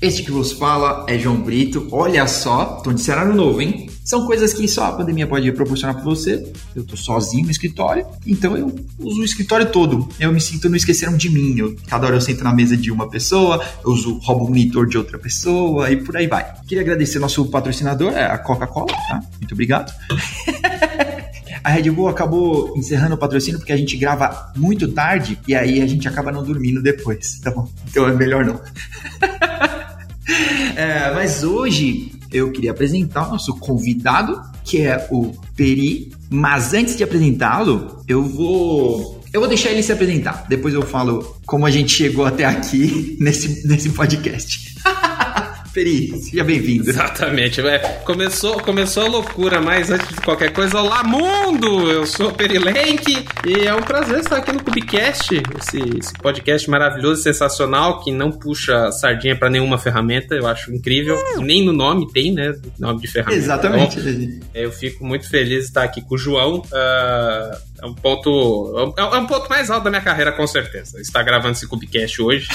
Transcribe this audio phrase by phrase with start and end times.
[0.00, 1.88] Este que vos fala é João Brito.
[1.92, 3.88] Olha só, tô de cenário novo, hein?
[4.04, 6.52] São coisas que só a pandemia pode proporcionar para você.
[6.74, 10.08] Eu tô sozinho no escritório, então eu uso o escritório todo.
[10.18, 11.58] Eu me sinto não esqueceram de mim.
[11.58, 14.98] Eu, cada hora eu sento na mesa de uma pessoa, eu uso roubo monitor de
[14.98, 16.44] outra pessoa e por aí vai.
[16.66, 19.22] Queria agradecer nosso patrocinador, é a Coca-Cola, tá?
[19.38, 19.92] Muito obrigado.
[21.62, 25.80] a Red Bull acabou encerrando o patrocínio porque a gente grava muito tarde e aí
[25.80, 27.68] a gente acaba não dormindo depois, bom?
[27.88, 28.60] Então é melhor não.
[30.76, 36.12] é, mas hoje eu queria apresentar o nosso convidado, que é o Peri.
[36.30, 39.20] Mas antes de apresentá-lo, eu vou.
[39.32, 40.46] Eu vou deixar ele se apresentar.
[40.48, 44.76] Depois eu falo como a gente chegou até aqui nesse, nesse podcast.
[45.80, 46.90] Peri, seja bem-vindo.
[46.90, 47.58] Exatamente.
[47.62, 51.90] É, começou, começou a loucura, mas antes de qualquer coisa, olá mundo!
[51.90, 56.12] Eu sou o Peri Lenk e é um prazer estar aqui no Cubicast, esse, esse
[56.20, 61.16] podcast maravilhoso, sensacional, que não puxa sardinha para nenhuma ferramenta, eu acho incrível.
[61.38, 62.52] Nem no nome tem, né?
[62.78, 63.42] Nome de ferramenta.
[63.42, 63.98] Exatamente.
[64.00, 66.58] Então, eu fico muito feliz de estar aqui com o João.
[66.58, 68.94] Uh, é um ponto.
[68.98, 71.00] É um ponto mais alto da minha carreira, com certeza.
[71.00, 72.48] Estar gravando esse Cubicast hoje.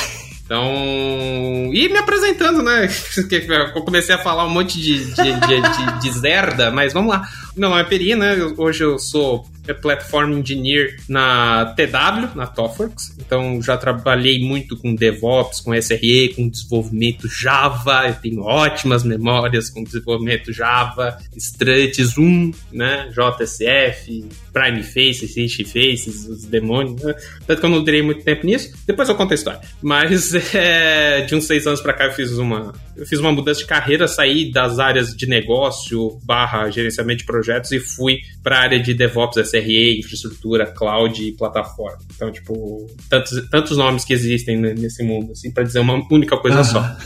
[0.45, 1.71] Então.
[1.73, 2.88] E me apresentando, né?
[3.75, 7.27] Eu comecei a falar um monte de, de, de, de, de zerda, mas vamos lá.
[7.57, 8.35] Meu nome é Peri, né?
[8.57, 13.16] Hoje eu sou Platform Engineer na TW, na TOFWORKS.
[13.19, 18.07] Então já trabalhei muito com DevOps, com SRE, com desenvolvimento Java.
[18.07, 23.09] Eu tenho ótimas memórias com desenvolvimento Java, Struts 1, né?
[23.11, 27.02] JSF, Prime Faces, Rich Faces, os demônios.
[27.02, 27.13] Né?
[27.45, 28.73] Tanto que eu não durei muito tempo nisso.
[28.85, 29.61] Depois eu conto a história.
[29.81, 33.59] Mas é, de uns seis anos para cá eu fiz uma eu fiz uma mudança
[33.59, 38.61] de carreira, saí das áreas de negócio barra gerenciamento de projetos e fui para a
[38.61, 41.99] área de DevOps, infraestrutura, cloud e plataforma.
[42.16, 46.57] Então, tipo, tantos, tantos nomes que existem nesse mundo, assim, para dizer uma única coisa
[46.57, 46.63] uhum.
[46.63, 46.97] só.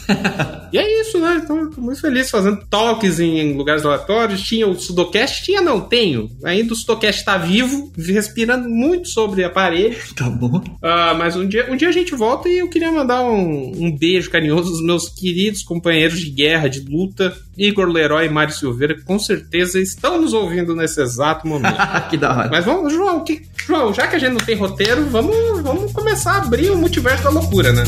[0.71, 1.41] e é isso, né?
[1.43, 4.41] Então, tô muito feliz fazendo talks em lugares aleatórios.
[4.41, 5.43] Tinha o Sudocast?
[5.43, 6.29] Tinha, não, tenho.
[6.43, 9.97] Ainda o Sudocast está vivo, respirando muito sobre aparelho.
[10.19, 10.57] Tá bom.
[10.57, 13.97] Uh, mas um dia, um dia a gente volta e eu queria mandar um, um
[13.97, 18.95] beijo carinhoso aos meus queridos companheiros de guerra, de luta, Igor Leroy e Mário Silveira,
[19.03, 21.75] com certeza estão nos ouvindo nesse exato momento.
[22.09, 22.49] que da hora.
[22.49, 26.35] Mas vamos, João, que, João, já que a gente não tem roteiro, vamos, vamos começar
[26.35, 27.83] a abrir o multiverso da loucura, né?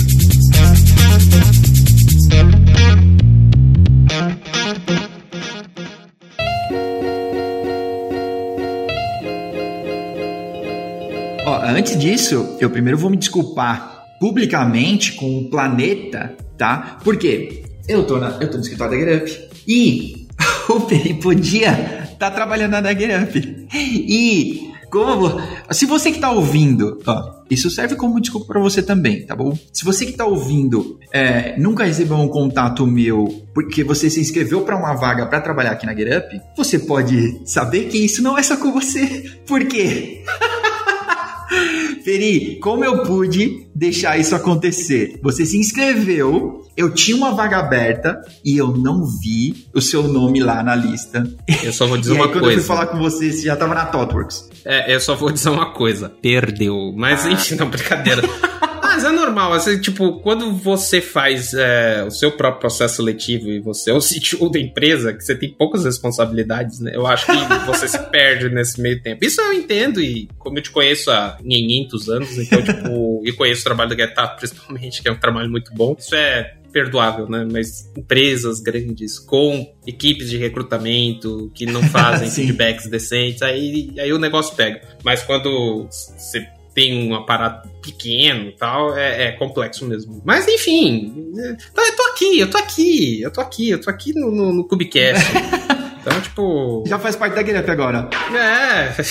[11.46, 16.98] Ó, antes disso, eu primeiro vou me desculpar publicamente com o planeta, tá?
[17.02, 17.64] Por quê?
[17.88, 20.28] Eu tô, na, eu tô no escritório da GetUp e
[20.70, 21.72] o Peri podia
[22.04, 23.68] estar tá trabalhando na GetUp.
[23.74, 25.42] E como
[25.72, 29.58] se você que está ouvindo, ó, isso serve como desculpa para você também, tá bom?
[29.72, 34.62] Se você que está ouvindo é, nunca recebeu um contato meu porque você se inscreveu
[34.62, 38.44] para uma vaga para trabalhar aqui na GetUp, você pode saber que isso não é
[38.44, 39.32] só com você.
[39.48, 40.24] Por quê?
[42.04, 45.20] Feri, como eu pude deixar isso acontecer?
[45.22, 50.40] Você se inscreveu, eu tinha uma vaga aberta e eu não vi o seu nome
[50.40, 51.24] lá na lista.
[51.64, 52.40] Eu só vou dizer uma coisa.
[52.40, 54.50] Quando eu fui falar com você, você já tava na ThoughtWorks.
[54.66, 56.10] É, eu só vou dizer uma coisa.
[56.22, 56.94] Perdeu.
[56.96, 57.32] Mas ah.
[57.32, 58.22] enfim, não, brincadeira.
[58.92, 63.58] Mas é normal, assim, tipo, quando você faz é, o seu próprio processo seletivo e
[63.58, 66.92] você é o CTO da empresa, que você tem poucas responsabilidades, né?
[66.94, 67.32] Eu acho que
[67.66, 69.24] você se perde nesse meio tempo.
[69.24, 73.62] Isso eu entendo, e como eu te conheço há 500 anos, então, tipo, e conheço
[73.62, 77.48] o trabalho da GetUp, principalmente, que é um trabalho muito bom, isso é perdoável, né?
[77.50, 84.20] Mas empresas grandes com equipes de recrutamento que não fazem feedbacks decentes, aí, aí o
[84.20, 84.82] negócio pega.
[85.02, 90.22] Mas quando você tem um aparato pequeno e tal, é, é, complexo mesmo.
[90.24, 91.32] Mas enfim,
[91.72, 94.54] então eu tô aqui, eu tô aqui, eu tô aqui, eu tô aqui no, no,
[94.54, 95.26] no Cubicast.
[96.02, 96.84] Então, tipo.
[96.88, 98.10] Já faz parte da Guilherme agora.
[98.36, 99.04] É.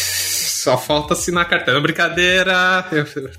[0.61, 1.81] Só falta assinar a carteira.
[1.81, 2.85] Brincadeira.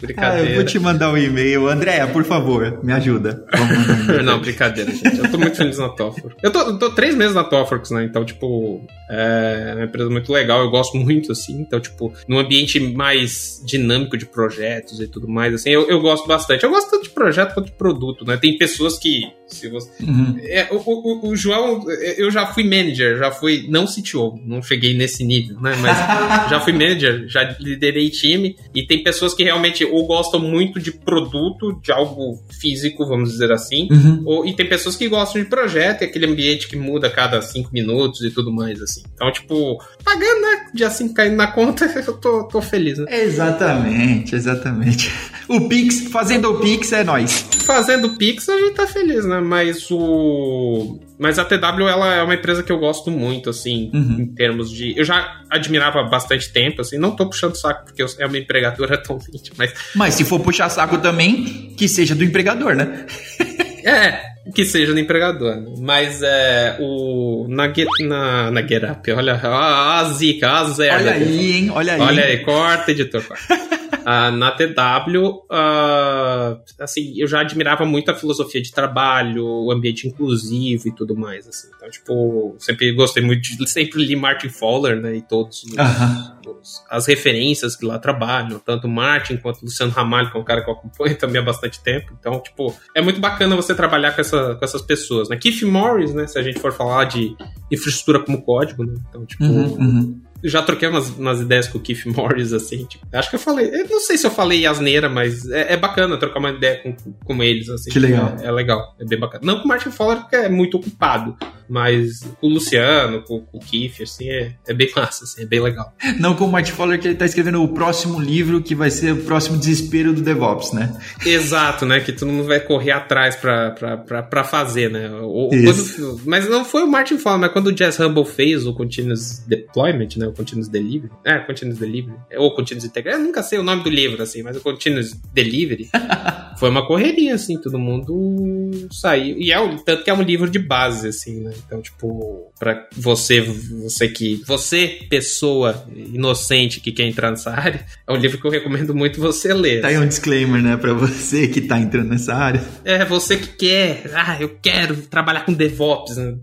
[0.02, 0.48] Brincadeira.
[0.48, 1.68] Ah, eu vou te mandar um e-mail.
[1.68, 3.46] Andréia, por favor, me ajuda.
[4.26, 5.20] não, brincadeira, gente.
[5.20, 6.40] Eu tô muito feliz na Tofworks.
[6.42, 8.06] Eu tô, tô três meses na Tofworks, né?
[8.06, 10.62] Então, tipo, é uma empresa muito legal.
[10.62, 11.62] Eu gosto muito, assim.
[11.62, 16.28] Então, tipo, num ambiente mais dinâmico de projetos e tudo mais, assim, eu, eu gosto
[16.28, 16.64] bastante.
[16.64, 18.36] Eu gosto tanto de projeto quanto de produto, né?
[18.36, 19.22] Tem pessoas que.
[19.46, 19.92] Se você...
[20.02, 20.40] Uhum.
[20.44, 21.86] É, o, o, o João,
[22.18, 23.68] eu já fui manager, já fui.
[23.70, 25.76] Não CTO, não cheguei nesse nível, né?
[25.80, 25.98] Mas
[26.50, 30.92] já fui manager já liderei time, e tem pessoas que realmente ou gostam muito de
[30.92, 34.24] produto, de algo físico, vamos dizer assim, uhum.
[34.26, 37.42] ou, e tem pessoas que gostam de projeto, e aquele ambiente que muda a cada
[37.42, 39.04] cinco minutos e tudo mais, assim.
[39.14, 40.68] Então, tipo, pagando, né?
[40.74, 43.06] Dia 5 caindo na conta, eu tô, tô feliz, né?
[43.10, 45.12] Exatamente, exatamente.
[45.48, 47.46] O Pix, fazendo o Pix é nós.
[47.66, 49.42] Fazendo o Pix a gente tá feliz, né?
[49.42, 54.22] Mas o mas a TW ela é uma empresa que eu gosto muito, assim, uhum.
[54.22, 54.98] em termos de.
[54.98, 56.98] Eu já admirava bastante tempo, assim.
[56.98, 59.20] Não tô puxando saco porque eu, é uma empregadora tão
[59.56, 59.72] mas.
[59.94, 63.06] Mas se for puxar saco também, que seja do empregador, né?
[63.86, 64.20] é,
[64.56, 65.58] que seja do empregador.
[65.58, 65.76] Né?
[65.78, 67.46] Mas é o.
[67.48, 70.96] Na, na, na Get Up, olha a, a zica, a zero.
[70.96, 71.72] Olha aí, hein?
[71.72, 72.02] Olha aí.
[72.02, 73.60] Olha aí, corta, editor, corta.
[74.02, 79.72] Uh, na TW, uh, ah, assim, eu já admirava muito a filosofia de trabalho, o
[79.72, 81.68] ambiente inclusivo e tudo mais, assim.
[81.76, 83.70] Então, tipo, sempre gostei muito de...
[83.70, 86.60] Sempre li Martin Fowler, né, e todos os, uh -huh.
[86.60, 90.64] os, as referências que lá trabalham, tanto Martin quanto Luciano Ramalho, que é um cara
[90.64, 92.12] que eu acompanho também há bastante tempo.
[92.20, 95.38] Então, tipo, é muito bacana você trabalhar com, essa, com essas pessoas, né.
[95.38, 97.36] Keith Morris, né, se a gente for falar de
[97.72, 99.44] infraestrutura como código, né, então, tipo...
[99.44, 103.36] Uhum, uhum já troquei umas, umas, ideias com o Keith Morris, assim, tipo, acho que
[103.36, 106.52] eu falei, eu não sei se eu falei asneira, mas é, é bacana trocar uma
[106.52, 107.92] ideia com, com eles, assim.
[107.92, 108.36] Que legal.
[108.42, 109.44] É, é, legal, é bem bacana.
[109.46, 111.38] Não com o Martin Fowler, porque é muito ocupado,
[111.70, 115.46] mas com o Luciano, com, com o Keith, assim, é, é bem massa, assim, é
[115.46, 115.94] bem legal.
[116.20, 119.14] Não com o Martin Fowler, que ele tá escrevendo o próximo livro, que vai ser
[119.14, 120.94] o próximo desespero do DevOps, né?
[121.26, 125.10] Exato, né, que todo mundo vai correr atrás pra, pra, pra, pra fazer, né.
[125.22, 128.74] O, quando, mas não foi o Martin Fowler, mas quando o Jazz Humble fez o
[128.74, 131.12] Continuous Deployment, né, o Continuous Delivery.
[131.24, 132.18] É, Continuous Delivery.
[132.38, 133.20] Ou Continuous Integration.
[133.20, 135.90] Eu nunca sei o nome do livro, assim, mas o Continuous Delivery
[136.58, 139.38] foi uma correria, assim, todo mundo saiu.
[139.38, 141.54] E é um, tanto que é um livro de base, assim, né?
[141.66, 144.42] Então, tipo, pra você, você que.
[144.46, 149.20] Você, pessoa inocente que quer entrar nessa área, é um livro que eu recomendo muito
[149.20, 149.82] você ler.
[149.82, 152.64] Tá aí um disclaimer, né, pra você que tá entrando nessa área.
[152.86, 154.12] É, você que quer.
[154.14, 156.18] Ah, eu quero trabalhar com DevOps.
[156.18, 156.36] Né?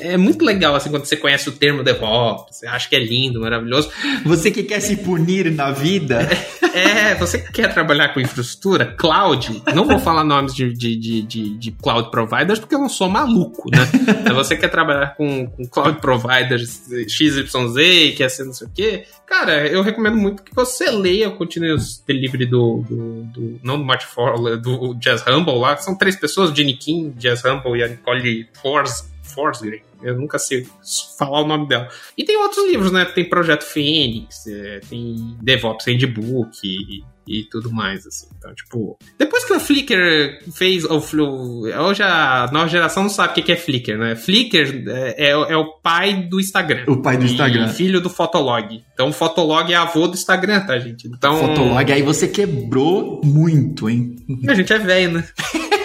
[0.00, 3.27] É muito legal, assim, quando você conhece o termo DevOps, você acha que é lindo
[3.28, 3.90] lindo, maravilhoso.
[4.24, 6.28] Você que quer se punir na vida.
[6.74, 9.62] É, você que quer trabalhar com infraestrutura, cloud.
[9.74, 13.70] Não vou falar nomes de, de, de, de, cloud providers porque eu não sou maluco,
[13.70, 13.78] né?
[14.34, 19.66] Você quer trabalhar com, com cloud providers XYZ quer ser não sei o quê, cara,
[19.66, 24.06] eu recomendo muito que você leia o Continuous Delivery do, do, do não do Martin
[24.06, 25.76] Fowler, do Jazz Humble lá.
[25.76, 29.80] São três pessoas, Jenny King, Jazz Humble e a Nicole Force, Forsgren.
[30.02, 30.66] Eu nunca sei
[31.18, 31.88] falar o nome dela.
[32.16, 33.04] E tem outros livros, né?
[33.04, 38.28] Tem Projeto Fênix, é, tem DevOps Handbook e, e tudo mais, assim.
[38.38, 43.52] Então, tipo, depois que o Flickr fez, hoje a nova geração não sabe o que
[43.52, 44.14] é Flickr, né?
[44.14, 46.84] Flickr é, é, é o pai do Instagram.
[46.86, 47.68] O pai do Instagram.
[47.68, 48.82] filho do Fotolog.
[48.94, 51.08] Então, o Fotolog é avô do Instagram, tá, gente?
[51.08, 51.36] Então...
[51.38, 54.16] Fotolog, aí você quebrou muito, hein?
[54.48, 55.28] A gente é velho, né?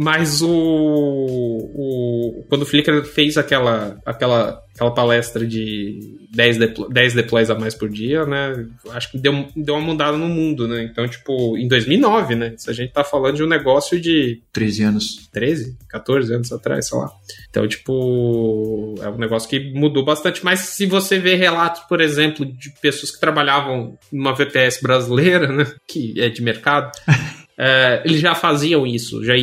[0.00, 2.44] Mas o, o.
[2.48, 5.98] Quando o Flickr fez aquela, aquela, aquela palestra de
[6.32, 8.64] 10, deplo, 10 deploys a mais por dia, né?
[8.90, 10.84] Acho que deu, deu uma mudada no mundo, né?
[10.84, 12.54] Então, tipo, em 2009, né?
[12.56, 14.40] Se a gente tá falando de um negócio de.
[14.52, 15.28] 13 anos.
[15.32, 15.76] 13?
[15.88, 17.10] 14 anos atrás, sei lá.
[17.50, 20.44] Então, tipo, é um negócio que mudou bastante.
[20.44, 25.66] Mas se você vê relatos, por exemplo, de pessoas que trabalhavam numa VPS brasileira, né?
[25.88, 26.92] Que é de mercado.
[27.58, 29.34] Uh, eles já faziam isso, já,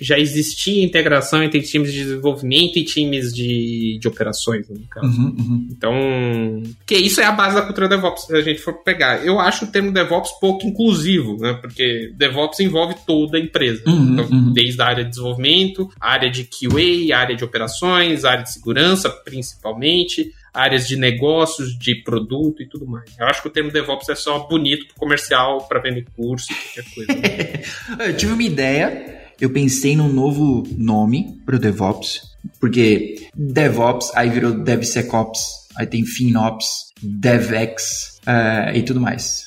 [0.00, 5.08] já existia integração entre times de desenvolvimento e times de, de operações, no caso.
[5.08, 5.68] Uhum, uhum.
[5.68, 9.26] Então, que isso é a base da cultura DevOps, se a gente for pegar.
[9.26, 11.58] Eu acho o termo DevOps pouco inclusivo, né?
[11.60, 13.82] Porque DevOps envolve toda a empresa.
[13.88, 14.52] Uhum, então, uhum.
[14.52, 20.32] desde a área de desenvolvimento, área de QA, área de operações, área de segurança, principalmente,
[20.58, 23.10] áreas de negócios, de produto e tudo mais.
[23.16, 26.94] Eu acho que o termo DevOps é só bonito para comercial, para vender curso, qualquer
[26.94, 28.02] coisa.
[28.04, 32.22] eu tive uma ideia, eu pensei num novo nome para o DevOps,
[32.58, 39.46] porque DevOps aí virou DevSecOps, aí tem FinOps, DevX uh, e tudo mais.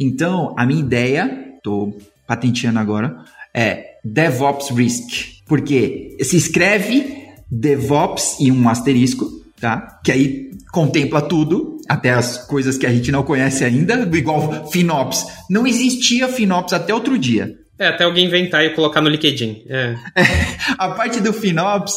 [0.00, 1.94] Então, a minha ideia, tô
[2.26, 9.26] patenteando agora, é DevOps Risk, porque se escreve DevOps e um asterisco,
[9.60, 10.00] tá?
[10.04, 10.45] Que aí
[10.76, 15.24] contempla tudo, até as coisas que a gente não conhece ainda, igual FinOps.
[15.48, 17.58] Não existia FinOps até outro dia.
[17.78, 19.64] É, até alguém inventar e colocar no LinkedIn.
[19.70, 19.96] É.
[20.14, 20.22] é.
[20.76, 21.94] a parte do FinOps,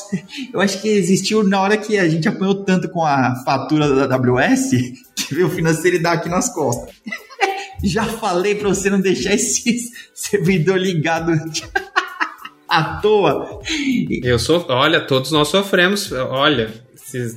[0.53, 4.15] eu acho que existiu na hora que a gente apanhou tanto com a fatura da
[4.15, 4.69] AWS,
[5.13, 6.95] que veio o financeiro dar aqui nas costas.
[7.83, 11.33] Já falei para você não deixar esse servidor ligado
[12.69, 13.59] à toa.
[14.23, 16.71] Eu sou, olha, todos nós sofremos, olha,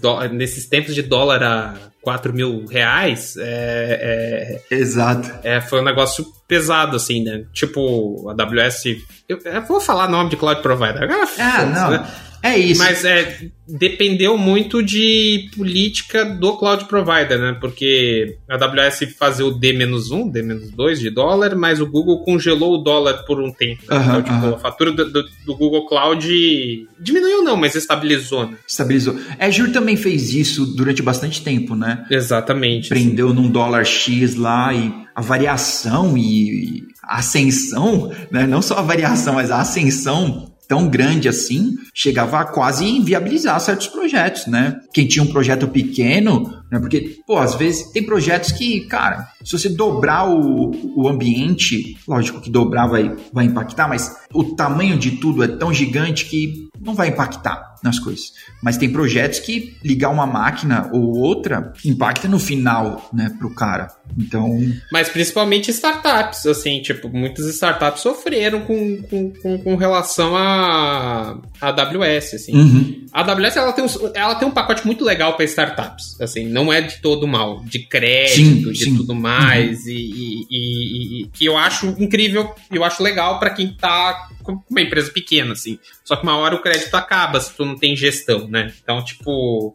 [0.00, 5.30] do, nesses tempos de dólar a 4 mil reais, é, é, Exato.
[5.42, 7.44] É, foi um negócio pesado, assim, né?
[7.52, 8.84] Tipo, a AWS.
[9.28, 11.08] Eu, eu vou falar nome de cloud provider.
[11.38, 11.90] Ah, não.
[11.90, 12.06] Né?
[12.42, 12.82] É isso.
[12.82, 17.56] Mas é, dependeu muito de política do cloud provider, né?
[17.60, 23.24] Porque a AWS fazia o D-1, D-2 de dólar, mas o Google congelou o dólar
[23.24, 23.82] por um tempo.
[23.88, 23.96] Né?
[24.02, 28.56] então, tipo, a fatura do, do, do, Google Cloud diminuiu não, mas estabilizou, né?
[28.66, 29.16] Estabilizou.
[29.38, 32.04] Azure também fez isso durante bastante tempo, né?
[32.10, 32.88] Exatamente.
[32.88, 33.34] Prendeu sim.
[33.34, 38.46] num dólar X lá e a variação e a ascensão, né?
[38.46, 43.88] Não só a variação, mas a ascensão tão grande assim, chegava a quase inviabilizar certos
[43.88, 44.80] projetos, né?
[44.94, 46.80] Quem tinha um projeto pequeno, né?
[46.80, 52.40] Porque, pô, às vezes tem projetos que, cara, se você dobrar o, o ambiente, lógico
[52.40, 56.94] que dobrar vai, vai impactar, mas o tamanho de tudo é tão gigante que não
[56.94, 58.32] vai impactar nas coisas.
[58.62, 63.88] Mas tem projetos que ligar uma máquina ou outra impacta no final, né, pro cara.
[64.16, 64.60] Então.
[64.90, 71.68] Mas principalmente startups, assim, tipo, muitas startups sofreram com, com, com, com relação a, a
[71.68, 72.54] AWS, assim.
[72.54, 73.06] Uhum.
[73.12, 76.72] A AWS ela tem, um, ela tem um pacote muito legal para startups, assim, não
[76.72, 78.96] é de todo mal, de crédito, sim, de sim.
[78.96, 79.90] tudo mais, uhum.
[79.90, 84.60] e, e, e, e, que eu acho incrível, eu acho legal para quem tá com
[84.68, 85.78] uma empresa pequena, assim.
[86.04, 88.72] Só que uma hora o crédito acaba se tu não tem gestão, né?
[88.82, 89.74] Então, tipo,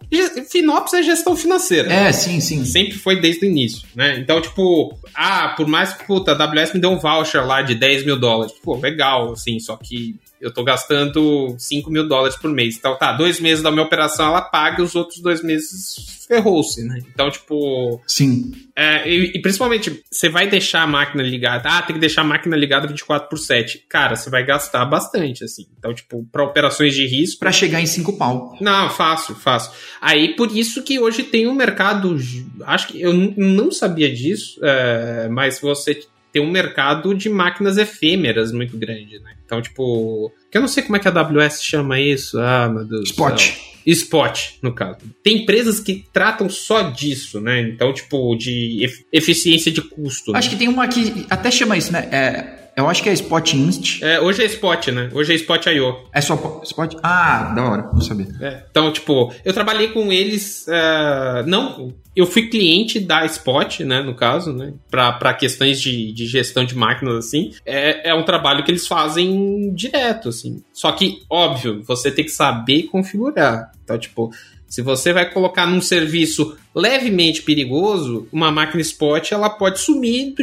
[0.49, 1.91] Finops é gestão financeira.
[1.91, 2.63] É, sim, sim.
[2.65, 4.17] Sempre foi desde o início, né?
[4.19, 7.75] Então, tipo, ah, por mais que, puta, a AWS me deu um voucher lá de
[7.75, 8.53] 10 mil dólares.
[8.63, 12.77] Pô, legal, assim, só que eu tô gastando 5 mil dólares por mês.
[12.77, 16.83] Então, tá, dois meses da minha operação ela paga e os outros dois meses ferrou-se,
[16.83, 16.99] né?
[17.11, 18.01] Então, tipo.
[18.05, 18.51] Sim.
[18.75, 21.69] É, e, e, principalmente, você vai deixar a máquina ligada.
[21.69, 23.85] Ah, tem que deixar a máquina ligada 24 por 7.
[23.89, 25.65] Cara, você vai gastar bastante, assim.
[25.77, 27.39] Então, tipo, para operações de risco.
[27.39, 28.57] Para chegar em 5 pau.
[28.59, 29.71] Não, fácil, fácil.
[30.01, 32.17] Aí, por isso que hoje tem um mercado.
[32.65, 36.01] Acho que eu não sabia disso, é, mas você
[36.31, 39.36] tem um mercado de máquinas efêmeras muito grande, né?
[39.47, 42.37] Então, tipo, que eu não sei como é que a AWS chama isso.
[42.37, 43.09] Ah, meu Deus.
[43.09, 43.53] Spot.
[43.85, 44.97] Spot, no caso.
[45.23, 47.61] Tem empresas que tratam só disso, né?
[47.61, 50.35] Então, tipo, de eficiência de custo.
[50.35, 50.53] Acho né?
[50.53, 52.09] que tem uma que até chama isso, né?
[52.11, 54.03] É eu acho que é Spot Inst.
[54.03, 55.09] É, hoje é Spot, né?
[55.11, 55.97] Hoje é Spot I.O.
[56.13, 56.93] É só Spot?
[57.01, 58.27] Ah, da hora, não sabia.
[58.39, 60.67] É, então, tipo, eu trabalhei com eles.
[60.67, 64.03] Uh, não, eu fui cliente da Spot, né?
[64.03, 64.73] No caso, né?
[64.91, 67.51] Pra, pra questões de, de gestão de máquinas, assim.
[67.65, 70.63] É, é um trabalho que eles fazem direto, assim.
[70.71, 73.71] Só que, óbvio, você tem que saber configurar.
[73.83, 74.29] Então, tipo,
[74.67, 80.33] se você vai colocar num serviço levemente perigoso, uma máquina spot ela pode sumir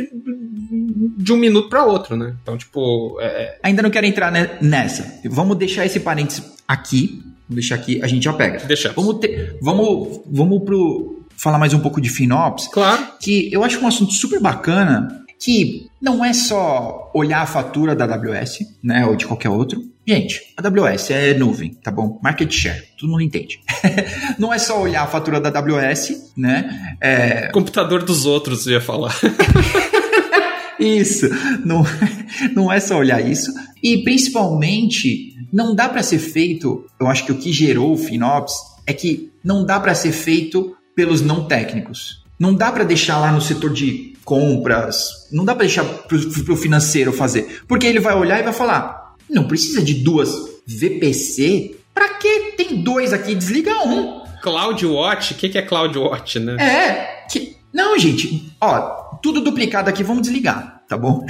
[1.16, 2.34] de um minuto para outro, né?
[2.42, 3.18] Então, tipo.
[3.20, 3.58] É, é...
[3.62, 5.20] Ainda não quero entrar nessa.
[5.26, 7.22] Vamos deixar esse parênteses aqui.
[7.48, 8.64] Vamos deixar aqui, a gente já pega.
[8.66, 8.92] Deixa.
[8.92, 12.68] Vamos, ter, vamos, vamos pro, falar mais um pouco de FinOps.
[12.68, 13.06] Claro.
[13.20, 18.04] Que eu acho um assunto super bacana que não é só olhar a fatura da
[18.04, 19.82] AWS, né, ou de qualquer outro.
[20.06, 22.20] Gente, a AWS é nuvem, tá bom?
[22.22, 23.60] Market share, todo mundo entende.
[24.38, 26.96] não é só olhar a fatura da AWS, né?
[27.00, 27.48] É...
[27.48, 29.14] Computador dos outros, ia falar.
[30.78, 31.26] isso,
[31.64, 31.84] não,
[32.54, 33.50] não é só olhar isso.
[33.82, 38.54] E principalmente, não dá para ser feito, eu acho que o que gerou o FinOps
[38.86, 42.22] é que não dá para ser feito pelos não técnicos.
[42.38, 46.56] Não dá para deixar lá no setor de compras, não dá para deixar para o
[46.56, 50.30] financeiro fazer, porque ele vai olhar e vai falar: não precisa de duas
[50.66, 53.34] VPC, para que tem dois aqui?
[53.34, 54.22] Desliga um.
[54.42, 56.56] CloudWatch, o que, que é CloudWatch, né?
[56.60, 57.56] É, que...
[57.72, 61.24] não, gente, ó, tudo duplicado aqui, vamos desligar, tá bom?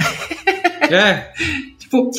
[0.81, 1.31] É.
[1.79, 2.11] tipo,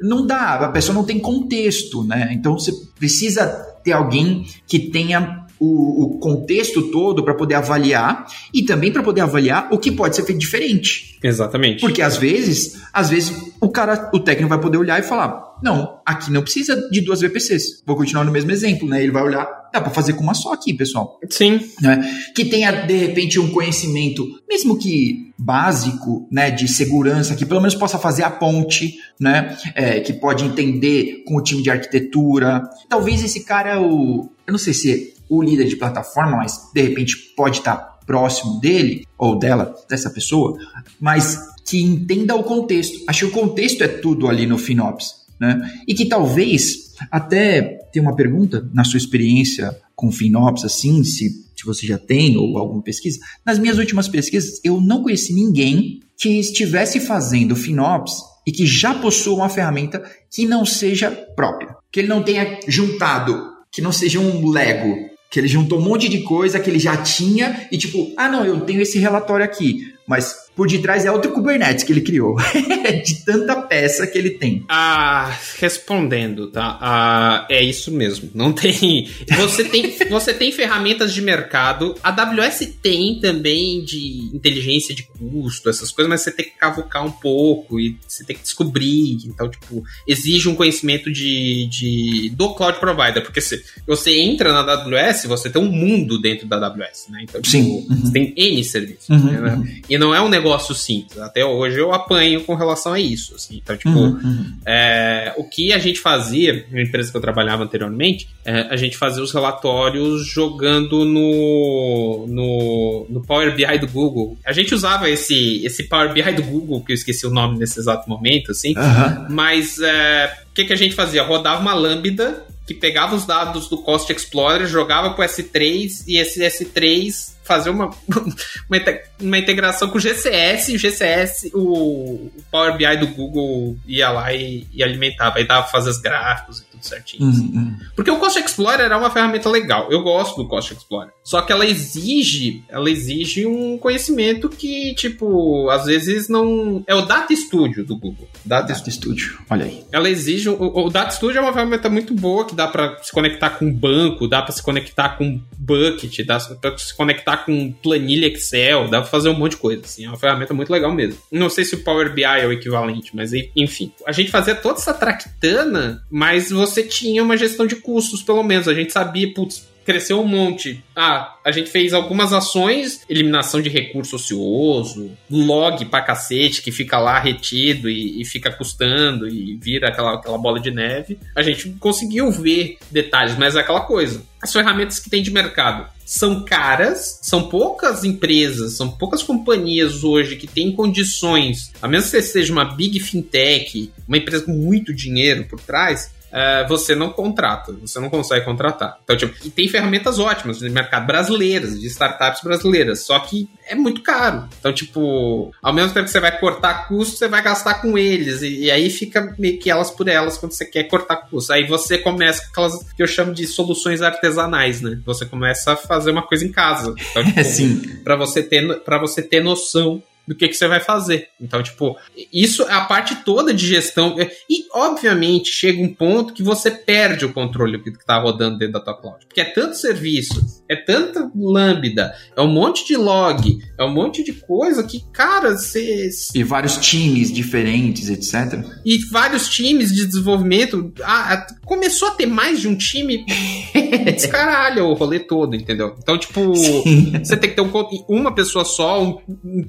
[0.00, 2.30] não dá, a pessoa não tem contexto, né?
[2.32, 3.46] Então você precisa
[3.82, 9.20] ter alguém que tenha o, o contexto todo para poder avaliar e também para poder
[9.20, 11.16] avaliar o que pode ser feito diferente.
[11.22, 11.80] Exatamente.
[11.80, 16.00] Porque às vezes, às vezes o cara, o técnico vai poder olhar e falar: "Não,
[16.04, 17.82] aqui não precisa de duas VPCs".
[17.86, 19.00] Vou continuar no mesmo exemplo, né?
[19.00, 21.20] Ele vai olhar, dá para fazer com uma só aqui, pessoal.
[21.30, 21.60] Sim.
[21.80, 22.02] Né?
[22.34, 27.74] Que tenha de repente um conhecimento, mesmo que básico, né, de segurança, que pelo menos
[27.74, 32.62] possa fazer a ponte, né, é, que pode entender com o time de arquitetura.
[32.88, 37.16] Talvez esse cara, o, eu não sei se o líder de plataforma, mas de repente
[37.34, 40.58] pode estar próximo dele ou dela, dessa pessoa,
[41.00, 43.02] mas que entenda o contexto.
[43.06, 45.80] Acho que o contexto é tudo ali no FinOps, né?
[45.88, 47.62] E que talvez até
[47.92, 52.58] tem uma pergunta na sua experiência com FinOps, assim, se, se você já tem ou
[52.58, 53.18] alguma pesquisa.
[53.44, 58.12] Nas minhas últimas pesquisas, eu não conheci ninguém que estivesse fazendo FinOps
[58.46, 63.52] e que já possua uma ferramenta que não seja própria, que ele não tenha juntado,
[63.70, 66.96] que não seja um Lego, Que ele juntou um monte de coisa que ele já
[66.98, 71.32] tinha e tipo, ah não, eu tenho esse relatório aqui, mas por detrás é outro
[71.32, 72.36] Kubernetes que ele criou.
[73.04, 74.64] de tanta peça que ele tem.
[74.68, 76.78] Ah, respondendo, tá?
[76.80, 78.30] Ah, é isso mesmo.
[78.34, 79.08] Não tem.
[79.36, 81.94] Você tem, você tem ferramentas de mercado.
[82.02, 87.04] A AWS tem também de inteligência de custo, essas coisas, mas você tem que cavucar
[87.04, 89.18] um pouco e você tem que descobrir.
[89.26, 94.60] Então, tipo, exige um conhecimento de, de do cloud provider, porque se você entra na
[94.60, 97.20] AWS, você tem um mundo dentro da AWS, né?
[97.22, 97.86] Então, tipo, Sim.
[97.88, 97.96] Uhum.
[97.96, 99.08] você tem N serviços.
[99.08, 99.54] Uhum, né?
[99.54, 99.80] uhum.
[99.88, 100.41] E não é um negócio
[100.74, 101.18] simples.
[101.18, 103.34] Até hoje eu apanho com relação a isso.
[103.34, 103.60] Assim.
[103.62, 104.52] Então, tipo, Uhum, uhum.
[104.66, 108.96] é, o que a gente fazia, na empresa que eu trabalhava anteriormente, é, a gente
[108.96, 114.36] fazia os relatórios jogando no, no, no Power BI do Google.
[114.44, 117.78] A gente usava esse, esse Power BI do Google, que eu esqueci o nome nesse
[117.78, 119.26] exato momento, assim, Aham.
[119.30, 121.22] mas é, o que, que a gente fazia?
[121.22, 126.40] Rodava uma lambda que pegava os dados do Cost Explorer, jogava pro S3 e esse
[126.40, 127.86] S3 fazia uma,
[128.68, 133.76] uma, inte- uma integração com o GCS e o GCS, o, Power BI do Google
[133.86, 137.24] ia lá e, e alimentava, aí dava pra fazer os gráficos e tudo certinho.
[137.24, 137.76] Uhum, uhum.
[137.94, 139.90] Porque o Cost Explorer é uma ferramenta legal.
[139.90, 141.12] Eu gosto do Cost Explorer.
[141.24, 146.82] Só que ela exige, ela exige um conhecimento que, tipo, às vezes não.
[146.86, 148.28] É o Data Studio do Google.
[148.44, 149.84] Data Data Studio, olha aí.
[149.92, 150.48] ela exige.
[150.48, 153.72] O, o Data Studio é uma ferramenta muito boa que dá pra se conectar com
[153.72, 159.00] banco, dá pra se conectar com bucket, dá pra se conectar com planilha Excel, dá
[159.00, 159.82] pra fazer um monte de coisa.
[159.84, 161.18] Assim, é uma ferramenta muito legal mesmo.
[161.30, 163.92] Não sei se o Power BI é o equivalente, mas enfim.
[164.06, 168.68] A gente fazia toda essa traquitana, mas você tinha uma gestão de custos, pelo menos.
[168.68, 169.71] A gente sabia, putz.
[169.84, 170.82] Cresceu um monte.
[170.94, 176.98] Ah, a gente fez algumas ações, eliminação de recurso ocioso, log pra cacete que fica
[176.98, 181.18] lá retido e, e fica custando e vira aquela, aquela bola de neve.
[181.34, 184.22] A gente conseguiu ver detalhes, mas é aquela coisa.
[184.40, 190.36] As ferramentas que tem de mercado são caras, são poucas empresas, são poucas companhias hoje
[190.36, 195.44] que têm condições, a menos que seja uma big fintech, uma empresa com muito dinheiro
[195.44, 198.98] por trás, é, você não contrata, você não consegue contratar.
[199.04, 203.74] Então, tipo, e tem ferramentas ótimas de mercado brasileiras, de startups brasileiras, só que é
[203.74, 204.48] muito caro.
[204.58, 208.42] Então, tipo, ao mesmo tempo que você vai cortar custo, você vai gastar com eles.
[208.42, 211.52] E, e aí fica meio que elas por elas quando você quer cortar custo.
[211.52, 214.98] Aí você começa com aquelas que eu chamo de soluções artesanais, né?
[215.04, 216.94] Você começa a fazer uma coisa em casa.
[217.10, 218.00] Então, tipo, Sim.
[218.02, 221.28] para você ter para você ter noção do que, que você vai fazer.
[221.40, 221.96] Então, tipo,
[222.32, 224.16] isso é a parte toda de gestão.
[224.48, 228.74] E, obviamente, chega um ponto que você perde o controle do que está rodando dentro
[228.74, 229.26] da tua cloud.
[229.26, 234.22] Porque é tanto serviço, é tanta lambda, é um monte de log, é um monte
[234.22, 236.08] de coisa que, cara, você.
[236.34, 238.64] E vários times diferentes, etc.
[238.84, 240.92] E vários times de desenvolvimento.
[241.02, 243.24] Ah, começou a ter mais de um time.
[244.14, 245.94] Descaralha o rolê todo, entendeu?
[245.98, 247.12] Então, tipo, Sim.
[247.22, 247.70] você tem que ter um,
[248.08, 249.18] uma pessoa só, um,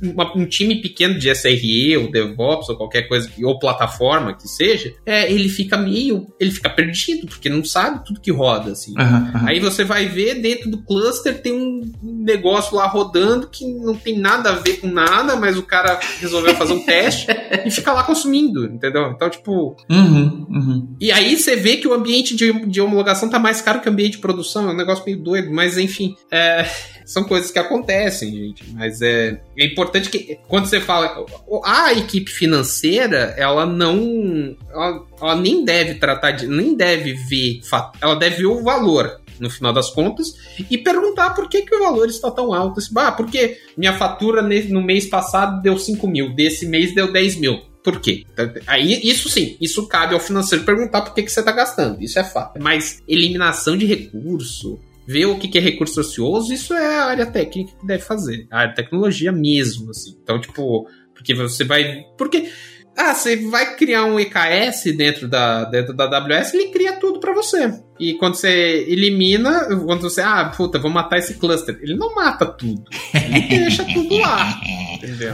[0.04, 4.94] uma, um time pequeno de SRE, ou DevOps, ou qualquer coisa, ou plataforma que seja,
[5.06, 6.28] é, ele fica meio.
[6.40, 8.94] Ele fica perdido, porque não sabe tudo que roda, assim.
[8.98, 9.48] Aham, aham.
[9.48, 14.18] Aí você vai ver dentro do cluster tem um negócio lá rodando que não tem
[14.18, 17.28] nada a ver com nada, mas o cara resolveu fazer um teste
[17.66, 19.12] e fica lá consumindo, entendeu?
[19.12, 19.76] Então, tipo.
[19.90, 20.96] Uhum, uhum.
[21.00, 23.92] E aí você vê que o ambiente de, de homologação tá mais caro que o
[23.92, 26.16] ambiente de produção, é um negócio meio doido, mas enfim.
[26.32, 26.66] É,
[27.06, 28.64] são coisas que acontecem, gente.
[28.74, 31.26] Mas é, é importante que quando você fala.
[31.64, 34.56] A equipe financeira, ela não.
[34.72, 36.48] Ela, ela nem deve tratar de.
[36.48, 37.60] nem deve ver.
[38.02, 40.34] Ela deve ver o valor no final das contas,
[40.70, 42.80] e perguntar por que, que o valor está tão alto.
[42.80, 47.36] Assim, ah, porque minha fatura no mês passado deu 5 mil, desse mês deu 10
[47.38, 47.62] mil.
[47.84, 48.24] Por quê?
[48.66, 52.02] Aí, isso sim, isso cabe ao financeiro perguntar por que, que você está gastando.
[52.02, 52.62] Isso é fato.
[52.62, 57.26] Mas eliminação de recurso, ver o que, que é recurso ocioso, isso é a área
[57.26, 58.48] técnica que deve fazer.
[58.50, 60.18] A área de tecnologia mesmo, assim.
[60.24, 62.06] Então, tipo, porque você vai.
[62.18, 62.50] Porque.
[62.96, 67.34] Ah, você vai criar um EKS dentro da, dentro da AWS, ele cria tudo para
[67.34, 67.74] você.
[68.00, 71.78] E quando você elimina, quando você, ah, puta, vou matar esse cluster.
[71.82, 72.84] Ele não mata tudo.
[73.14, 74.60] Ele deixa tudo lá.
[75.04, 75.34] Entendeu?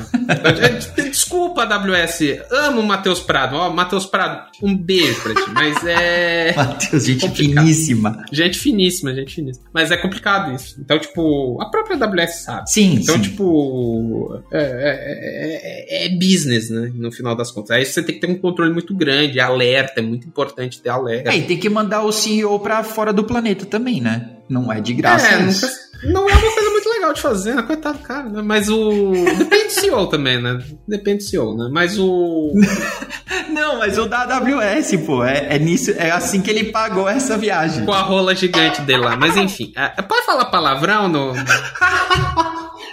[1.09, 2.21] Desculpa, AWS.
[2.51, 3.55] Amo o Matheus Prado.
[3.55, 5.49] Ó, Matheus Prado, um beijo pra ti.
[5.53, 6.53] Mas é.
[6.57, 7.63] Matheus, gente complicado.
[7.65, 8.25] finíssima.
[8.31, 9.65] Gente finíssima, gente finíssima.
[9.73, 10.75] Mas é complicado isso.
[10.79, 12.69] Então, tipo, a própria AWS sabe.
[12.69, 13.21] Sim, Então, sim.
[13.21, 16.91] tipo, é, é, é, é, business, né?
[16.95, 17.71] No final das contas.
[17.71, 21.29] Aí você tem que ter um controle muito grande, alerta, é muito importante ter alerta.
[21.31, 24.31] É, e tem que mandar o CEO pra fora do planeta também, né?
[24.49, 25.27] Não é de graça.
[25.27, 25.67] É, nunca,
[26.05, 27.61] não é uma coisa muito legal de fazer, né?
[27.63, 28.41] Coitado, cara, né?
[28.41, 29.11] Mas o.
[29.37, 30.59] Depende do CEO também, né?
[30.87, 31.69] Depende do CEO, né?
[31.71, 32.53] Mas o.
[33.49, 37.37] Não, mas o da AWS, pô, é, é, nisso, é assim que ele pagou essa
[37.37, 37.85] viagem.
[37.85, 39.15] Com a rola gigante dele lá.
[39.15, 41.33] Mas enfim, é, pode falar palavrão no.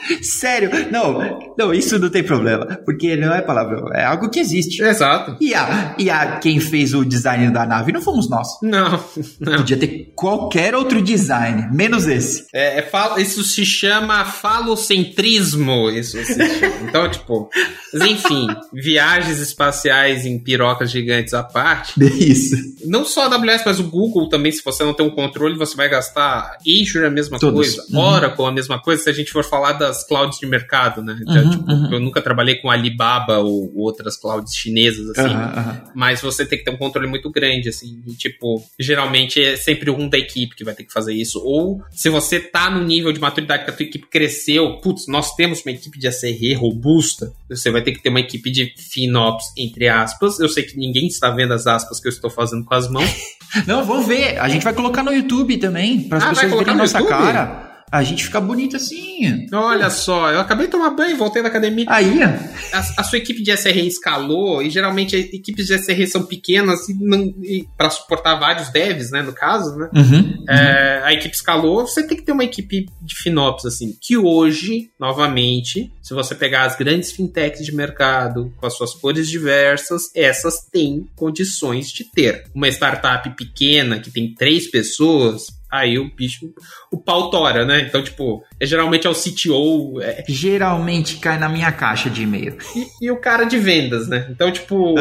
[0.23, 0.71] Sério?
[0.91, 2.67] Não, não, isso não tem problema.
[2.85, 4.83] Porque não é palavrão, é algo que existe.
[4.83, 5.37] Exato.
[5.41, 8.49] E a, e a quem fez o design da nave não fomos nós.
[8.63, 9.03] Não,
[9.41, 9.57] não.
[9.57, 12.47] Podia ter qualquer outro design, menos esse.
[12.53, 15.91] É, é falo, isso se chama falocentrismo.
[15.91, 16.75] Isso se chama.
[16.89, 17.49] Então, tipo.
[17.93, 21.95] Mas enfim, viagens espaciais em pirocas gigantes à parte.
[22.05, 22.57] Isso.
[22.85, 25.77] Não só a AWS, mas o Google também, se você não tem um controle, você
[25.77, 27.55] vai gastar Azure a mesma Todos.
[27.75, 27.99] coisa, Uhum.
[28.01, 31.19] Oracle a mesma coisa, se a gente for falar das clouds de mercado, né?
[31.21, 31.93] Então, Uhum, tipo, uhum.
[31.93, 35.35] Eu nunca trabalhei com Alibaba ou outras clouds chinesas, assim.
[35.35, 35.83] Aham.
[35.95, 38.03] Mas você tem que ter um controle muito grande, assim.
[38.07, 41.41] E, tipo, geralmente é sempre um da equipe que vai ter que fazer isso.
[41.45, 45.35] Ou se você tá no nível de maturidade que a tua equipe cresceu, putz, nós
[45.35, 49.45] temos uma equipe de SRE robusta, você vai ter que ter uma equipe de FinOps,
[49.57, 50.39] entre aspas.
[50.41, 53.11] Eu sei que ninguém está vendo as aspas que eu estou fazendo com as mãos.
[53.67, 54.39] Não, vamos ver.
[54.39, 56.99] A gente vai colocar no YouTube também, para as Ah, pessoas colocar verem no nossa
[56.99, 57.19] YouTube?
[57.19, 57.66] cara.
[57.91, 59.47] A gente fica bonito assim.
[59.53, 61.87] Olha só, eu acabei de tomar banho e voltei da academia.
[61.89, 66.89] Aí, a, a sua equipe de SRE escalou e geralmente equipes de SRE são pequenas
[66.89, 67.33] e não
[67.77, 69.89] para suportar vários devs, né, no caso, né?
[69.95, 70.45] Uhum.
[70.49, 74.91] É, a equipe escalou, você tem que ter uma equipe de FinOps, assim, que hoje,
[74.99, 80.61] novamente, se você pegar as grandes fintechs de mercado, com as suas cores diversas, essas
[80.73, 82.45] têm condições de ter.
[82.55, 86.53] Uma startup pequena, que tem três pessoas, aí o bicho,
[86.91, 87.83] o pau tora, né?
[87.89, 92.57] Então, tipo, é, geralmente é o CTO, é, Geralmente cai na minha caixa de e-mail.
[92.75, 94.27] e, e o cara de vendas, né?
[94.31, 94.95] Então, tipo,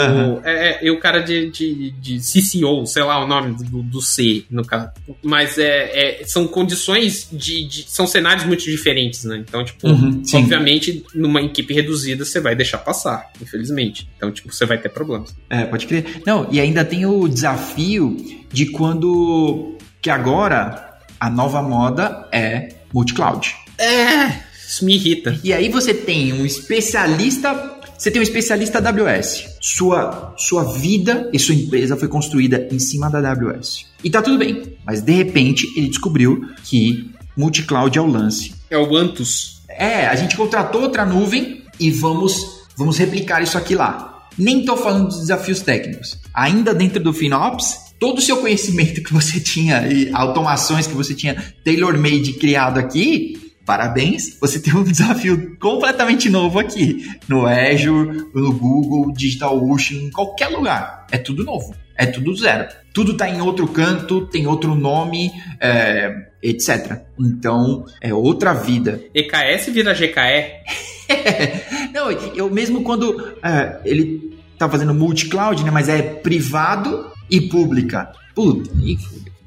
[0.43, 4.01] é, é- e o cara de, de, de CCO, sei lá o nome do, do
[4.01, 4.89] C, no caso.
[5.23, 9.37] Mas é, é- são condições de, de- São cenários muito diferentes, né?
[9.47, 14.09] Então, tipo, Uhum, obviamente, numa equipe reduzida, você vai deixar passar, infelizmente.
[14.17, 15.35] Então, tipo, você vai ter problemas.
[15.49, 16.21] É, pode crer.
[16.25, 18.17] Não, e ainda tem o desafio
[18.51, 19.74] de quando.
[20.05, 23.55] Que agora a nova moda é multi-cloud.
[23.75, 25.39] É, isso me irrita.
[25.43, 27.79] E aí você tem um especialista.
[27.97, 29.57] Você tem um especialista AWS.
[29.59, 33.87] Sua, sua vida e sua empresa foi construída em cima da AWS.
[34.03, 34.77] E tá tudo bem.
[34.85, 38.53] Mas de repente ele descobriu que multi-cloud é o lance.
[38.69, 39.63] É o Antus.
[39.67, 44.27] É, a gente contratou outra nuvem e vamos, vamos replicar isso aqui lá.
[44.37, 46.19] Nem tô falando dos desafios técnicos.
[46.31, 51.13] Ainda dentro do FinOps, todo o seu conhecimento que você tinha e automações que você
[51.13, 57.05] tinha tailor-made criado aqui, parabéns, você tem um desafio completamente novo aqui.
[57.27, 61.07] No Azure, no Google, DigitalOcean, em qualquer lugar.
[61.11, 61.75] É tudo novo.
[61.97, 62.67] É tudo zero.
[62.93, 67.01] Tudo tá em outro canto, tem outro nome, é, etc.
[67.17, 69.01] Então, é outra vida.
[69.13, 70.75] EKS vira GKE.
[71.93, 75.71] Não, eu mesmo quando é, ele tá fazendo multi-cloud, né?
[75.71, 78.11] Mas é privado e pública.
[78.33, 78.97] Puta, e.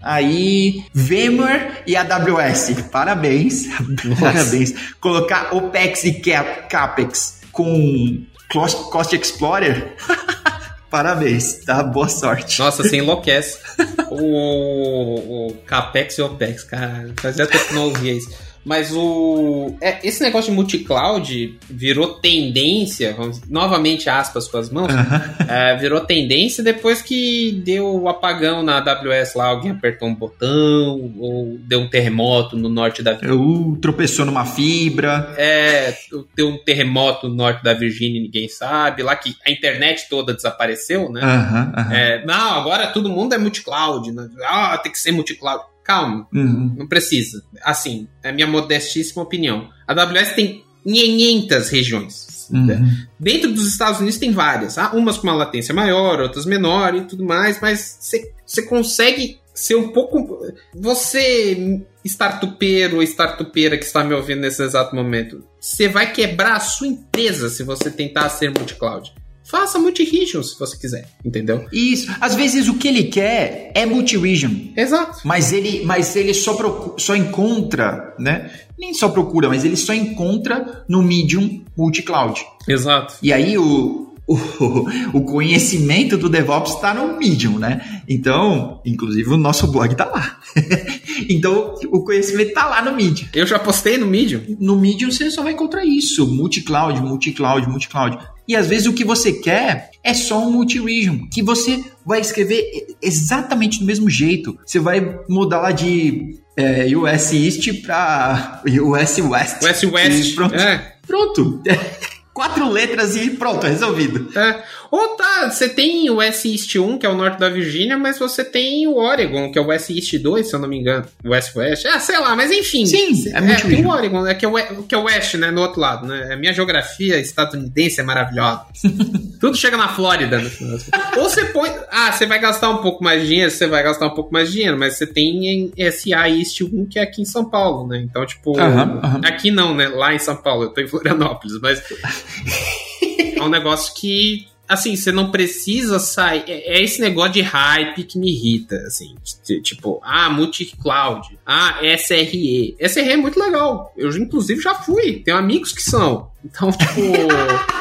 [0.01, 2.83] Aí, VMware e AWS.
[2.91, 3.67] Parabéns.
[4.21, 4.73] Parabéns.
[5.01, 9.95] Colocar OPEX e Cap- CAPEX com Cost, Explorer.
[10.88, 11.83] Parabéns, tá?
[11.83, 12.59] Boa sorte.
[12.61, 13.59] Nossa, você enlouquece.
[14.11, 18.31] o, o Capex e OPEX, cara, fazia tempo que não ouvia isso.
[18.68, 19.74] Mas o.
[19.81, 24.92] é, esse negócio de multi-cloud virou tendência, vamos, novamente aspas com as mãos,
[25.48, 31.14] é, virou tendência depois que deu o apagão na AWS lá, alguém apertou um botão,
[31.18, 35.33] ou deu um terremoto no norte da Eu tropeçou numa fibra.
[35.38, 35.96] é,
[36.37, 41.11] deu um terremoto no norte da Virgínia ninguém sabe, lá que a internet toda desapareceu,
[41.11, 41.22] né?
[41.22, 41.92] Aham, aham.
[41.94, 44.12] É, não, agora todo mundo é multi-cloud.
[44.12, 44.28] né?
[44.44, 45.64] Ah, tem que ser multi-cloud.
[45.88, 46.74] Calma, Uhum.
[46.77, 47.42] não precisa.
[47.64, 49.70] Assim, é a minha modestíssima opinião.
[49.87, 52.48] A AWS tem 500 regiões.
[52.53, 52.90] Uhum.
[53.18, 54.77] Dentro dos Estados Unidos tem várias.
[54.77, 59.38] Ah, umas com uma latência maior, outras menor e tudo mais, mas você- você consegue
[59.55, 60.38] ser um pouco.
[60.74, 66.61] Você, startupeiro ou startupeira que está me ouvindo nesse exato momento, você vai quebrar a
[66.61, 69.12] sua empresa se você tentar ser multi-cloud.
[69.51, 71.67] Faça multi-region se você quiser, entendeu?
[71.73, 72.11] Isso.
[72.21, 74.51] Às vezes o que ele quer é multi-region.
[74.77, 75.21] Exato.
[75.25, 78.51] Mas ele, mas ele só, procu- só encontra, né?
[78.79, 82.45] Nem só procura, mas ele só encontra no Medium multi-cloud.
[82.69, 83.15] Exato.
[83.23, 88.03] E aí o, o, o conhecimento do DevOps está no Medium, né?
[88.07, 90.39] Então, inclusive o nosso blog tá lá.
[91.29, 93.27] então, o conhecimento tá lá no Medium.
[93.35, 94.43] Eu já postei no Medium.
[94.61, 98.19] No Medium você só vai encontrar isso, multi-cloud, multi-cloud, multi-cloud.
[98.49, 102.61] E às vezes o que você quer é só um multi-region, que você vai escrever
[102.73, 104.59] e- exatamente do mesmo jeito.
[104.65, 109.63] Você vai mudar lá de é, US East para US West.
[109.63, 110.35] US West.
[110.35, 110.55] pronto.
[110.55, 110.95] É.
[111.07, 111.63] Pronto.
[112.33, 114.31] Quatro letras e pronto, resolvido.
[114.39, 114.63] É.
[114.90, 118.18] Ou tá, você tem o West East 1, que é o norte da Virgínia, mas
[118.18, 121.05] você tem o Oregon, que é o West East 2, se eu não me engano.
[121.24, 121.85] West West.
[121.87, 122.87] Ah, sei lá, mas enfim.
[122.87, 125.35] Sim, é É, muito tem o Oregon, né, que é o, que é o West,
[125.35, 126.33] né, no outro lado, né?
[126.33, 128.62] A minha geografia estadunidense é maravilhosa.
[129.40, 130.79] Tudo chega na Flórida, no final.
[131.18, 131.70] Ou você põe...
[131.90, 134.48] Ah, você vai gastar um pouco mais de dinheiro, você vai gastar um pouco mais
[134.48, 137.87] de dinheiro, mas você tem em SA East 1, que é aqui em São Paulo,
[137.87, 137.98] né?
[137.98, 138.59] Então, tipo...
[138.59, 139.20] Aham, aham.
[139.24, 139.88] Aqui não, né?
[139.88, 141.83] Lá em São Paulo, eu tô em Florianópolis, mas...
[143.37, 146.44] é um negócio que assim, você não precisa sair.
[146.46, 149.14] É é esse negócio de hype que me irrita, assim.
[149.62, 151.38] Tipo, ah, multi-cloud.
[151.46, 152.76] Ah, SRE.
[152.81, 153.92] SRE é muito legal.
[153.96, 155.20] Eu, inclusive, já fui.
[155.24, 156.31] Tenho amigos que são.
[156.44, 157.00] Então, tipo.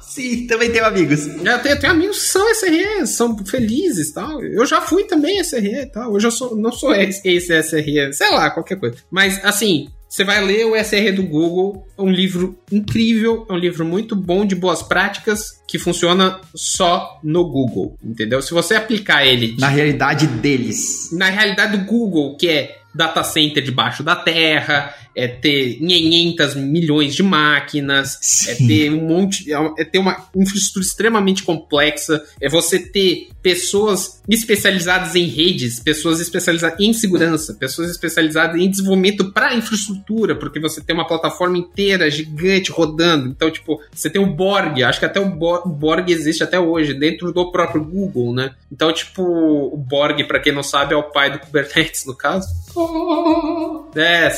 [0.00, 1.26] Sim, também tenho amigos.
[1.26, 4.42] Eu tenho, eu tenho amigos que são SRE, são felizes e tal.
[4.44, 6.12] Eu já fui também SRE e tal.
[6.12, 8.96] Hoje eu sou, não sou ex- ex-SRE, sei lá, qualquer coisa.
[9.10, 13.56] Mas, assim, você vai ler o SRE do Google, é um livro incrível, é um
[13.56, 18.42] livro muito bom de boas práticas que funciona só no Google, entendeu?
[18.42, 21.08] Se você aplicar ele Na realidade deles.
[21.12, 27.14] na realidade do Google, que é data center debaixo da terra, é ter 500 milhões
[27.14, 28.14] de máquinas,
[28.48, 28.66] é Sim.
[28.66, 35.26] ter um monte, é ter uma infraestrutura extremamente complexa, é você ter pessoas especializadas em
[35.26, 41.06] redes, pessoas especializadas em segurança, pessoas especializadas em desenvolvimento para infraestrutura, porque você tem uma
[41.06, 43.28] plataforma inteira gigante rodando.
[43.28, 46.58] Então, tipo, você tem o Borg, acho que até o Bo- o Borg existe até
[46.58, 48.52] hoje, dentro do próprio Google, né?
[48.70, 52.46] Então, tipo, o Borg, para quem não sabe, é o pai do Kubernetes, no caso.
[53.94, 54.30] É,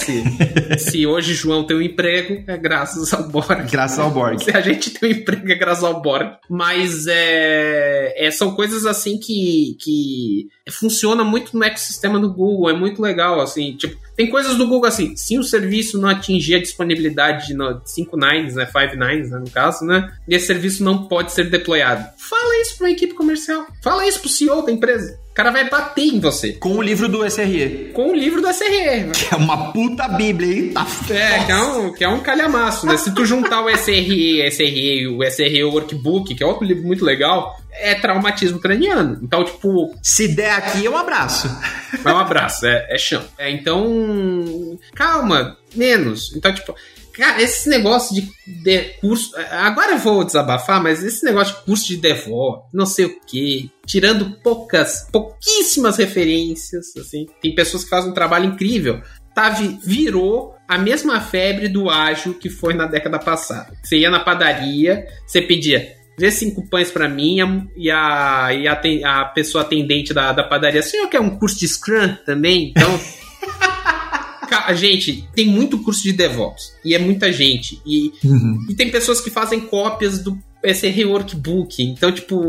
[0.78, 3.70] se, hoje João tem um emprego, é graças ao Borg.
[3.70, 4.42] Graças ao Borg.
[4.42, 6.36] Se a gente tem um emprego é graças ao Borg.
[6.48, 12.70] Mas é, é, são coisas assim que, que funciona muito no ecossistema do Google.
[12.70, 13.76] É muito legal, assim.
[13.76, 15.16] Tipo, tem coisas do Google assim.
[15.16, 18.66] Se o serviço não atingir a disponibilidade de 5 nines, né?
[18.66, 20.12] 5 nines, né, no caso, né?
[20.28, 22.04] Esse serviço não pode ser deployado.
[22.18, 23.66] Fala isso para uma equipe comercial.
[23.82, 25.18] Fala isso pro CEO da empresa.
[25.30, 26.52] O cara vai bater em você.
[26.52, 27.90] Com o livro do SRE.
[27.92, 29.10] Com o livro do SRE.
[29.12, 30.72] Que é uma puta bíblia, hein?
[30.72, 32.96] Tá É, que é, um, que é um calhamaço, né?
[32.96, 37.04] Se tu juntar o SRE, SRE e o SRE Workbook, que é outro livro muito
[37.04, 39.18] legal, é traumatismo craniano.
[39.22, 41.48] Então, tipo, Se der aqui, é um abraço.
[42.04, 43.24] é um abraço, é, é chão.
[43.36, 43.84] É, então,
[44.94, 46.34] calma, menos.
[46.36, 46.74] Então, tipo,
[47.12, 48.28] cara, esse negócio de,
[48.62, 49.32] de curso.
[49.50, 53.68] Agora eu vou desabafar, mas esse negócio de curso de DevOps, não sei o quê,
[53.86, 57.26] tirando poucas, pouquíssimas referências, assim.
[57.40, 59.00] Tem pessoas que fazem um trabalho incrível.
[59.34, 63.76] Tá, vi- virou a mesma febre do ágil que foi na década passada.
[63.82, 67.38] Você ia na padaria, você pedia vê cinco pães pra mim
[67.76, 68.80] e a, e a,
[69.20, 72.70] a pessoa atendente da, da padaria, senhor quer um curso de Scrum também?
[72.70, 73.00] Então.
[74.74, 76.74] Gente, tem muito curso de DevOps.
[76.84, 77.80] E é muita gente.
[77.84, 78.12] E,
[78.68, 81.82] e tem pessoas que fazem cópias do SR Workbook.
[81.82, 82.42] Então, tipo,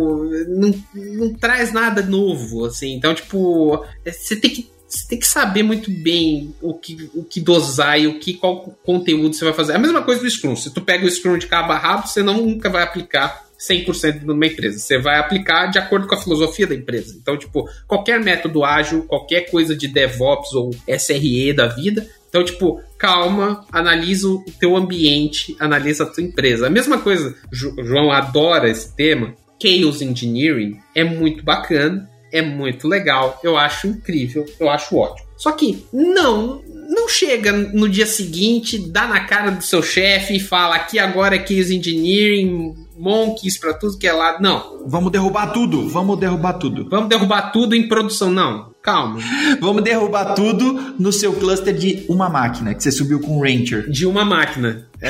[0.48, 2.94] não, não traz nada novo, assim.
[2.94, 4.76] Então, tipo, é, você tem que.
[4.88, 8.62] Você tem que saber muito bem o que, o que dosar e o que, qual
[8.84, 9.74] conteúdo você vai fazer.
[9.74, 10.56] É a mesma coisa do Scrum.
[10.56, 14.22] Se tu pega o Scrum de cabo a rabo, você não, nunca vai aplicar 100%
[14.24, 14.80] numa empresa.
[14.80, 17.16] Você vai aplicar de acordo com a filosofia da empresa.
[17.20, 22.08] Então, tipo, qualquer método ágil, qualquer coisa de DevOps ou SRE da vida.
[22.30, 26.68] Então, tipo, calma, analisa o teu ambiente, analisa a tua empresa.
[26.68, 29.34] A mesma coisa, Jo- João adora esse tema.
[29.62, 35.26] Chaos Engineering é muito bacana, é muito legal, eu acho incrível, eu acho ótimo.
[35.38, 40.40] Só que não, não chega no dia seguinte, dá na cara do seu chefe e
[40.42, 44.42] fala aqui agora é Chaos Engineering, monkeys pra tudo que é lado.
[44.42, 45.88] Não, Vamos derrubar tudo.
[45.90, 46.88] Vamos derrubar tudo.
[46.90, 48.30] vamos derrubar tudo em produção.
[48.32, 49.20] Não, calma.
[49.60, 53.90] Vamos derrubar tudo no seu cluster de uma máquina que você subiu com o Ranger.
[53.90, 54.88] De uma máquina.
[55.02, 55.10] É,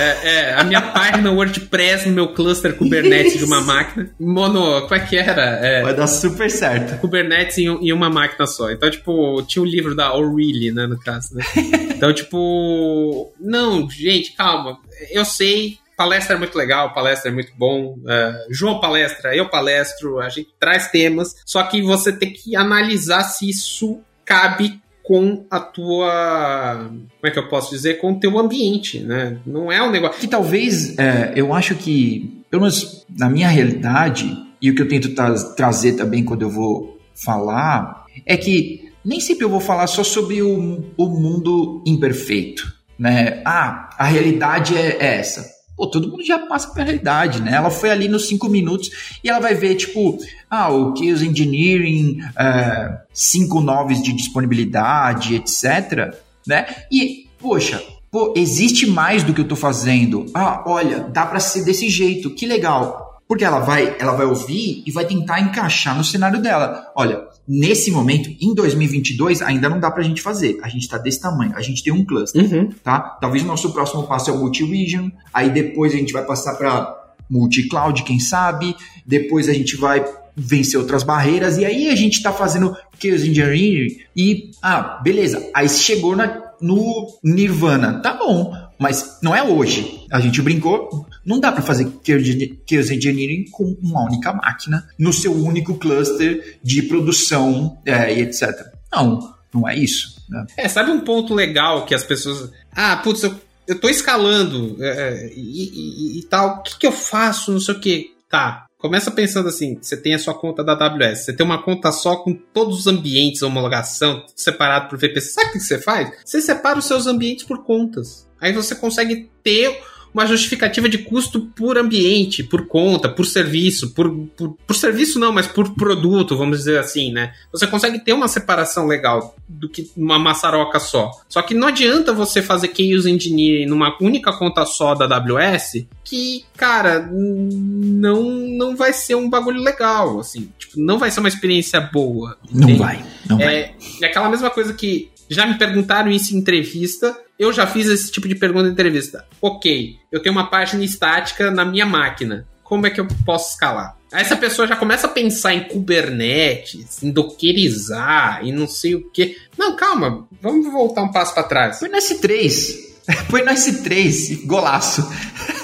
[0.50, 4.10] é, a minha página WordPress no meu cluster Kubernetes de uma máquina.
[4.20, 5.42] Mono, como é que era?
[5.42, 7.00] É, Vai dar super certo.
[7.02, 8.72] Kubernetes em, em uma máquina só.
[8.72, 11.44] Então, tipo, tinha o livro da O'Reilly, né, no caso, né?
[11.96, 14.78] Então, tipo, não, gente, calma.
[15.12, 17.98] Eu sei, palestra é muito legal, palestra é muito bom.
[18.08, 23.24] é, João palestra, eu palestro, a gente traz temas, só que você tem que analisar
[23.24, 26.90] se isso cabe com a tua.
[26.90, 27.96] Como é que eu posso dizer?
[28.00, 29.38] Com o teu ambiente, né?
[29.46, 30.20] Não é um negócio.
[30.20, 34.88] Que talvez, é, eu acho que, pelo menos na minha realidade, e o que eu
[34.88, 39.86] tento tra- trazer também quando eu vou falar, é que nem sempre eu vou falar
[39.86, 43.44] só sobre o, o mundo imperfeito, né?
[43.46, 45.55] Ah, a realidade é essa.
[45.76, 47.54] Pô, todo mundo já passa pela realidade, né?
[47.54, 50.18] Ela foi ali nos cinco minutos e ela vai ver, tipo,
[50.50, 56.16] ah, o Chaos Engineering, é, cinco noves de disponibilidade, etc,
[56.48, 56.66] né?
[56.92, 60.26] E, poxa, pô, existe mais do que eu tô fazendo.
[60.34, 63.22] Ah, olha, dá para ser desse jeito, que legal.
[63.28, 66.92] Porque ela vai, ela vai ouvir e vai tentar encaixar no cenário dela.
[66.96, 70.58] Olha, nesse momento, em 2022, ainda não dá pra gente fazer.
[70.62, 71.54] A gente tá desse tamanho.
[71.56, 72.70] A gente tem um cluster, uhum.
[72.84, 73.00] tá?
[73.00, 75.10] Talvez o nosso próximo passo é o multi-region.
[75.34, 78.76] Aí depois a gente vai passar para multi-cloud, quem sabe.
[79.06, 80.04] Depois a gente vai
[80.36, 81.58] vencer outras barreiras.
[81.58, 85.50] E aí a gente tá fazendo Chaos Engineering e, ah, beleza.
[85.54, 88.02] Aí chegou na, no Nirvana.
[88.02, 88.54] Tá bom.
[88.80, 90.06] Mas não é hoje.
[90.12, 95.34] A gente brincou, não dá para fazer Chaos Engineering com uma única máquina no seu
[95.34, 98.52] único cluster de produção é, e etc.
[98.92, 100.16] Não, não é isso.
[100.30, 100.46] Né?
[100.58, 102.52] É, sabe um ponto legal que as pessoas.
[102.72, 103.36] Ah, putz, eu,
[103.68, 107.52] eu tô escalando é, e, e, e, tal, o que, que eu faço?
[107.52, 108.16] Não sei o que.
[108.30, 111.92] Tá, Começa pensando assim: você tem a sua conta da AWS, você tem uma conta
[111.92, 115.32] só com todos os ambientes, homologação, separado por VPC.
[115.32, 116.12] Sabe o que você faz?
[116.24, 118.25] Você separa os seus ambientes por contas.
[118.46, 119.82] Aí você consegue ter
[120.16, 125.34] uma justificativa de custo por ambiente, por conta, por serviço, por, por, por, serviço não,
[125.34, 127.34] mas por produto, vamos dizer assim, né?
[127.52, 131.12] Você consegue ter uma separação legal do que uma maçaroca só.
[131.28, 136.46] Só que não adianta você fazer Chaos Engineering numa única conta só da AWS, que,
[136.56, 140.50] cara, não, não vai ser um bagulho legal, assim.
[140.58, 142.38] Tipo, não vai ser uma experiência boa.
[142.50, 143.76] Não vai, não é, vai.
[144.02, 148.12] É aquela mesma coisa que já me perguntaram isso em entrevista, eu já fiz esse
[148.12, 149.26] tipo de pergunta em entrevista.
[149.42, 152.48] Ok, eu tenho uma página estática na minha máquina.
[152.64, 153.96] Como é que eu posso escalar?
[154.12, 159.10] Aí essa pessoa já começa a pensar em Kubernetes, em dockerizar e não sei o
[159.12, 159.38] que.
[159.58, 161.80] Não, calma, vamos voltar um passo para trás.
[161.80, 162.86] Põe no S3.
[163.30, 165.08] Põe no S3, golaço.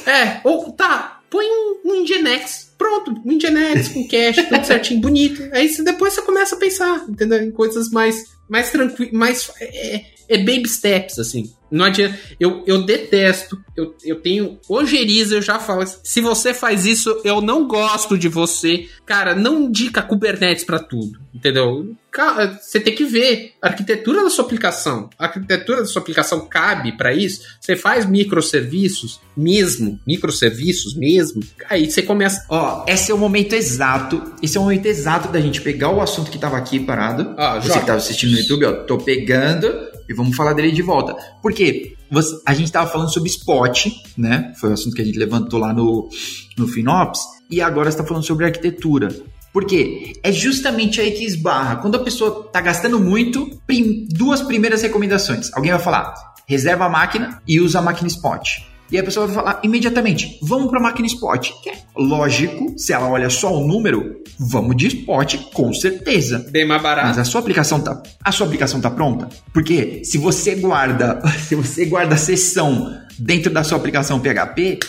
[0.05, 2.70] É, ou tá, põe um, um Nginx.
[2.81, 5.47] Pronto, Nginx com cache, tudo certinho, bonito.
[5.53, 7.39] Aí você, depois você começa a pensar, entendeu?
[7.43, 9.51] Em coisas mais, mais tranquilas, mais.
[9.61, 11.53] É, é baby steps, assim.
[11.71, 12.19] Não adianta.
[12.39, 13.57] Eu, eu detesto.
[13.75, 15.85] Eu, eu tenho ojeriza, eu já falo.
[16.03, 18.89] Se você faz isso, eu não gosto de você.
[19.05, 21.19] Cara, não indica Kubernetes para tudo.
[21.33, 21.95] Entendeu?
[22.11, 25.09] Cara, você tem que ver a arquitetura da sua aplicação.
[25.17, 27.43] A arquitetura da sua aplicação cabe para isso.
[27.59, 31.41] Você faz microserviços mesmo, microserviços mesmo.
[31.69, 32.45] Aí você começa.
[32.49, 34.21] Ó, esse é o momento exato.
[34.43, 37.33] Esse é o momento exato da gente pegar o assunto que tava aqui parado.
[37.37, 40.81] Ah, você que tava assistindo no YouTube, ó, tô pegando e vamos falar dele de
[40.81, 41.15] volta.
[41.41, 41.95] Porque
[42.45, 43.87] a gente estava falando sobre spot,
[44.17, 44.53] né?
[44.59, 46.09] Foi o assunto que a gente levantou lá no,
[46.57, 47.19] no FinOps.
[47.49, 49.09] E agora está falando sobre arquitetura.
[49.53, 51.77] Porque é justamente aí que esbarra.
[51.77, 55.51] Quando a pessoa está gastando muito, prim, duas primeiras recomendações.
[55.53, 56.13] Alguém vai falar,
[56.47, 58.70] reserva a máquina e usa a máquina spot.
[58.91, 61.51] E a pessoa vai falar imediatamente: vamos para a máquina spot.
[61.67, 66.45] É lógico, se ela olha só o número, vamos de spot, com certeza.
[66.49, 67.07] Bem mais barato.
[67.07, 69.29] Mas a sua aplicação tá, a sua aplicação tá pronta?
[69.53, 74.79] Porque se você guarda, se você guarda a sessão dentro da sua aplicação PHP,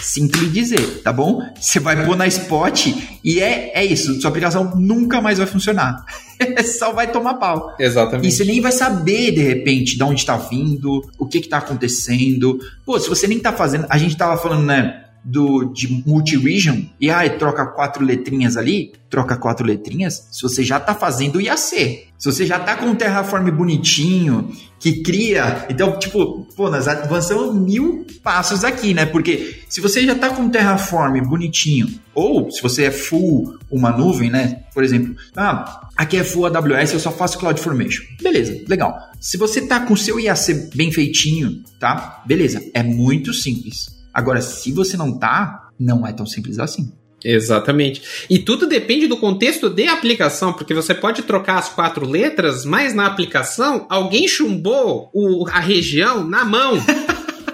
[0.00, 1.42] Sinto lhe dizer, tá bom?
[1.60, 2.86] Você vai pôr na spot
[3.22, 4.20] e é, é isso.
[4.20, 6.04] Sua aplicação nunca mais vai funcionar.
[6.78, 7.74] Só vai tomar pau.
[7.78, 8.28] Exatamente.
[8.28, 12.58] E você nem vai saber, de repente, de onde está vindo, o que está acontecendo.
[12.84, 13.86] Pô, se você nem tá fazendo.
[13.88, 15.04] A gente tava falando, né?
[15.24, 20.78] do, de multi-region e aí troca quatro letrinhas ali, troca quatro letrinhas, se você já
[20.78, 22.07] está fazendo IAC.
[22.18, 24.50] Se você já está com um Terraform bonitinho,
[24.80, 25.66] que cria.
[25.70, 29.06] Então, tipo, pô, nós avançamos mil passos aqui, né?
[29.06, 33.92] Porque se você já está com um Terraform bonitinho, ou se você é full uma
[33.92, 34.64] nuvem, né?
[34.74, 38.02] Por exemplo, ah, aqui é full AWS, eu só faço CloudFormation.
[38.20, 38.98] Beleza, legal.
[39.20, 42.22] Se você tá com o seu IAC bem feitinho, tá?
[42.26, 43.96] Beleza, é muito simples.
[44.12, 46.92] Agora, se você não tá, não é tão simples assim.
[47.24, 48.26] Exatamente.
[48.30, 52.94] E tudo depende do contexto de aplicação, porque você pode trocar as quatro letras, mas
[52.94, 56.78] na aplicação alguém chumbou o, a região na mão.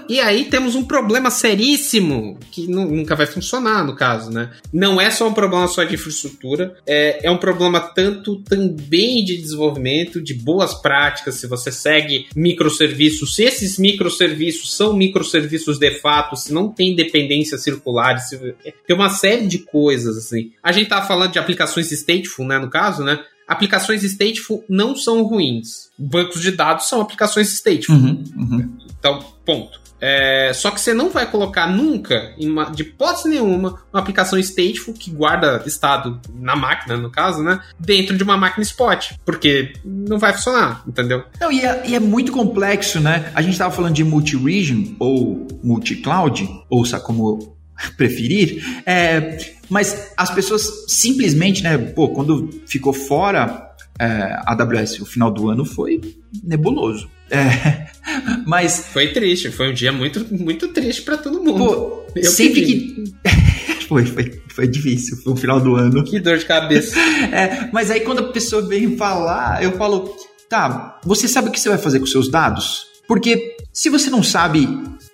[0.08, 4.50] E aí temos um problema seríssimo que nunca vai funcionar no caso, né?
[4.72, 9.36] Não é só um problema só de infraestrutura, é, é um problema tanto também de
[9.36, 16.36] desenvolvimento, de boas práticas, se você segue microserviços, se esses microserviços são microserviços de fato,
[16.36, 18.38] se não tem dependências circulares, se,
[18.86, 20.52] tem uma série de coisas, assim.
[20.62, 23.20] A gente tá falando de aplicações stateful, né, no caso, né?
[23.46, 25.90] Aplicações stateful não são ruins.
[25.98, 27.94] Bancos de dados são aplicações stateful.
[27.94, 28.76] Uhum, uhum.
[28.98, 29.83] Então, ponto.
[30.06, 34.92] É, só que você não vai colocar nunca, uma, de hipótese nenhuma, uma aplicação stateful
[34.92, 37.58] que guarda estado na máquina, no caso, né?
[37.80, 39.12] Dentro de uma máquina spot.
[39.24, 41.24] Porque não vai funcionar, entendeu?
[41.40, 43.32] Não, e é, e é muito complexo, né?
[43.34, 47.56] A gente estava falando de multi-region ou multi-cloud, ouça como
[47.96, 49.38] preferir, é,
[49.70, 51.78] mas as pessoas simplesmente, né?
[51.78, 53.63] Pô, quando ficou fora
[53.98, 56.00] é, AWS o final do ano foi
[56.42, 57.08] nebuloso.
[57.30, 57.86] É,
[58.46, 58.88] mas.
[58.92, 61.58] Foi triste, foi um dia muito, muito triste para todo mundo.
[61.58, 62.74] Pô, sempre pedi.
[62.74, 63.84] que.
[63.88, 66.04] foi, foi, foi difícil, foi o final do ano.
[66.04, 66.98] Que dor de cabeça.
[67.32, 70.14] é, mas aí quando a pessoa vem falar, eu falo,
[70.48, 72.86] tá, você sabe o que você vai fazer com seus dados?
[73.06, 74.68] Porque se você não sabe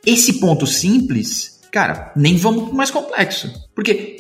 [0.07, 3.53] esse ponto simples, cara, nem vamos pro mais complexo.
[3.75, 4.17] Porque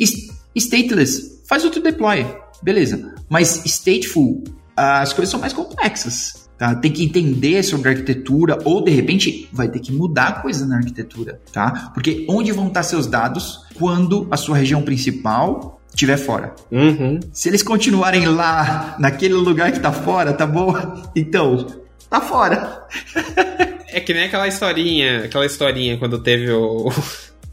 [0.57, 2.27] stateless faz outro deploy,
[2.63, 3.15] beleza.
[3.29, 4.43] Mas stateful,
[4.77, 6.49] as coisas são mais complexas.
[6.61, 6.75] Tá?
[6.75, 11.41] Tem que entender sobre arquitetura ou de repente vai ter que mudar coisa na arquitetura,
[11.51, 11.91] tá?
[11.95, 16.55] Porque onde vão estar seus dados quando a sua região principal estiver fora?
[16.71, 17.19] Uhum.
[17.33, 20.75] Se eles continuarem lá naquele lugar que está fora, tá bom?
[21.17, 21.67] Então,
[22.11, 22.87] tá fora.
[23.89, 26.93] é que nem aquela historinha, aquela historinha quando teve o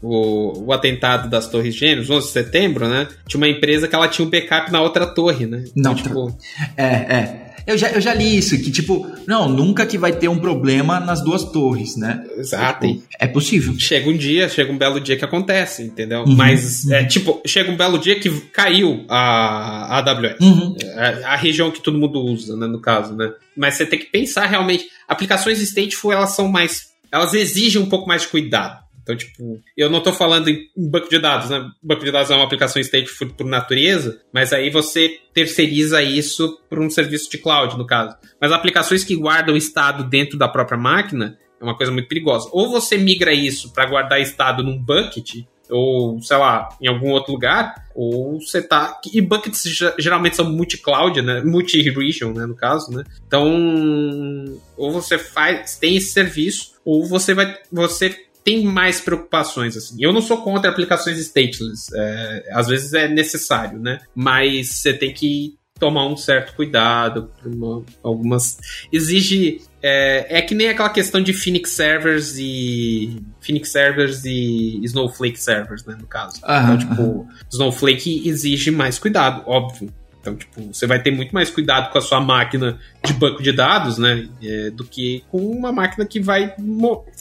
[0.02, 3.08] o, o atentado das Torres Gêmeas, 11 de setembro, né?
[3.26, 5.64] Tinha uma empresa que ela tinha um backup na outra torre, né?
[5.76, 6.36] Então, não, tipo...
[6.76, 7.48] É, é.
[7.68, 10.98] Eu já, eu já li isso, que tipo, não, nunca que vai ter um problema
[10.98, 12.24] nas duas torres, né?
[12.38, 12.86] Exato.
[12.86, 13.78] Tipo, é possível.
[13.78, 16.20] Chega um dia, chega um belo dia que acontece, entendeu?
[16.22, 16.88] Uhum, Mas.
[16.88, 20.40] É, tipo, chega um belo dia que caiu a, a AWS.
[20.40, 20.76] Uhum.
[20.96, 23.30] A, é, a, região que todo mundo usa, né, no caso, né?
[23.54, 26.88] Mas você tem que pensar realmente, aplicações stateful, elas são mais...
[27.12, 28.78] Elas exigem um pouco mais de cuidado.
[29.08, 31.66] Então, tipo, eu não estou falando em banco de dados, né?
[31.82, 36.78] Banco de dados é uma aplicação stateful por natureza, mas aí você terceiriza isso para
[36.78, 38.14] um serviço de cloud, no caso.
[38.38, 42.50] Mas aplicações que guardam estado dentro da própria máquina é uma coisa muito perigosa.
[42.52, 45.36] Ou você migra isso para guardar estado num bucket,
[45.70, 49.00] ou sei lá, em algum outro lugar, ou você tá.
[49.10, 49.64] E buckets
[49.98, 51.40] geralmente são multi-cloud, né?
[51.42, 52.44] Multi-region, né?
[52.44, 53.04] No caso, né?
[53.26, 57.56] Então, ou você faz, tem esse serviço, ou você vai.
[57.72, 59.96] Você tem mais preocupações, assim.
[59.98, 63.98] Eu não sou contra aplicações stateless, é, às vezes é necessário, né?
[64.14, 68.56] Mas você tem que tomar um certo cuidado, uma, algumas...
[68.90, 69.60] Exige...
[69.82, 73.22] É, é que nem aquela questão de Phoenix Servers e...
[73.38, 76.40] Phoenix Servers e Snowflake Servers, né, no caso.
[76.42, 77.28] Aham, então, tipo, aham.
[77.52, 79.92] Snowflake exige mais cuidado, óbvio.
[80.20, 83.52] Então, tipo, você vai ter muito mais cuidado com a sua máquina de banco de
[83.52, 84.28] dados, né?
[84.42, 86.54] É, do que com uma máquina que vai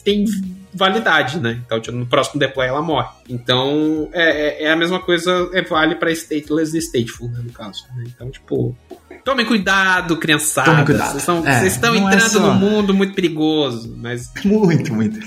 [0.03, 0.25] tem
[0.77, 1.61] validade, né?
[1.65, 3.09] Então, tipo, no próximo deploy ela morre.
[3.27, 7.51] Então, é, é, é a mesma coisa, é, vale para stateless e stateful, né, no
[7.51, 7.85] caso.
[7.95, 8.05] Né?
[8.07, 8.75] Então, tipo,
[9.27, 10.71] Tomem cuidado, criançada.
[10.71, 11.11] Tomem cuidado.
[11.11, 12.39] Vocês, são, é, vocês estão é entrando é só...
[12.39, 14.31] num mundo muito perigoso, mas.
[14.45, 15.19] Muito, muito.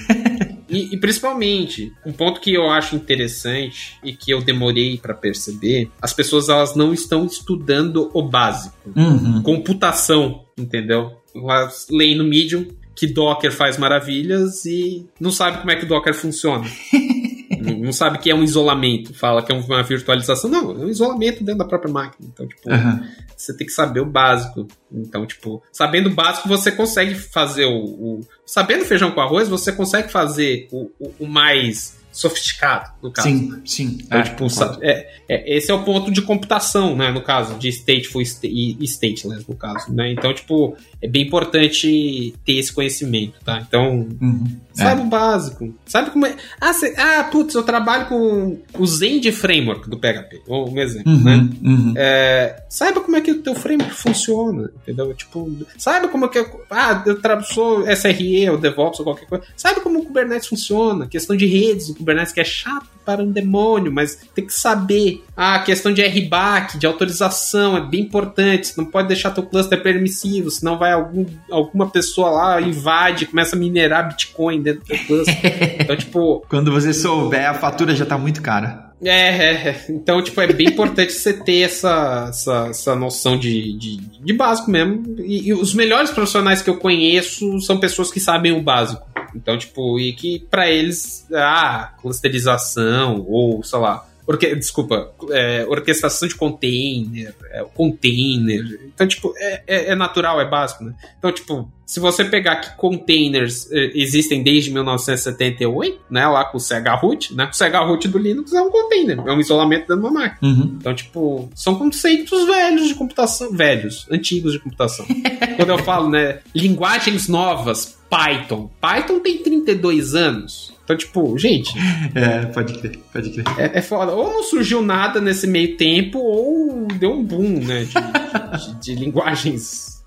[0.70, 5.90] e, e, principalmente, um ponto que eu acho interessante e que eu demorei para perceber,
[6.01, 8.74] as pessoas elas não estão estudando o básico.
[8.96, 9.42] Uhum.
[9.42, 11.12] Computação, entendeu?
[11.34, 12.66] Elas leem no Medium
[13.01, 16.66] que Docker faz maravilhas e não sabe como é que o Docker funciona.
[17.80, 20.51] não sabe que é um isolamento, fala que é uma virtualização.
[20.51, 22.28] Não, é um isolamento dentro da própria máquina.
[22.30, 23.03] Então, tipo, uhum.
[23.34, 24.68] você tem que saber o básico.
[24.92, 27.78] Então, tipo, sabendo o básico, você consegue fazer o.
[27.78, 33.28] o sabendo feijão com arroz, você consegue fazer o, o, o mais sofisticado, no caso.
[33.28, 33.98] Sim, sim.
[34.03, 34.46] Então, é, tipo,
[34.82, 39.48] é, é, esse é o ponto de computação, né, no caso, de stateful e stateless,
[39.48, 40.12] no caso, né?
[40.12, 43.64] Então, tipo, é bem importante ter esse conhecimento, tá?
[43.66, 44.44] Então, uhum.
[44.74, 45.05] sabe é.
[45.05, 45.74] o básico.
[45.86, 46.36] Sabe como é...
[46.61, 46.94] Ah, cê...
[46.98, 51.48] ah, putz, eu trabalho com o Zend Framework do PHP, ou um exemplo, uhum, né?
[51.62, 51.94] Uhum.
[51.96, 55.14] É, saiba como é que o teu framework funciona, entendeu?
[55.14, 56.38] Tipo, saiba como é que...
[56.38, 56.64] Eu...
[56.70, 57.42] Ah, eu tra...
[57.42, 59.44] sou SRE ou DevOps ou qualquer coisa.
[59.57, 63.32] Saiba como o Kubernetes funciona, questão de redes, o Kubernetes que é chato para um
[63.32, 65.24] demônio, mas tem que saber.
[65.36, 68.68] Ah, a questão de RBAC, de autorização, é bem importante.
[68.68, 73.56] Você não pode deixar teu cluster permissivo, senão vai algum, alguma pessoa lá, invade, começa
[73.56, 75.76] a minerar Bitcoin dentro do teu cluster.
[75.80, 76.44] então, tipo...
[76.48, 78.89] Quando você souber, a fatura já tá muito cara.
[79.03, 83.72] É, é, é, então, tipo, é bem importante você ter essa, essa, essa noção de,
[83.78, 85.16] de, de básico mesmo.
[85.20, 89.09] E, e, os melhores profissionais que eu conheço são pessoas que sabem o básico.
[89.34, 96.28] Então, tipo, e que para eles, ah, clusterização ou, sei lá, Orque, desculpa, é, orquestração
[96.28, 98.81] de container, é, container.
[98.95, 100.95] Então, tipo, é, é, é, natural, é básico, né?
[101.18, 106.28] Então, tipo, se você pegar que containers é, existem desde 1978, né?
[106.28, 107.51] Lá com o CH-root, né?
[107.53, 110.49] O CH-root do Linux é um container, é um isolamento dentro de uma máquina.
[110.49, 110.76] Uhum.
[110.78, 115.05] Então, tipo, são conceitos velhos de computação, velhos, antigos de computação.
[115.57, 118.68] Quando eu falo, né, linguagens novas Python.
[118.81, 120.72] Python tem 32 anos.
[120.91, 121.72] Então, tipo, gente.
[122.14, 123.45] É, pode crer, pode crer.
[123.57, 124.12] É, é foda.
[124.12, 127.84] Ou não surgiu nada nesse meio tempo, ou deu um boom, né?
[127.84, 130.01] De, de, de linguagens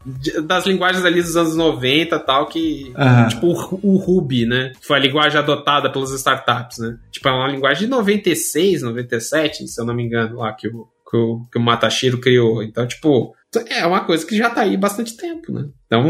[0.43, 2.93] das linguagens ali dos anos 90 tal, que.
[2.97, 3.27] Uhum.
[3.29, 4.73] Tipo o, o, Ruby, né?
[4.81, 6.97] Foi a linguagem adotada pelas startups, né?
[7.09, 10.87] Tipo, é uma linguagem de 96, 97, se eu não me engano, lá, que o,
[11.09, 12.61] que o, que o Matashiro criou.
[12.61, 13.33] Então, tipo,
[13.69, 15.69] é uma coisa que já tá aí bastante tempo, né?
[15.85, 16.03] Então.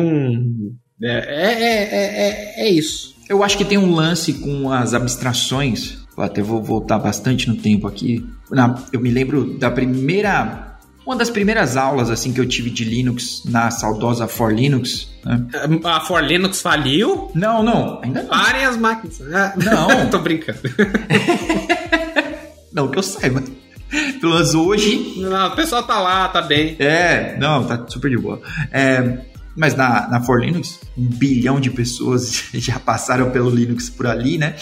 [1.02, 3.13] É, é, é, é, isso.
[3.30, 5.98] Eu acho que tem um lance com as abstrações.
[6.16, 8.26] Eu até vou voltar bastante no tempo aqui.
[8.92, 10.74] eu me lembro da primeira
[11.06, 15.10] uma das primeiras aulas assim que eu tive de Linux na saudosa For Linux.
[15.26, 15.46] Né?
[15.84, 17.30] A For Linux faliu?
[17.36, 18.30] Não, não, ainda não.
[18.30, 19.20] Parem as máquinas.
[19.20, 20.08] Não.
[20.10, 20.60] Tô brincando.
[22.72, 23.44] não, que eu saiba.
[24.22, 25.16] Pelo menos hoje.
[25.18, 26.78] Não, o pessoal tá lá, tá bem.
[26.80, 28.42] É, não, tá super de boa.
[28.72, 29.20] É,
[29.56, 34.38] mas na, na For Linux, um bilhão de pessoas já passaram pelo Linux por ali,
[34.38, 34.56] né?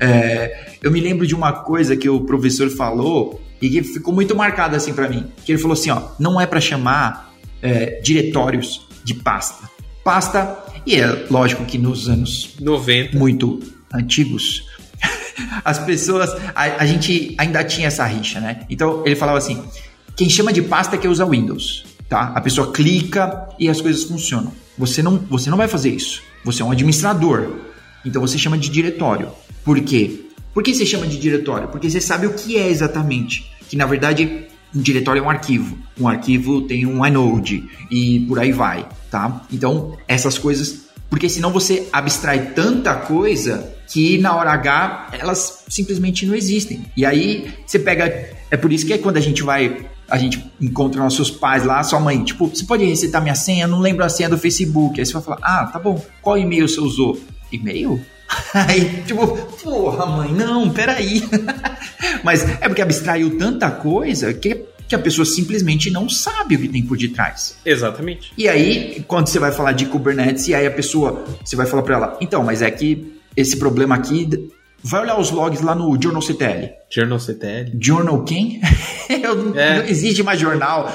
[0.00, 4.36] É, eu me lembro de uma coisa que o professor falou e que ficou muito
[4.36, 5.26] marcado assim para mim.
[5.44, 9.68] Que ele falou assim, ó, não é para chamar é, diretórios de pasta.
[10.04, 13.60] Pasta, e é lógico que nos anos 90 muito
[13.92, 14.64] antigos,
[15.64, 18.60] as pessoas, a, a, gente ainda tinha essa rixa, né?
[18.70, 19.62] Então ele falava assim,
[20.16, 22.32] quem chama de pasta é quem usa Windows, tá?
[22.34, 24.52] A pessoa clica e as coisas funcionam.
[24.76, 26.22] Você não, você não vai fazer isso.
[26.44, 27.58] Você é um administrador.
[28.04, 29.30] Então você chama de diretório.
[29.64, 30.26] Por quê?
[30.54, 31.68] Por que você chama de diretório?
[31.68, 33.50] Porque você sabe o que é exatamente.
[33.68, 35.78] Que na verdade um diretório é um arquivo.
[35.98, 39.42] Um arquivo tem um inode e por aí vai, tá?
[39.52, 40.88] Então, essas coisas.
[41.08, 46.84] Porque senão você abstrai tanta coisa que na hora H elas simplesmente não existem.
[46.96, 48.04] E aí você pega.
[48.50, 49.86] É por isso que é quando a gente vai.
[50.10, 53.64] A gente encontra nossos pais lá, sua mãe, tipo, você pode recitar minha senha?
[53.64, 54.98] Eu não lembro a senha do Facebook.
[54.98, 57.20] Aí você vai falar, ah, tá bom, qual e-mail você usou?
[57.52, 58.00] E-mail?
[58.54, 59.26] Aí, tipo,
[59.62, 61.22] porra, mãe, não, peraí.
[62.22, 66.68] Mas é porque abstraiu tanta coisa que, que a pessoa simplesmente não sabe o que
[66.68, 67.56] tem por detrás.
[67.64, 68.32] Exatamente.
[68.36, 71.82] E aí, quando você vai falar de Kubernetes, e aí a pessoa, você vai falar
[71.82, 74.28] para ela, então, mas é que esse problema aqui
[74.82, 76.70] Vai olhar os logs lá no Journal CTL.
[76.88, 77.76] Journal CTL?
[77.80, 78.60] Journal quem?
[79.54, 79.78] é.
[79.78, 80.86] Não existe mais jornal.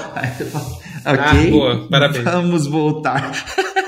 [1.04, 1.48] ok.
[1.48, 2.24] Ah, boa, parabéns.
[2.24, 3.32] Vamos voltar.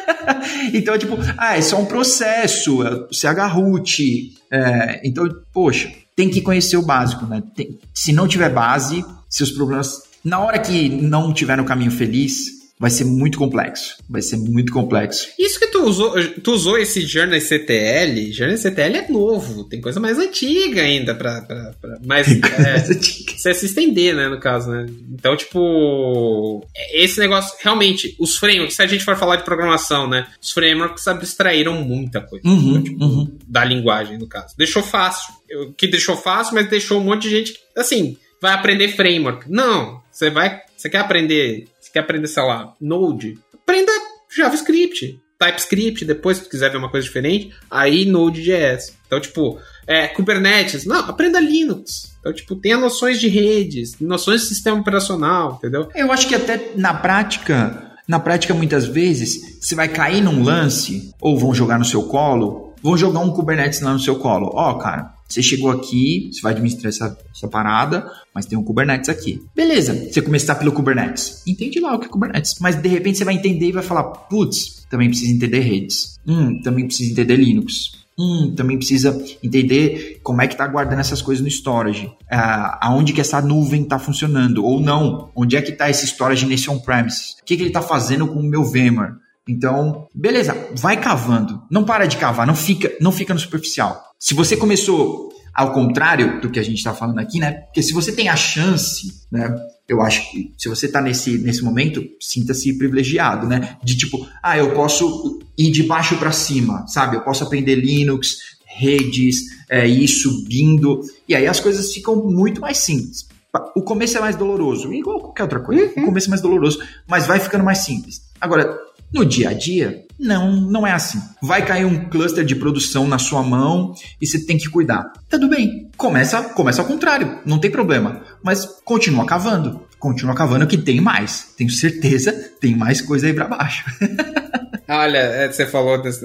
[0.73, 4.35] então, é tipo, ah, é só um processo, é CH-root.
[4.53, 7.43] É, então, poxa, tem que conhecer o básico, né?
[7.55, 10.03] Tem, se não tiver base, seus problemas.
[10.23, 13.97] Na hora que não tiver no caminho feliz, vai ser muito complexo.
[14.09, 15.29] Vai ser muito complexo.
[15.39, 19.99] Isso que tu usou, tu usou esse Journey CTL, Journey CTL é novo, tem coisa
[19.99, 24.87] mais antiga ainda pra, pra, pra mais, é, se se estender, né, no caso, né?
[25.11, 30.27] Então, tipo, esse negócio, realmente, os frameworks, se a gente for falar de programação, né,
[30.41, 33.39] os frameworks abstraíram muita coisa, uhum, então, tipo, uhum.
[33.47, 34.55] da linguagem, no caso.
[34.57, 35.35] Deixou fácil,
[35.77, 39.51] que deixou fácil, mas deixou um monte de gente, assim, vai aprender framework.
[39.51, 41.67] Não, você vai, você quer aprender
[41.97, 43.91] quer aprender, sei lá, Node, aprenda
[44.37, 48.95] JavaScript, TypeScript, depois se tu quiser ver uma coisa diferente, aí Node.js.
[49.07, 52.15] Então, tipo, é, Kubernetes, não, aprenda Linux.
[52.21, 55.89] Então, tipo, tenha noções de redes, noções de sistema operacional, entendeu?
[55.95, 61.15] Eu acho que até na prática, na prática, muitas vezes, você vai cair num lance,
[61.19, 64.51] ou vão jogar no seu colo, vão jogar um Kubernetes lá no seu colo.
[64.53, 68.63] Ó, oh, cara, você chegou aqui, você vai administrar essa, essa parada, mas tem um
[68.63, 69.43] Kubernetes aqui.
[69.55, 71.43] Beleza, você começar pelo Kubernetes.
[71.47, 72.57] Entende lá o que é Kubernetes.
[72.61, 76.19] Mas de repente você vai entender e vai falar: putz, também precisa entender redes.
[76.27, 78.07] Hum, também precisa entender Linux.
[78.19, 83.13] Hum, também precisa entender como é que está guardando essas coisas no storage, ah, aonde
[83.13, 87.37] que essa nuvem está funcionando, ou não, onde é que está esse storage nesse on-premises,
[87.43, 89.17] o que, que ele está fazendo com o meu VMware.
[89.47, 94.03] Então, beleza, vai cavando, não para de cavar, não fica, não fica no superficial.
[94.19, 97.53] Se você começou ao contrário do que a gente está falando aqui, né?
[97.53, 99.55] Porque se você tem a chance, né?
[99.89, 103.77] Eu acho que se você está nesse, nesse momento, sinta-se privilegiado, né?
[103.83, 107.17] De tipo, ah, eu posso ir de baixo para cima, sabe?
[107.17, 112.79] Eu posso aprender Linux, redes, é, ir subindo, e aí as coisas ficam muito mais
[112.79, 113.27] simples.
[113.75, 115.85] O começo é mais doloroso, igual qualquer outra coisa.
[115.97, 116.03] Uhum.
[116.03, 118.21] O começo é mais doloroso, mas vai ficando mais simples.
[118.39, 118.79] Agora,
[119.11, 121.21] no dia a dia, não, não é assim.
[121.43, 125.13] Vai cair um cluster de produção na sua mão e você tem que cuidar.
[125.29, 125.91] Tudo bem.
[125.97, 128.23] Começa, começa ao contrário, não tem problema.
[128.43, 129.87] Mas continua cavando.
[129.99, 131.55] Continua cavando que tem mais.
[131.57, 133.85] Tenho certeza, tem mais coisa aí para baixo.
[134.89, 136.25] Olha, é, você falou desse,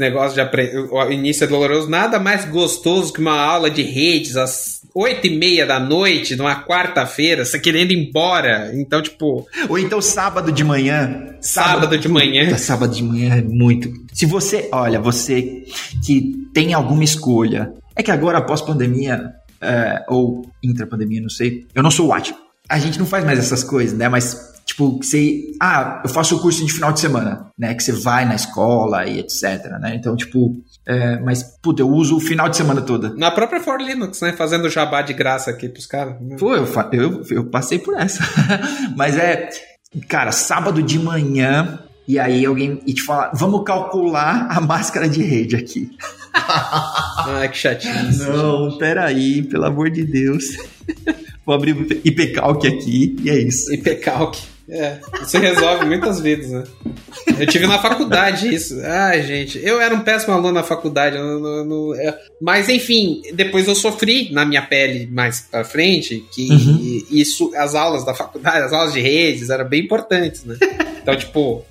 [0.00, 0.76] negócio de aprender.
[0.90, 1.88] O início é doloroso.
[1.88, 6.64] Nada mais gostoso que uma aula de redes às oito e meia da noite, numa
[6.64, 8.70] quarta-feira, você querendo ir embora.
[8.74, 9.46] Então, tipo.
[9.68, 11.34] Ou então sábado de manhã.
[11.40, 12.44] Sábado, sábado de manhã.
[12.44, 13.90] Puta, sábado de manhã é muito.
[14.12, 15.64] Se você, olha, você
[16.04, 17.72] que tem alguma escolha.
[17.96, 19.30] É que agora, após pandemia,
[19.60, 21.66] é, ou intra-pandemia, não sei.
[21.74, 24.08] Eu não sou o A gente não faz mais essas coisas, né?
[24.08, 25.52] Mas Tipo, você.
[25.60, 27.74] Ah, eu faço o curso de final de semana, né?
[27.74, 29.96] Que você vai na escola e etc, né?
[29.96, 30.62] Então, tipo.
[30.86, 33.12] É, mas, puta, eu uso o final de semana toda.
[33.16, 34.32] Na própria For Linux, né?
[34.32, 36.14] Fazendo jabá de graça aqui pros caras.
[36.38, 38.22] Pô, eu, eu, eu passei por essa.
[38.96, 39.48] mas é.
[40.08, 45.20] Cara, sábado de manhã, e aí alguém e te fala, vamos calcular a máscara de
[45.20, 45.90] rede aqui.
[46.32, 48.18] ah, que chatinho.
[48.18, 50.44] Não, peraí, pelo amor de Deus.
[51.44, 53.74] Vou abrir o IPCalc aqui e é isso.
[53.74, 54.38] IPCalc.
[54.70, 56.64] É, isso resolve muitas vidas, né?
[57.38, 58.80] Eu tive na faculdade isso.
[58.84, 61.18] Ai, gente, eu era um péssimo aluno na faculdade.
[61.18, 62.16] No, no, no, é.
[62.40, 67.06] Mas, enfim, depois eu sofri na minha pele mais pra frente que uhum.
[67.10, 70.56] isso, as aulas da faculdade, as aulas de redes eram bem importantes, né?
[71.02, 71.64] Então, tipo,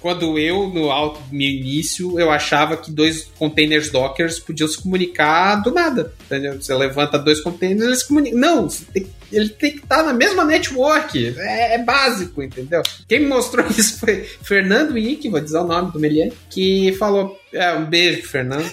[0.00, 5.56] quando eu, no alto meu início, eu achava que dois containers Dockers podiam se comunicar
[5.56, 6.12] do nada.
[6.26, 6.60] Entendeu?
[6.60, 8.38] Você levanta dois containers, eles se comunicam.
[8.38, 11.34] Não, tem, ele tem que estar na mesma network.
[11.38, 12.82] É, é, básico, entendeu?
[13.08, 17.38] Quem me mostrou isso foi Fernando Ick, vou dizer o nome do Melier, que falou.
[17.56, 18.68] É, um beijo, Fernando.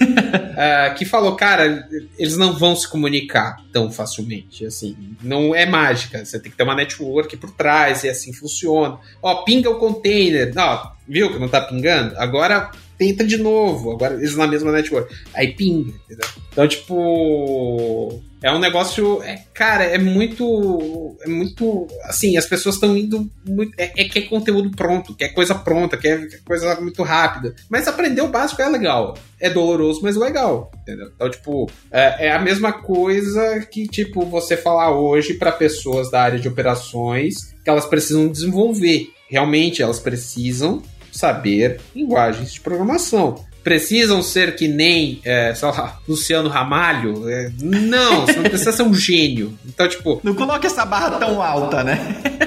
[0.58, 4.66] é, que falou, cara, eles não vão se comunicar tão facilmente.
[4.66, 6.24] Assim, não é mágica.
[6.24, 8.98] Você tem que ter uma network por trás e assim funciona.
[9.22, 10.52] Ó, pinga o container.
[10.58, 12.16] Ó, viu que não tá pingando?
[12.18, 13.92] Agora tenta de novo.
[13.92, 15.14] Agora eles na mesma network.
[15.34, 16.28] Aí pinga, entendeu?
[16.52, 18.22] Então, tipo.
[18.44, 19.24] É um negócio.
[19.24, 21.16] É, cara, é muito.
[21.22, 21.88] É muito.
[22.04, 23.32] Assim, as pessoas estão indo.
[23.48, 27.56] Muito, é, é quer conteúdo pronto, quer coisa pronta, quer, quer coisa muito rápida.
[27.70, 29.18] Mas aprender o básico é legal.
[29.40, 30.70] É doloroso, mas legal.
[30.82, 31.10] Entendeu?
[31.16, 36.22] Então, tipo, é, é a mesma coisa que, tipo, você falar hoje para pessoas da
[36.22, 39.08] área de operações que elas precisam desenvolver.
[39.30, 40.84] Realmente, elas precisam
[41.14, 43.46] saber linguagens de programação.
[43.64, 47.30] Precisam ser que nem, é, sei lá, Luciano Ramalho?
[47.30, 49.58] É, não, você não precisa ser um gênio.
[49.66, 50.20] Então, tipo.
[50.24, 51.98] Não coloque essa barra tão alta, né?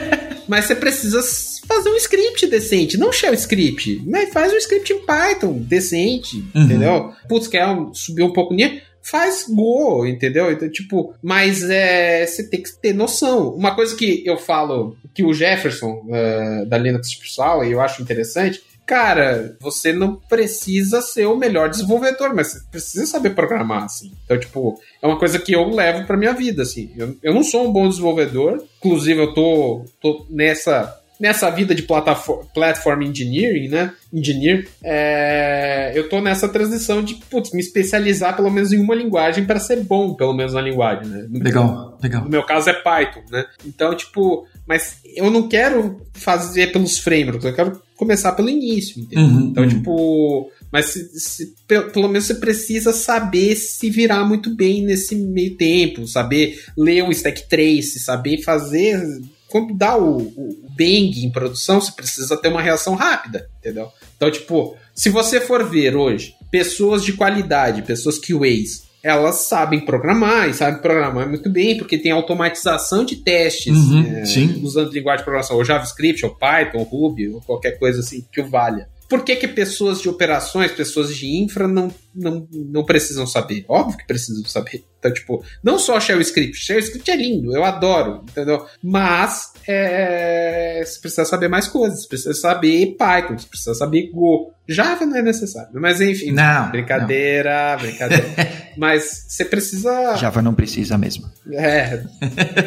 [0.49, 1.21] mas você precisa
[1.67, 6.63] fazer um script decente, não shell script, mas faz um script em Python decente, uhum.
[6.63, 7.13] entendeu?
[7.29, 8.81] Putz, quer subir um pouco nisso?
[9.03, 10.51] Faz Go, entendeu?
[10.51, 13.51] Então, tipo, mas é, você tem que ter noção.
[13.51, 18.03] Uma coisa que eu falo, que o Jefferson, uh, da Linux Pessoal, e eu acho
[18.03, 24.13] interessante, cara, você não precisa ser o melhor desenvolvedor, mas você precisa saber programar, assim.
[24.25, 26.91] Então, tipo, é uma coisa que eu levo pra minha vida, assim.
[26.97, 31.83] Eu, eu não sou um bom desenvolvedor, inclusive eu tô, tô nessa nessa vida de
[31.83, 33.93] platform engineering, né?
[34.13, 39.45] Engineer, é, eu tô nessa transição de putz, me especializar pelo menos em uma linguagem
[39.45, 41.27] para ser bom, pelo menos na linguagem, né?
[41.31, 42.23] Legal, legal.
[42.23, 43.47] No meu caso é Python, né?
[43.65, 49.25] Então, tipo, mas eu não quero fazer pelos frameworks, eu quero começar pelo início, entendeu?
[49.25, 49.69] Uhum, então, uhum.
[49.69, 55.57] tipo, mas se, se, pelo, menos você precisa saber se virar muito bem nesse meio
[55.57, 59.03] tempo, saber ler o stack trace, saber fazer
[59.49, 63.89] quando dá o, o, bang em produção, você precisa ter uma reação rápida, entendeu?
[64.17, 70.49] Então, tipo, se você for ver hoje pessoas de qualidade, pessoas QAs, elas sabem programar
[70.49, 74.23] e sabem programar muito bem, porque tem automatização de testes uhum, é,
[74.63, 78.41] usando linguagem de programação, ou JavaScript, ou Python, ou Ruby, ou qualquer coisa assim que
[78.41, 78.89] o valha.
[79.09, 83.65] Por que, que pessoas de operações, pessoas de infra não, não, não precisam saber?
[83.69, 84.85] Óbvio que precisam saber.
[84.99, 86.57] Então, tipo, não só Shell Script.
[86.57, 88.67] Shell Script é lindo, eu adoro, entendeu?
[88.83, 92.03] Mas é, você precisa saber mais coisas.
[92.03, 94.53] Você precisa saber Python, você precisa saber Go.
[94.69, 95.71] Java não é necessário.
[95.75, 97.83] Mas enfim, não, brincadeira, não.
[97.83, 98.25] brincadeira.
[98.77, 100.17] mas você precisa.
[100.17, 101.31] Java não precisa mesmo.
[101.53, 102.03] É.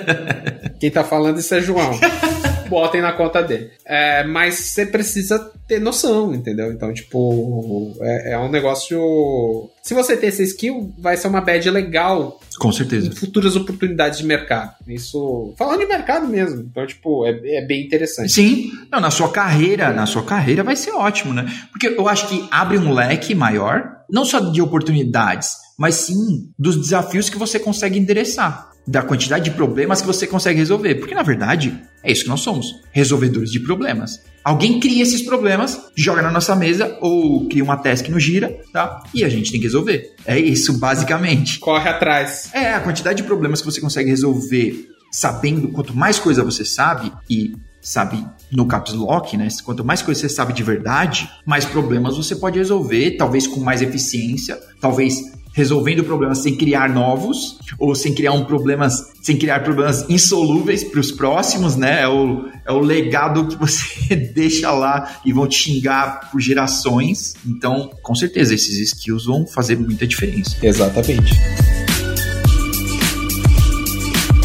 [0.80, 1.92] Quem tá falando isso é João.
[2.70, 3.72] botem na conta dele.
[3.86, 6.72] É, mas você precisa ter noção, entendeu?
[6.72, 9.70] Então, tipo, é, é, um negócio.
[9.84, 12.40] Se você ter essa skill, vai ser uma badge legal.
[12.58, 13.08] Com certeza.
[13.08, 14.74] Em futuras oportunidades de mercado.
[14.88, 15.54] Isso.
[15.58, 16.62] Falando de mercado mesmo.
[16.62, 18.32] Então, tipo, é, é bem interessante.
[18.32, 18.72] Sim.
[18.92, 21.46] Não, na sua carreira, na sua carreira vai ser ótimo, né?
[21.72, 26.76] Porque eu acho que abre um leque maior, não só de oportunidades, mas sim dos
[26.76, 30.96] desafios que você consegue endereçar da quantidade de problemas que você consegue resolver.
[30.96, 34.22] Porque, na verdade, é isso que nós somos: resolvedores de problemas.
[34.44, 39.04] Alguém cria esses problemas, joga na nossa mesa ou cria uma task no gira, tá?
[39.14, 40.14] E a gente tem que resolver.
[40.26, 41.60] É isso, basicamente.
[41.60, 42.50] Corre atrás.
[42.54, 47.12] É, a quantidade de problemas que você consegue resolver sabendo quanto mais coisa você sabe
[47.30, 49.48] e sabe no caps lock, né?
[49.64, 53.82] Quanto mais coisa você sabe de verdade, mais problemas você pode resolver, talvez com mais
[53.82, 55.22] eficiência, talvez
[55.54, 61.00] resolvendo problemas sem criar novos ou sem criar um problemas, sem criar problemas insolúveis para
[61.00, 62.02] os próximos, né?
[62.02, 67.36] É o, é o legado que você deixa lá e vão te xingar por gerações.
[67.46, 70.56] Então, com certeza, esses skills vão fazer muita diferença.
[70.62, 71.34] Exatamente.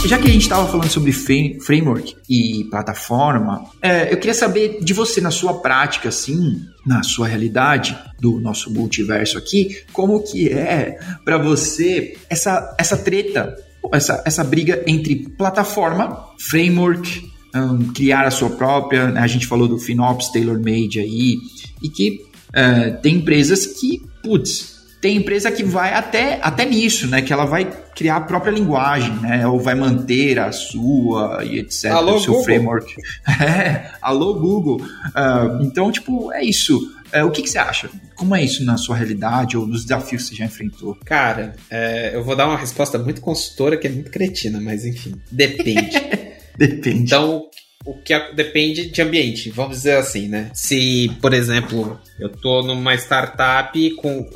[0.06, 4.92] Já que a gente estava falando sobre framework e plataforma, é, eu queria saber de
[4.92, 10.98] você, na sua prática, assim, na sua realidade do nosso multiverso aqui, como que é
[11.24, 13.56] para você essa, essa treta,
[13.92, 19.20] essa, essa briga entre plataforma, framework, um, criar a sua própria, né?
[19.20, 21.38] a gente falou do FinOps tailor-made aí,
[21.82, 22.20] e que
[22.52, 27.20] é, tem empresas que, putz, tem empresa que vai até, até nisso, né?
[27.20, 29.46] Que ela vai criar a própria linguagem, né?
[29.46, 31.92] Ou vai manter a sua e etc.
[31.92, 32.44] Alô, o seu Google.
[32.44, 32.94] framework.
[33.44, 34.80] É, alô, Google.
[34.80, 36.78] Uh, então, tipo, é isso.
[37.14, 37.90] Uh, o que, que, você acha?
[38.14, 40.96] Como é isso na sua realidade ou nos desafios que você já enfrentou?
[41.04, 45.14] Cara, é, eu vou dar uma resposta muito consultora, que é muito cretina, mas enfim,
[45.30, 46.00] depende.
[46.56, 47.02] depende.
[47.02, 47.48] Então,
[47.84, 50.50] o que depende de ambiente, vamos dizer assim, né?
[50.54, 54.26] Se, por exemplo, eu tô numa startup com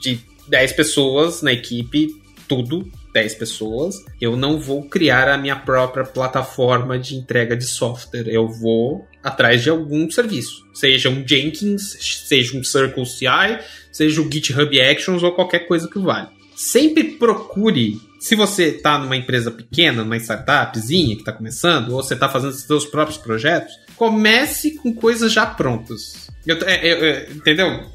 [0.00, 2.08] de 10 pessoas na equipe,
[2.48, 8.26] tudo 10 pessoas, eu não vou criar a minha própria plataforma de entrega de software.
[8.28, 13.58] Eu vou atrás de algum serviço, seja um Jenkins, seja um Circle CI,
[13.92, 16.28] seja o GitHub Actions ou qualquer coisa que vale.
[16.56, 22.14] Sempre procure se você está numa empresa pequena, numa startupzinha que está começando, ou você
[22.14, 26.28] está fazendo seus próprios projetos, comece com coisas já prontas.
[26.44, 27.86] Eu, é, é, entendeu?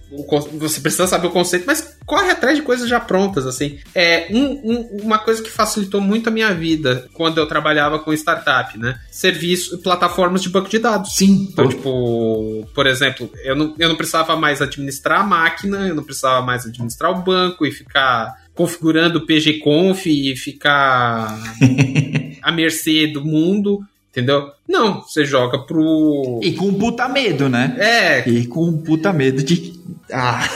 [0.60, 3.80] Você precisa saber o conceito, mas corre atrás de coisas já prontas, assim.
[3.96, 8.14] É um, um, uma coisa que facilitou muito a minha vida quando eu trabalhava com
[8.14, 9.00] startup, né?
[9.12, 11.16] Serviço, plataformas de banco de dados.
[11.16, 11.48] Sim.
[11.52, 16.04] Então, tipo, por exemplo, eu não, eu não precisava mais administrar a máquina, eu não
[16.04, 21.40] precisava mais administrar o banco e ficar configurando o PGConf e ficar
[22.42, 23.84] à mercê do mundo.
[24.14, 24.52] Entendeu?
[24.70, 26.40] Não, você joga pro.
[26.44, 27.76] E com puta medo, né?
[27.80, 28.30] É.
[28.30, 29.74] E com puta medo de.
[30.12, 30.48] Ah.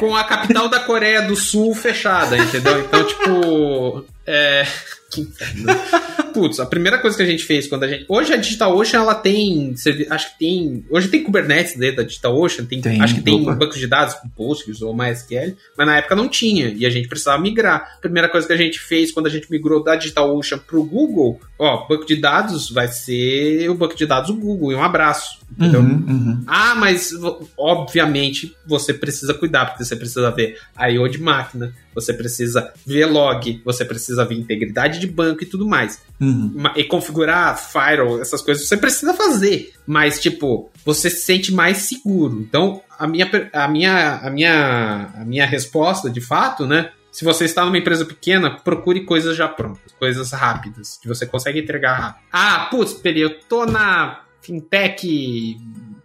[0.00, 2.80] com a capital da Coreia do Sul fechada, entendeu?
[2.80, 4.04] Então, tipo.
[4.26, 4.66] É.
[6.34, 8.04] Putz, a primeira coisa que a gente fez quando a gente.
[8.08, 9.74] Hoje a DigitalOcean ela tem.
[10.10, 10.84] Acho que tem.
[10.90, 12.66] Hoje tem Kubernetes dentro da DigitalOcean.
[12.66, 13.54] Tem, tem, acho que tem opa.
[13.54, 16.68] bancos de dados com Postgres ou MySQL, mas na época não tinha.
[16.68, 17.94] E a gente precisava migrar.
[17.96, 21.40] A primeira coisa que a gente fez quando a gente migrou da DigitalOcean pro Google,
[21.58, 24.72] ó, banco de dados vai ser o banco de dados do Google.
[24.72, 25.38] E um abraço.
[25.50, 25.80] Entendeu?
[25.80, 26.44] Uhum, uhum.
[26.46, 27.10] Ah, mas
[27.56, 30.58] obviamente você precisa cuidar, porque você precisa ver
[30.90, 35.66] IO de máquina, você precisa ver log, você precisa ver integridade de banco e tudo
[35.66, 36.02] mais.
[36.20, 36.54] Uhum.
[36.76, 39.72] E configurar firewall, essas coisas você precisa fazer.
[39.86, 42.40] Mas, tipo, você se sente mais seguro.
[42.40, 46.90] Então, a minha, a minha, a minha, a minha resposta, de fato, né?
[47.10, 51.58] Se você está numa empresa pequena, procure coisas já prontas, coisas rápidas, que você consegue
[51.58, 52.24] entregar rápido.
[52.30, 55.56] Ah, putz, peraí, eu tô na fintech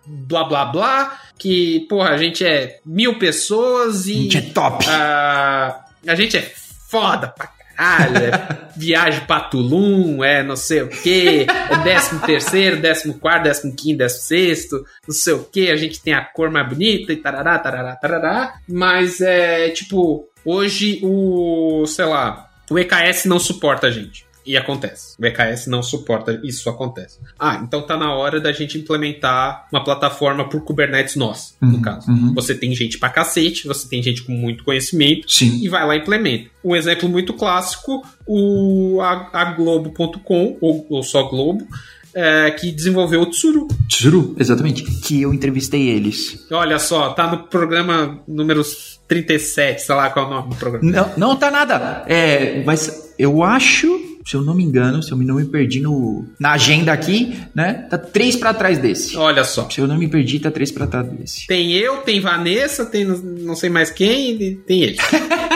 [0.06, 4.12] blá blá blá, que, porra, a gente é mil pessoas e.
[4.12, 4.86] A gente é top!
[4.88, 10.88] A, a gente é foda pra caralho, é viagem pra Tulum, é não sei o
[10.88, 15.76] que, é décimo terceiro, décimo quarto, décimo quinto, décimo sexto, não sei o que, a
[15.76, 21.86] gente tem a cor mais bonita e tarará, tarará, tarará, mas é tipo, hoje o,
[21.86, 24.26] sei lá, o EKS não suporta a gente.
[24.46, 25.16] E acontece.
[25.20, 27.20] O EKS não suporta isso acontece.
[27.40, 31.82] Ah, então tá na hora da gente implementar uma plataforma por Kubernetes nossa, uhum, no
[31.82, 32.10] caso.
[32.10, 32.34] Uhum.
[32.34, 35.60] Você tem gente pra cacete, você tem gente com muito conhecimento Sim.
[35.64, 36.50] e vai lá e implementa.
[36.64, 41.68] Um exemplo muito clássico, o a, a Globo.com, ou, ou só Globo,
[42.16, 43.68] é, que desenvolveu o Tsuru.
[43.88, 44.84] Tsuru, exatamente.
[44.84, 46.46] Que eu entrevistei eles.
[46.52, 48.62] Olha só, tá no programa número
[49.08, 50.92] 37, sei lá qual é o nome do programa.
[50.92, 52.04] Não, não tá nada.
[52.08, 56.26] É, mas eu acho se eu não me engano, se eu não me perdi no,
[56.40, 57.86] na agenda aqui, né?
[57.90, 59.18] Tá três para trás desse.
[59.18, 59.70] Olha só.
[59.70, 61.46] Se eu não me perdi, tá três para trás desse.
[61.46, 64.98] Tem eu, tem Vanessa, tem não sei mais quem, e tem ele.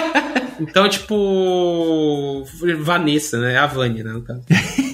[0.59, 2.43] então, tipo.
[2.81, 3.57] Vanessa, né?
[3.57, 4.21] A Vânia, né?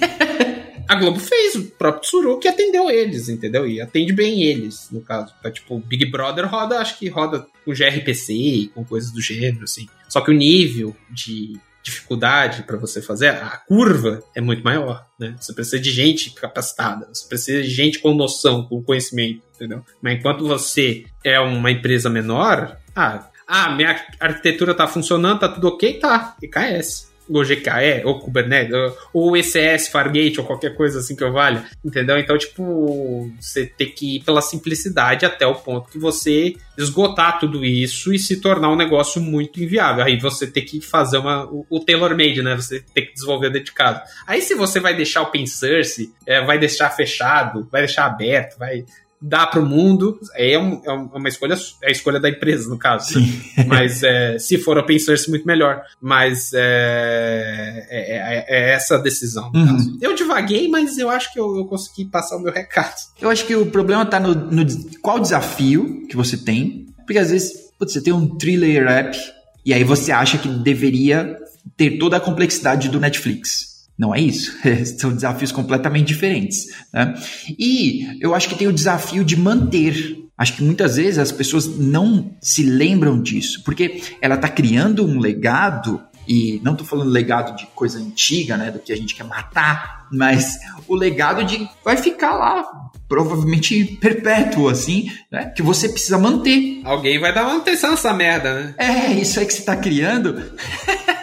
[0.88, 3.66] A Globo fez o próprio que atendeu eles, entendeu?
[3.66, 5.34] E atende bem eles, no caso.
[5.38, 9.88] Então, tipo, Big Brother roda, acho que roda com gRPC com coisas do gênero, assim.
[10.08, 15.36] Só que o nível de dificuldade para você fazer, a curva é muito maior, né?
[15.38, 19.84] Você precisa de gente capacitada, você precisa de gente com noção, com conhecimento, entendeu?
[20.00, 25.68] Mas enquanto você é uma empresa menor, ah, ah minha arquitetura tá funcionando, tá tudo
[25.68, 27.12] ok, tá, EKS.
[27.28, 28.74] GKE, ou Kubernetes,
[29.12, 32.18] ou ECS, Fargate, ou qualquer coisa assim que eu valha, entendeu?
[32.18, 37.64] Então, tipo, você tem que ir pela simplicidade até o ponto que você esgotar tudo
[37.64, 40.04] isso e se tornar um negócio muito inviável.
[40.04, 42.56] Aí você tem que fazer uma, o, o tailor-made, né?
[42.56, 44.00] Você tem que desenvolver dedicado.
[44.26, 48.58] Aí se você vai deixar o open source, é, vai deixar fechado, vai deixar aberto,
[48.58, 48.84] vai
[49.26, 52.68] dá para o mundo, é, é, um, é, uma escolha, é a escolha da empresa,
[52.68, 53.14] no caso.
[53.14, 53.42] Sim.
[53.66, 55.82] Mas é, se for open source, muito melhor.
[56.00, 59.66] Mas é, é, é, é essa a decisão, no uhum.
[59.66, 59.98] caso.
[60.00, 62.94] Eu divaguei, mas eu acho que eu, eu, consegui passar o meu recado.
[63.20, 64.64] Eu acho que o problema está no, no
[65.00, 69.18] qual desafio que você tem, porque às vezes putz, você tem um three-layer app
[69.64, 71.36] e aí você acha que deveria
[71.76, 73.73] ter toda a complexidade do Netflix.
[73.98, 74.52] Não é isso.
[74.98, 76.66] São desafios completamente diferentes.
[76.92, 77.14] Né?
[77.58, 80.18] E eu acho que tem o desafio de manter.
[80.36, 85.20] Acho que muitas vezes as pessoas não se lembram disso, porque ela está criando um
[85.20, 89.24] legado, e não estou falando legado de coisa antiga, né, do que a gente quer
[89.24, 92.64] matar, mas o legado de vai ficar lá,
[93.08, 96.80] provavelmente perpétuo, assim, né, que você precisa manter.
[96.84, 98.74] Alguém vai dar manutenção nessa merda, né?
[98.76, 100.42] É, isso aí que você está criando.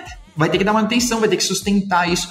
[0.42, 2.28] vai ter que dar manutenção, vai ter que sustentar isso.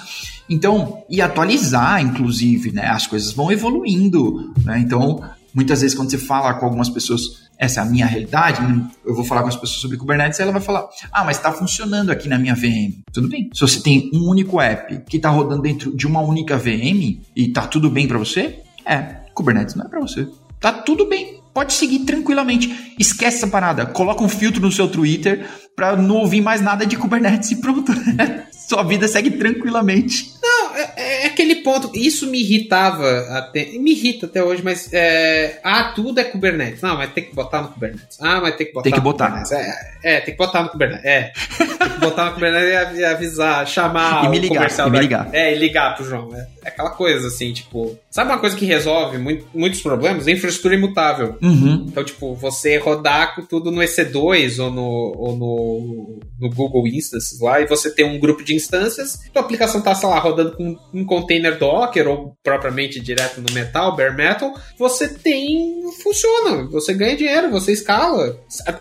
[0.48, 2.86] Então, e atualizar, inclusive, né?
[2.86, 4.78] As coisas vão evoluindo, né?
[4.78, 5.22] Então,
[5.54, 8.90] muitas vezes quando você fala com algumas pessoas, essa é a minha realidade, né?
[9.04, 12.10] eu vou falar com as pessoas sobre Kubernetes, ela vai falar, ah, mas está funcionando
[12.10, 13.00] aqui na minha VM.
[13.12, 13.50] Tudo bem.
[13.52, 17.48] Se você tem um único app que está rodando dentro de uma única VM e
[17.48, 20.26] está tudo bem para você, é, Kubernetes não é para você.
[20.58, 21.39] Tá tudo bem.
[21.52, 22.94] Pode seguir tranquilamente.
[22.98, 23.86] Esquece essa parada.
[23.86, 27.92] Coloca um filtro no seu Twitter para não ouvir mais nada de Kubernetes e pronto.
[28.52, 30.34] Sua vida segue tranquilamente.
[30.40, 31.90] Não, é, é, aquele ponto.
[31.92, 33.64] Isso me irritava até.
[33.72, 34.88] Me irrita até hoje, mas.
[34.92, 36.80] É, ah, tudo é Kubernetes.
[36.80, 38.16] Não, mas tem que botar no Kubernetes.
[38.20, 38.84] Ah, mas tem que botar.
[38.84, 39.42] Tem que botar.
[39.50, 41.04] É, é, tem que botar no Kubernetes.
[41.04, 41.32] É.
[41.58, 44.26] tem que botar no Kubernetes e avisar, chamar.
[44.26, 44.70] e me ligar.
[44.70, 45.28] E me ligar.
[45.32, 46.32] É, e ligar pro João.
[46.32, 47.98] É, é, aquela coisa assim, tipo.
[48.10, 50.26] Sabe uma coisa que resolve muito, muitos problemas?
[50.26, 51.36] infraestrutura imutável.
[51.40, 51.86] Uhum.
[51.88, 57.38] Então, tipo, você rodar com tudo no EC2 ou no, ou no, no Google Instances
[57.40, 60.76] lá e você tem um grupo de instâncias, a aplicação tá, sei lá, rodando com
[60.92, 65.80] um container Docker ou propriamente direto no Metal, Bare Metal, você tem.
[66.02, 68.36] funciona, você ganha dinheiro, você escala.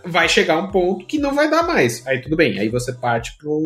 [0.06, 2.06] Vai chegar um ponto que não vai dar mais.
[2.08, 3.62] Aí tudo bem, aí você parte pro.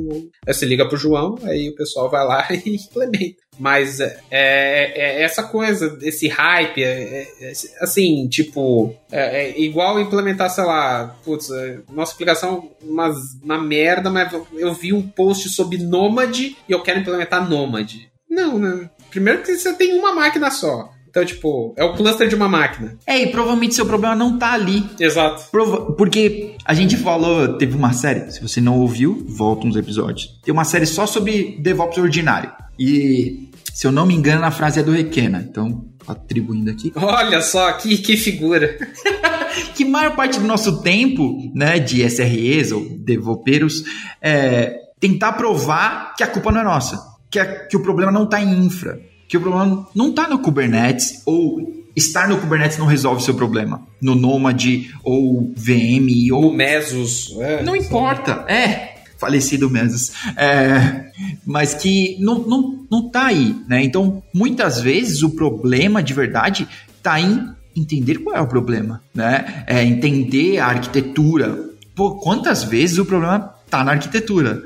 [0.46, 3.43] Aí você liga pro João, aí o pessoal vai lá e implementa.
[3.60, 9.62] Mas é, é, é, essa coisa, esse hype, é, é, é assim, tipo, é, é,
[9.62, 11.50] igual implementar, sei lá, putz,
[11.92, 17.00] nossa aplicação uma, uma merda, mas eu vi um post sobre Nômade e eu quero
[17.00, 18.10] implementar Nômade.
[18.30, 18.90] Não, né?
[19.10, 20.90] Primeiro que você tem uma máquina só.
[21.14, 22.98] Então, tipo, é o cluster de uma máquina.
[23.06, 24.84] É, e provavelmente seu problema não tá ali.
[25.00, 25.44] Exato.
[25.52, 30.40] Prova porque a gente falou, teve uma série, se você não ouviu, volta uns episódios.
[30.44, 32.52] Tem uma série só sobre DevOps ordinário.
[32.78, 35.46] E, se eu não me engano, a frase é do Requena.
[35.48, 36.92] Então, atribuindo aqui.
[36.96, 38.78] Olha só, que, que figura.
[39.76, 43.84] que maior parte do nosso tempo, né, de SREs ou developers,
[44.22, 47.00] é tentar provar que a culpa não é nossa.
[47.30, 49.00] Que, a, que o problema não está em infra.
[49.28, 53.34] Que o problema não está no Kubernetes ou estar no Kubernetes não resolve o seu
[53.34, 53.86] problema.
[54.02, 54.64] No Nomad
[55.04, 56.42] ou VM ou.
[56.42, 57.36] No Mesos.
[57.40, 58.46] É, não importa.
[58.48, 58.93] É
[59.24, 61.06] falecido Mesos, é,
[61.46, 63.82] mas que não, não, não tá aí, né?
[63.82, 66.68] Então, muitas vezes o problema de verdade
[67.02, 69.64] tá em entender qual é o problema, né?
[69.66, 71.70] É entender a arquitetura.
[71.96, 74.62] Pô, quantas vezes o problema tá na arquitetura?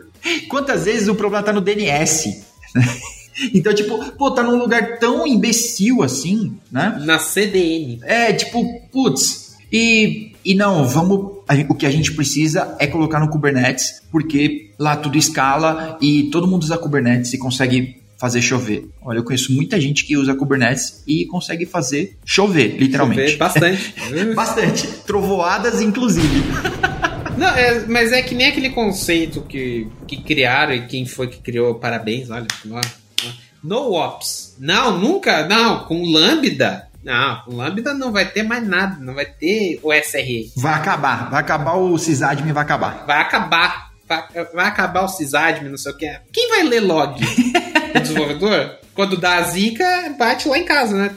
[0.50, 2.44] Quantas vezes o problema tá no DNS?
[3.54, 7.00] Então, tipo, pô, tá num lugar tão imbecil assim, né?
[7.06, 8.00] Na CDN.
[8.02, 11.44] É, tipo, putz, e, e não, vamos.
[11.68, 16.48] o que a gente precisa é colocar no Kubernetes, porque lá tudo escala e todo
[16.48, 18.88] mundo usa Kubernetes e consegue fazer chover.
[19.02, 23.32] Olha, eu conheço muita gente que usa Kubernetes e consegue fazer chover, literalmente.
[23.32, 23.96] Chover bastante.
[24.34, 24.88] bastante.
[25.06, 26.44] Trovoadas, inclusive.
[27.38, 31.40] Não, é, mas é que nem aquele conceito que, que criaram e quem foi que
[31.40, 32.48] criou, parabéns, olha.
[33.62, 34.56] No ops.
[34.60, 39.26] Não, nunca, não, com Lambda não, o Lambda não vai ter mais nada, não vai
[39.26, 40.52] ter o SRE.
[40.58, 43.06] Vai acabar, vai acabar o sysadmin, vai acabar.
[43.08, 46.20] Vai acabar, vai, vai acabar o sysadmin, não sei o que.
[46.34, 47.18] Quem vai ler log?
[47.96, 48.80] o desenvolvedor?
[48.94, 49.86] Quando dá a zica,
[50.20, 51.16] bate lá em casa, né?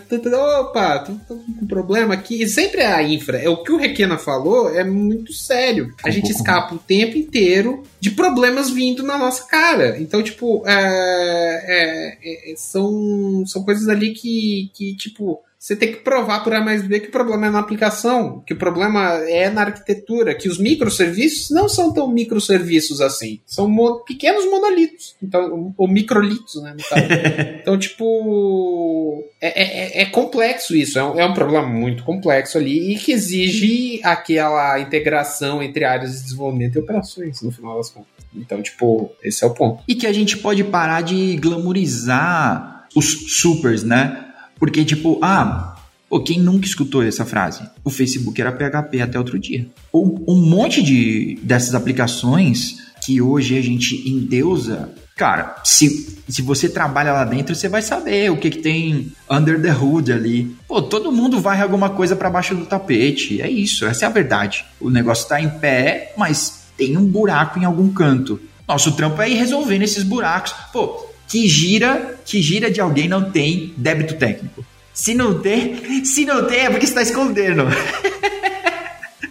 [0.61, 2.41] Opa, tô, com problema aqui.
[2.41, 3.39] E sempre é a infra.
[3.39, 5.93] É o que o Requena falou é muito sério.
[6.05, 9.99] A gente escapa o tempo inteiro de problemas vindo na nossa cara.
[9.99, 15.99] Então, tipo, é, é, é, são, são coisas ali que, que, tipo, você tem que
[15.99, 19.51] provar por A mais B que o problema é na aplicação, que o problema é
[19.51, 23.41] na arquitetura, que os microserviços não são tão microserviços assim.
[23.45, 25.15] São mo pequenos monolitos.
[25.23, 26.75] Então, ou microlitos, né?
[27.61, 29.23] então, tipo.
[29.39, 30.99] É, é, é complexo isso.
[30.99, 36.13] É um, é um, problema muito complexo ali e que exige aquela integração entre áreas
[36.13, 38.09] de desenvolvimento e operações, no final das contas.
[38.35, 39.83] Então, tipo, esse é o ponto.
[39.87, 44.30] E que a gente pode parar de glamorizar os supers, né?
[44.61, 45.77] Porque, tipo, ah,
[46.09, 47.69] pô, quem nunca escutou essa frase?
[47.83, 49.67] O Facebook era PHP até outro dia.
[49.93, 56.67] Um, um monte de, dessas aplicações que hoje a gente endeusa cara, se, se você
[56.67, 60.57] trabalha lá dentro, você vai saber o que, que tem under the hood ali.
[60.67, 63.43] Pô, todo mundo vai alguma coisa para baixo do tapete.
[63.43, 64.65] É isso, essa é a verdade.
[64.81, 68.41] O negócio tá em pé, mas tem um buraco em algum canto.
[68.67, 70.55] Nosso trampo é ir resolvendo esses buracos.
[70.73, 74.67] Pô, que gira, que gira de alguém não tem débito técnico.
[74.93, 77.65] Se não tem, se não tem é porque está escondendo.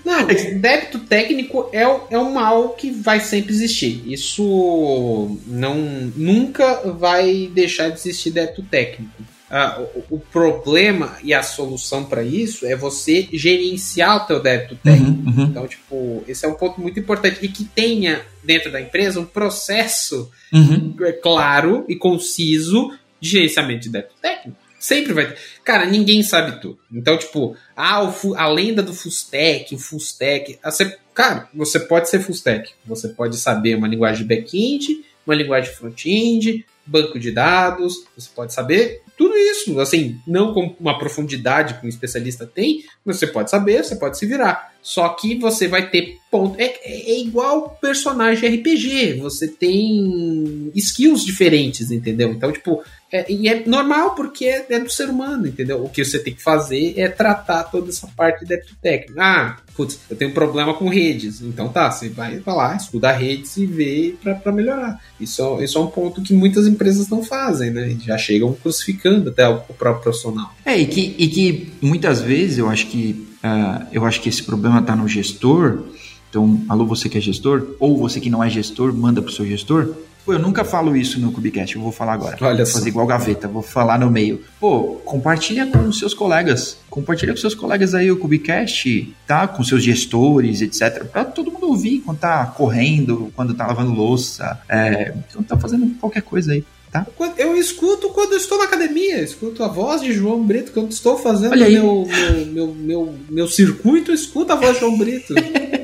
[0.05, 4.01] Não, débito técnico é, é um mal que vai sempre existir.
[4.11, 5.75] Isso não
[6.15, 9.11] nunca vai deixar de existir débito técnico.
[9.49, 14.75] Ah, o, o, problema e a solução para isso é você gerenciar o teu débito
[14.75, 15.29] uhum, técnico.
[15.29, 15.43] Uhum, uhum.
[15.45, 17.39] Então, tipo, esse é um ponto muito importante.
[17.41, 20.95] E que tenha dentro da empresa um processo uhum.
[21.23, 24.57] claro e conciso de gerenciamento de débito técnico.
[24.79, 25.37] Sempre vai ter.
[25.63, 26.79] Cara, ninguém sabe tudo.
[26.91, 30.57] Então, tipo, ah, o, a lenda do Fustec, o Fustec.
[30.63, 32.71] Você, cara, você pode ser Fustec.
[32.85, 38.05] Você pode saber uma linguagem back-end, uma linguagem front-end, banco de dados.
[38.17, 43.17] Você pode saber tudo isso, assim, não com uma profundidade que um especialista tem, mas
[43.17, 44.73] você pode saber, você pode se virar.
[44.82, 46.59] Só que você vai ter ponto.
[46.59, 49.19] É, é, é igual personagem RPG.
[49.19, 52.32] Você tem skills diferentes, entendeu?
[52.32, 55.84] Então, tipo, é, e é normal porque é, é, do ser humano, entendeu?
[55.84, 59.19] O que você tem que fazer é tratar toda essa parte de débito técnico.
[59.19, 61.41] Ah, putz, eu tenho um problema com redes.
[61.41, 65.01] Então tá, você vai lá, estuda redes e vê para melhorar.
[65.19, 67.97] Isso, isso é um ponto que muitas empresas não fazem, né?
[68.05, 70.53] Já chegam crucificando até o, o próprio profissional.
[70.63, 74.43] É, e que, e que muitas vezes eu acho que uh, eu acho que esse
[74.43, 75.83] problema tá no gestor.
[76.29, 79.45] Então, alô, você que é gestor, ou você que não é gestor, manda pro seu
[79.45, 79.95] gestor
[80.29, 82.37] Pô, eu nunca falo isso no Cubicast, eu vou falar agora.
[82.41, 84.43] Olha vou fazer igual gaveta, vou falar no meio.
[84.59, 86.77] Pô, compartilha com os seus colegas.
[86.87, 89.47] Compartilha com seus colegas aí o Cubicast, tá?
[89.47, 91.05] Com seus gestores, etc.
[91.05, 95.95] Pra todo mundo ouvir quando tá correndo, quando tá lavando louça, é, quando tá fazendo
[95.99, 96.63] qualquer coisa aí.
[96.91, 97.05] Tá?
[97.37, 101.17] Eu escuto quando eu estou na academia, escuto a voz de João Brito, quando estou
[101.17, 105.33] fazendo meu, meu, meu, meu, meu circuito, eu escuto a voz de João Brito.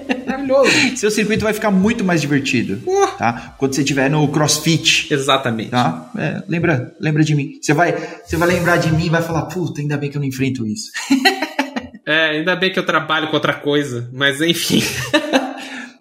[0.46, 0.98] Maravilhoso.
[0.98, 2.82] Seu circuito vai ficar muito mais divertido.
[2.86, 3.08] Uh.
[3.18, 3.56] Tá?
[3.58, 5.14] Quando você estiver no crossfit.
[5.14, 5.70] Exatamente.
[5.70, 6.12] Tá?
[6.18, 7.58] É, lembra, lembra de mim.
[7.62, 10.22] Você vai, você vai lembrar de mim e vai falar, puta, ainda bem que eu
[10.22, 10.92] não enfrento isso.
[12.06, 14.84] é, ainda bem que eu trabalho com outra coisa, mas enfim.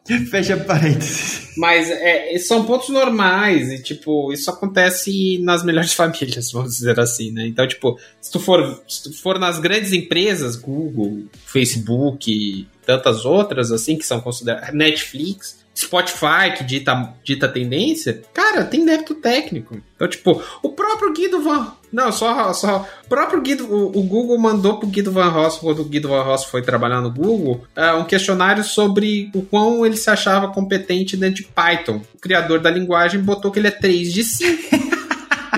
[0.30, 1.48] Fecha parênteses.
[1.56, 7.30] Mas é, são pontos normais e, tipo, isso acontece nas melhores famílias, vamos dizer assim,
[7.30, 7.46] né?
[7.46, 13.72] Então, tipo, se tu for, se tu for nas grandes empresas, Google, Facebook, tantas outras,
[13.72, 14.74] assim, que são consideradas.
[14.74, 19.76] Netflix, Spotify, que dita, dita tendência, cara, tem débito técnico.
[19.96, 21.72] Então, tipo, o próprio Guido Van.
[21.92, 22.52] Não, só.
[22.52, 23.66] só o próprio Guido.
[23.66, 27.00] O, o Google mandou pro Guido Van Ross, quando o Guido Van Ross foi trabalhar
[27.00, 32.02] no Google, uh, um questionário sobre o quão ele se achava competente dentro de Python.
[32.14, 34.76] O criador da linguagem botou que ele é 3 de 5.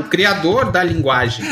[0.00, 1.44] o criador da linguagem.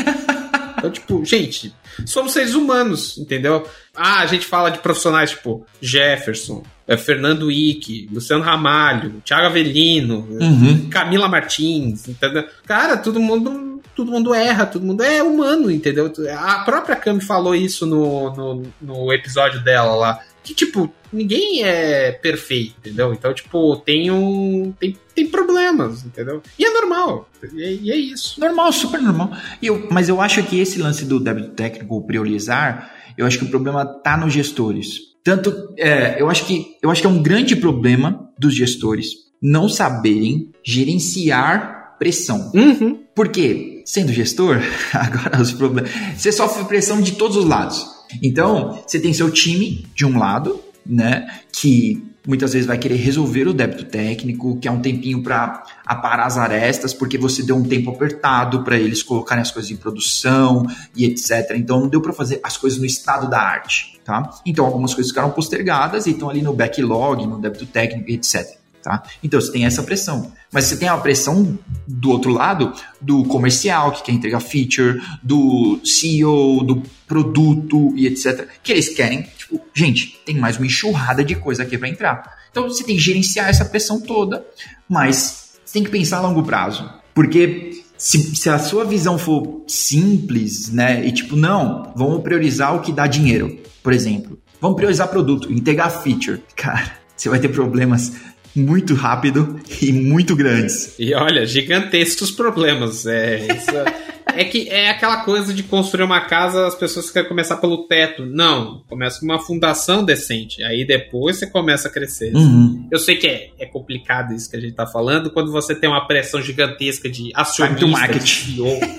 [0.77, 1.73] Então, tipo, gente,
[2.05, 3.67] somos seres humanos, entendeu?
[3.95, 10.27] Ah, a gente fala de profissionais tipo Jefferson, é, Fernando Ike, Luciano Ramalho, Thiago Avelino,
[10.29, 10.89] uhum.
[10.89, 12.45] Camila Martins, entendeu?
[12.65, 16.11] Cara, todo mundo todo mundo erra, todo mundo é humano, entendeu?
[16.37, 20.19] A própria Cami falou isso no, no, no episódio dela lá.
[20.43, 23.13] Que, tipo, ninguém é perfeito, entendeu?
[23.13, 24.71] Então, tipo, tem um.
[24.79, 26.43] Tem, tem problemas, entendeu?
[26.59, 27.27] E é normal.
[27.53, 28.39] E, é isso.
[28.39, 29.31] Normal, super normal.
[29.59, 33.45] E eu, mas eu acho que esse lance do débito técnico priorizar, eu acho que
[33.45, 35.14] o problema tá nos gestores.
[35.25, 39.07] Tanto, é, eu acho que eu acho que é um grande problema dos gestores
[39.41, 42.51] não saberem gerenciar pressão.
[42.53, 42.99] Uhum.
[43.15, 44.61] Porque, sendo gestor,
[44.93, 45.89] agora os problemas.
[46.15, 47.83] Você sofre pressão de todos os lados.
[48.21, 51.27] Então, você tem seu time de um lado, né?
[51.51, 56.27] Que muitas vezes vai querer resolver o débito técnico, que é um tempinho para aparar
[56.27, 60.67] as arestas, porque você deu um tempo apertado para eles colocarem as coisas em produção
[60.95, 61.51] e etc.
[61.55, 64.39] Então não deu para fazer as coisas no estado da arte, tá?
[64.45, 68.45] Então algumas coisas ficaram postergadas e estão ali no backlog, no débito técnico etc.
[68.81, 69.03] tá?
[69.23, 70.31] Então você tem essa pressão.
[70.51, 75.81] Mas você tem a pressão do outro lado, do comercial, que quer entregar feature, do
[75.83, 78.47] CEO, do produto e etc.
[78.63, 82.37] Que eles querem, tipo, gente, tem mais uma enxurrada de coisa aqui para entrar.
[82.51, 84.45] Então você tem que gerenciar essa pressão toda,
[84.87, 86.89] mas você tem que pensar a longo prazo.
[87.13, 91.05] Porque se, se, a sua visão for simples, né?
[91.05, 94.37] E tipo, não, vamos priorizar o que dá dinheiro, por exemplo.
[94.59, 96.41] Vamos priorizar produto, entregar feature.
[96.55, 98.13] Cara, você vai ter problemas
[98.55, 100.95] muito rápido e muito grandes.
[100.97, 103.05] E olha, gigantescos problemas.
[103.05, 103.71] É, isso,
[104.35, 108.25] é que é aquela coisa de construir uma casa, as pessoas querem começar pelo teto.
[108.25, 110.63] Não, começa com uma fundação decente.
[110.63, 112.35] Aí depois você começa a crescer.
[112.35, 112.87] Uhum.
[112.91, 115.89] Eu sei que é, é complicado isso que a gente tá falando, quando você tem
[115.89, 118.45] uma pressão gigantesca de acionista, time to market.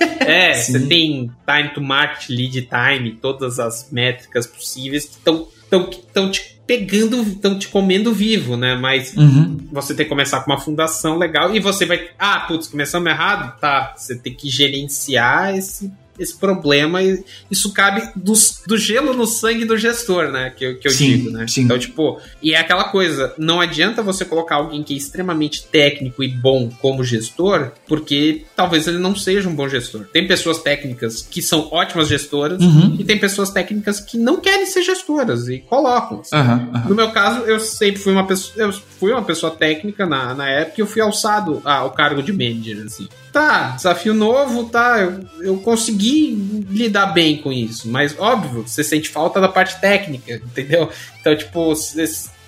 [0.27, 6.56] É, você tem time to market, lead time, todas as métricas possíveis que estão te
[6.67, 8.75] pegando, estão te comendo vivo, né?
[8.75, 9.59] Mas uhum.
[9.71, 12.09] você tem que começar com uma fundação legal e você vai.
[12.19, 13.59] Ah, putz, começamos errado?
[13.61, 13.95] Tá.
[13.97, 18.33] Você tem que gerenciar esse esse problema e isso cabe do,
[18.67, 20.51] do gelo no sangue do gestor, né?
[20.51, 21.47] Que, que eu sim, digo, né?
[21.49, 21.63] Sim.
[21.63, 26.23] Então, tipo, e é aquela coisa, não adianta você colocar alguém que é extremamente técnico
[26.23, 30.07] e bom como gestor, porque talvez ele não seja um bom gestor.
[30.13, 32.97] Tem pessoas técnicas que são ótimas gestoras uhum.
[32.99, 36.21] e tem pessoas técnicas que não querem ser gestoras e colocam.
[36.21, 36.37] Assim.
[36.37, 36.89] Uhum, uhum.
[36.89, 40.49] No meu caso, eu sempre fui uma pessoa, eu fui uma pessoa técnica na, na
[40.49, 45.21] época e eu fui alçado ao cargo de manager, assim tá, desafio novo, tá, eu,
[45.43, 50.89] eu consegui lidar bem com isso, mas óbvio, você sente falta da parte técnica, entendeu?
[51.21, 51.75] Então, tipo,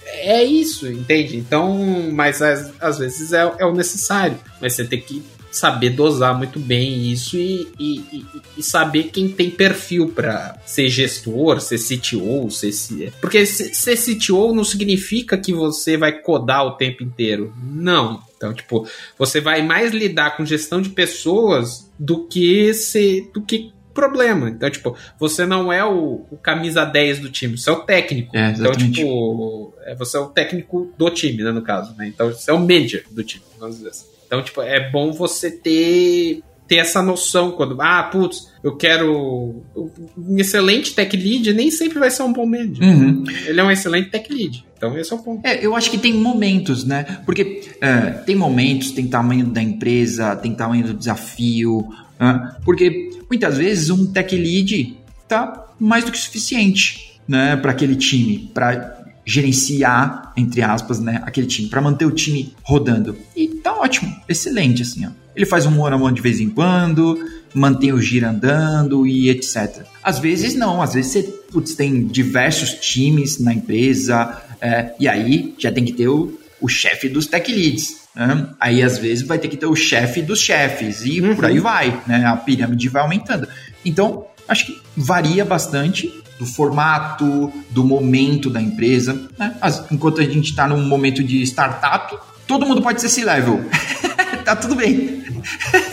[0.07, 1.37] é isso, entende?
[1.37, 1.77] Então,
[2.11, 6.59] mas às, às vezes é, é o necessário, mas você tem que saber dosar muito
[6.59, 8.27] bem isso e, e,
[8.57, 13.13] e saber quem tem perfil para ser gestor, ser CTO, ser.
[13.21, 17.53] Porque ser CTO não significa que você vai codar o tempo inteiro.
[17.63, 18.23] Não.
[18.37, 18.87] Então, tipo,
[19.19, 23.31] você vai mais lidar com gestão de pessoas do que ser.
[23.35, 24.49] do que problema.
[24.49, 28.37] Então, tipo, você não é o, o camisa 10 do time, você é o técnico.
[28.37, 32.07] É, então, tipo, é, você é o técnico do time, né, no caso, né?
[32.07, 34.18] Então, você é o manager do time, vamos dizer assim.
[34.29, 40.37] Então, tipo, é bom você ter ter essa noção quando, ah, putz, eu quero um
[40.37, 42.85] excelente tech lead, nem sempre vai ser um bom manager.
[42.85, 43.25] Uhum.
[43.47, 44.67] Ele é um excelente tech lead.
[44.77, 45.45] Então esse é o ponto.
[45.47, 47.21] É, eu acho que tem momentos, né?
[47.25, 51.89] Porque é, tem momentos, tem tamanho da empresa, tem tamanho do desafio.
[52.21, 52.55] Né?
[52.63, 54.95] Porque muitas vezes um tech lead
[55.27, 58.98] tá mais do que suficiente, né, para aquele time, para
[59.29, 63.15] gerenciar, entre aspas, né, aquele time, para manter o time rodando.
[63.37, 65.11] E tá ótimo, excelente, assim, ó.
[65.37, 67.19] Ele faz um one on de vez em quando,
[67.53, 69.83] mantém o giro andando e etc.
[70.03, 71.23] Às vezes não, às vezes você
[71.53, 76.67] putz, tem diversos times na empresa, é, e aí já tem que ter o, o
[76.67, 78.09] chefe dos tech leads.
[78.17, 78.49] Né?
[78.59, 81.37] Aí às vezes vai ter que ter o chefe dos chefes, e uhum.
[81.37, 82.25] por aí vai, né?
[82.25, 83.47] A pirâmide vai aumentando.
[83.85, 89.29] Então, acho que varia bastante do formato, do momento da empresa.
[89.39, 89.55] Né?
[89.91, 92.17] Enquanto a gente está num momento de startup,
[92.47, 93.65] todo mundo pode ser C-level.
[94.45, 95.23] tá tudo bem.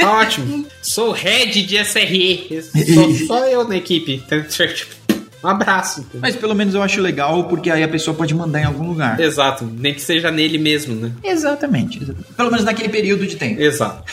[0.01, 0.65] Ótimo.
[0.81, 2.63] Sou head de SRE.
[2.93, 4.23] Sou só eu na equipe.
[5.43, 6.05] Um abraço.
[6.15, 9.19] Mas pelo menos eu acho legal, porque aí a pessoa pode mandar em algum lugar.
[9.19, 11.11] Exato, nem que seja nele mesmo, né?
[11.23, 11.99] Exatamente.
[12.35, 13.61] Pelo menos naquele período de tempo.
[13.61, 14.03] Exato.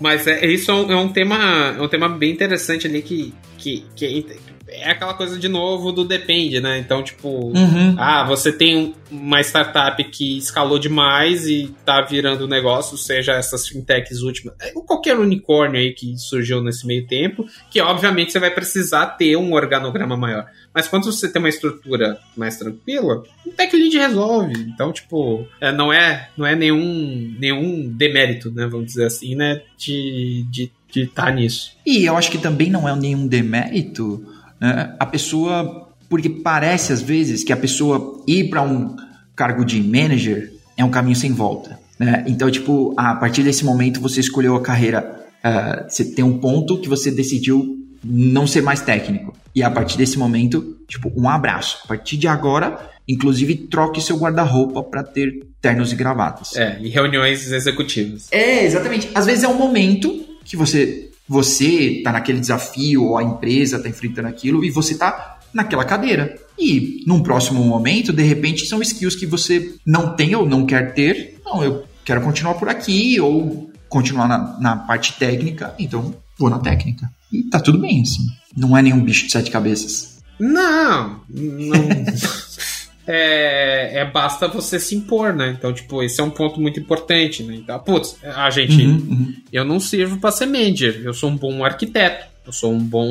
[0.00, 3.34] Mas é, isso é um, é um, tema, é um tema bem interessante ali que,
[3.58, 4.26] que, que
[4.72, 6.78] é aquela coisa de novo do depende, né?
[6.78, 7.94] Então, tipo, uhum.
[7.98, 14.22] ah, você tem uma startup que escalou demais e tá virando negócio, seja essas fintechs
[14.22, 18.50] últimas, é, ou qualquer unicórnio aí que surgiu nesse meio tempo, que obviamente você vai
[18.50, 20.46] precisar ter um organograma maior.
[20.72, 24.52] Mas quando você tem uma estrutura mais tranquila, o tech lead resolve.
[24.72, 28.66] Então, tipo, é, não é não é nenhum, nenhum demérito, né?
[28.66, 29.62] Vamos dizer assim, né?
[29.76, 31.72] De estar de, de tá nisso.
[31.84, 34.24] E eu acho que também não é nenhum demérito
[34.60, 34.94] né?
[34.98, 35.88] a pessoa.
[36.08, 38.96] Porque parece às vezes que a pessoa ir para um
[39.36, 41.78] cargo de manager é um caminho sem volta.
[41.98, 42.24] Né?
[42.26, 45.20] Então, tipo, a partir desse momento você escolheu a carreira.
[45.44, 49.36] Uh, você tem um ponto que você decidiu não ser mais técnico.
[49.54, 51.80] E a partir desse momento, tipo, um abraço.
[51.84, 56.56] A partir de agora, inclusive, troque seu guarda-roupa para ter ternos e gravatas.
[56.56, 58.28] É, e reuniões executivas.
[58.30, 59.10] É, exatamente.
[59.14, 63.88] Às vezes é um momento que você você está naquele desafio, ou a empresa está
[63.88, 66.36] enfrentando aquilo, e você está naquela cadeira.
[66.58, 70.92] E num próximo momento, de repente, são skills que você não tem ou não quer
[70.92, 71.40] ter.
[71.44, 76.58] Não, eu quero continuar por aqui, ou continuar na, na parte técnica, então vou na
[76.58, 77.08] técnica.
[77.32, 78.26] E tá tudo bem, assim.
[78.56, 80.18] Não é nenhum bicho de sete cabeças.
[80.36, 81.78] Não, não.
[83.06, 85.54] é, é, basta você se impor, né?
[85.56, 87.54] Então, tipo, esse é um ponto muito importante, né?
[87.56, 89.34] Então, putz, a gente, uhum, uhum.
[89.52, 93.08] eu não sirvo para ser manager, eu sou um bom arquiteto, eu sou um bom,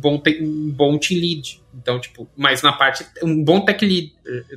[0.00, 1.60] bom, um bom team lead.
[1.84, 3.04] Então, tipo, mas na parte.
[3.22, 4.10] Um bom tech, lead,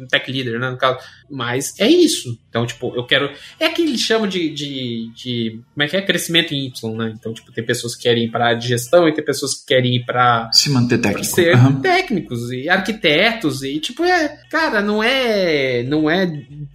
[0.10, 0.70] tech leader, né?
[0.72, 0.98] No caso.
[1.30, 2.40] Mas é isso.
[2.48, 3.30] Então, tipo, eu quero.
[3.60, 5.62] É que eles chamam de, de, de.
[5.74, 6.02] Como é que é?
[6.02, 7.14] Crescimento em Y, né?
[7.14, 10.06] Então, tipo, tem pessoas que querem ir pra gestão e tem pessoas que querem ir
[10.06, 10.50] pra.
[10.54, 11.26] Se manter técnico.
[11.26, 11.82] ser uhum.
[11.82, 13.62] técnicos e arquitetos.
[13.62, 14.30] E, tipo, é.
[14.50, 15.84] Cara, não é.
[15.84, 16.26] Não é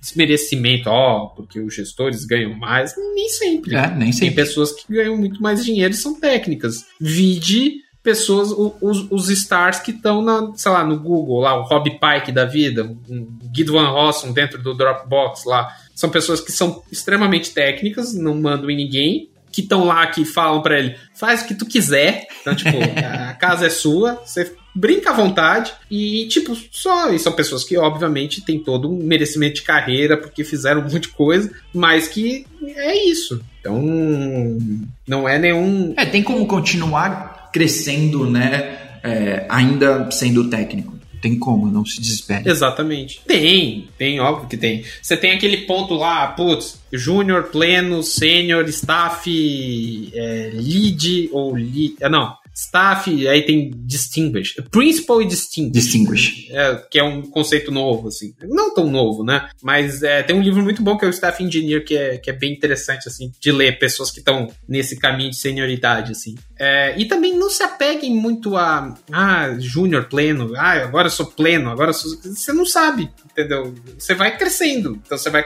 [0.02, 2.94] desmerecimento, ó, porque os gestores ganham mais.
[3.14, 3.74] Nem sempre.
[3.74, 4.26] É, nem sempre.
[4.26, 6.84] Tem pessoas que ganham muito mais dinheiro e são técnicas.
[7.00, 8.50] Vide pessoas,
[8.80, 12.44] os, os stars que estão na, sei lá, no Google, lá, o Rob Pike da
[12.44, 15.74] vida, um Guido Van Rossum dentro do Dropbox lá.
[15.94, 20.62] São pessoas que são extremamente técnicas, não mandam em ninguém, que estão lá, que falam
[20.62, 22.26] para ele, faz o que tu quiser.
[22.40, 22.76] Então, tipo,
[23.28, 27.12] a casa é sua, você brinca à vontade e, tipo, só.
[27.12, 31.02] E são pessoas que, obviamente, têm todo um merecimento de carreira porque fizeram um monte
[31.02, 33.44] de coisa, mas que é isso.
[33.60, 33.80] Então,
[35.06, 35.94] não é nenhum.
[35.96, 38.78] É, tem como continuar crescendo, né?
[39.04, 40.92] É, ainda sendo técnico.
[41.20, 42.50] Tem como, não se desespere.
[42.50, 43.20] Exatamente.
[43.24, 44.84] Tem, tem, óbvio que tem.
[45.00, 51.94] Você tem aquele ponto lá, putz, júnior, pleno, sênior, staff, é, lead ou lead.
[52.10, 54.54] Não, Staff, aí tem Distinguish.
[54.70, 55.72] Principal e Distinguish.
[55.72, 56.48] Distinguish.
[56.50, 58.34] É, que é um conceito novo, assim.
[58.42, 59.48] Não tão novo, né?
[59.62, 62.30] Mas é, tem um livro muito bom que é o Staff Engineer, que é, que
[62.30, 66.34] é bem interessante, assim, de ler pessoas que estão nesse caminho de senioridade, assim.
[66.58, 71.26] É, e também não se apeguem muito a, ah, júnior pleno, ah, agora eu sou
[71.26, 72.10] pleno, agora sou...
[72.22, 73.74] Você não sabe, entendeu?
[73.98, 75.44] Você vai crescendo, então você vai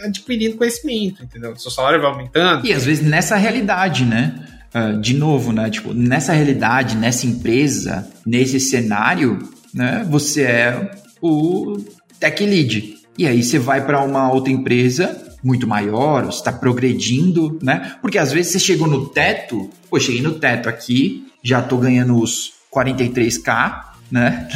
[0.00, 1.54] adquirindo conhecimento, entendeu?
[1.56, 2.66] Seu salário vai aumentando.
[2.66, 4.55] E às vezes nessa realidade, né?
[4.76, 5.70] Uh, de novo, né?
[5.70, 9.38] Tipo, nessa realidade, nessa empresa, nesse cenário,
[9.72, 10.06] né?
[10.10, 10.90] Você é
[11.22, 11.78] o
[12.20, 12.96] tech lead.
[13.18, 17.94] E aí você vai para uma outra empresa muito maior, você está progredindo, né?
[18.02, 22.20] Porque às vezes você chegou no teto, pô, cheguei no teto aqui, já tô ganhando
[22.20, 23.80] os 43k,
[24.10, 24.48] né?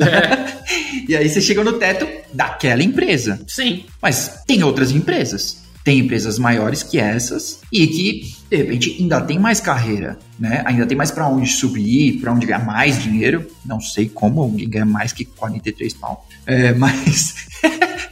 [0.00, 1.04] É.
[1.08, 3.40] e aí você chega no teto daquela empresa.
[3.46, 3.84] Sim.
[4.00, 5.67] Mas tem outras empresas.
[5.88, 10.62] Tem empresas maiores que essas e que, de repente, ainda tem mais carreira, né?
[10.66, 13.46] Ainda tem mais para onde subir, para onde ganhar mais dinheiro.
[13.64, 17.36] Não sei como alguém ganha mais que 43 pau, é, mas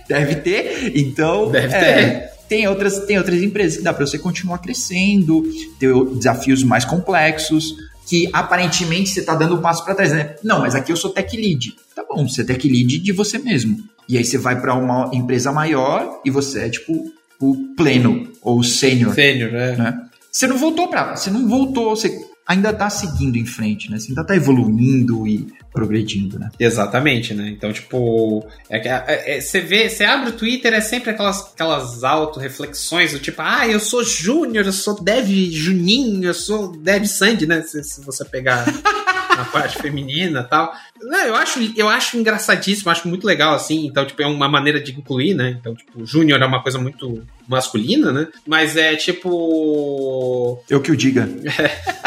[0.08, 0.96] deve ter.
[0.96, 2.30] Então, deve é, ter.
[2.48, 5.42] Tem outras, tem outras empresas que dá para você continuar crescendo,
[5.78, 7.74] ter desafios mais complexos,
[8.06, 10.36] que aparentemente você está dando um passo para trás, né?
[10.42, 11.76] Não, mas aqui eu sou tech lead.
[11.94, 13.84] Tá bom, você é tech lead de você mesmo.
[14.08, 18.60] E aí você vai para uma empresa maior e você é tipo o pleno ou
[18.60, 19.14] o sênior.
[19.14, 19.76] Sênior, é.
[19.76, 20.02] Né?
[20.30, 22.14] Você não voltou para, você não voltou, você
[22.46, 23.98] ainda está seguindo em frente, né?
[23.98, 26.48] Você ainda está evoluindo e progredindo, né?
[26.60, 27.48] Exatamente, né?
[27.48, 32.04] Então, tipo, é, é, é, você vê, você abre o Twitter, é sempre aquelas, aquelas
[32.04, 37.46] auto-reflexões do tipo, ah, eu sou Júnior, eu sou Dev Juninho, eu sou Dev Sandy,
[37.46, 37.62] né?
[37.62, 38.64] Se, se você pegar
[39.36, 40.72] na parte feminina e tal.
[41.00, 43.86] Não, eu acho, eu acho engraçadíssimo, acho muito legal, assim.
[43.86, 45.56] Então, tipo, é uma maneira de incluir, né?
[45.60, 48.28] Então, tipo, Júnior é uma coisa muito masculina, né?
[48.46, 50.62] Mas é tipo.
[50.68, 51.28] Eu que o diga.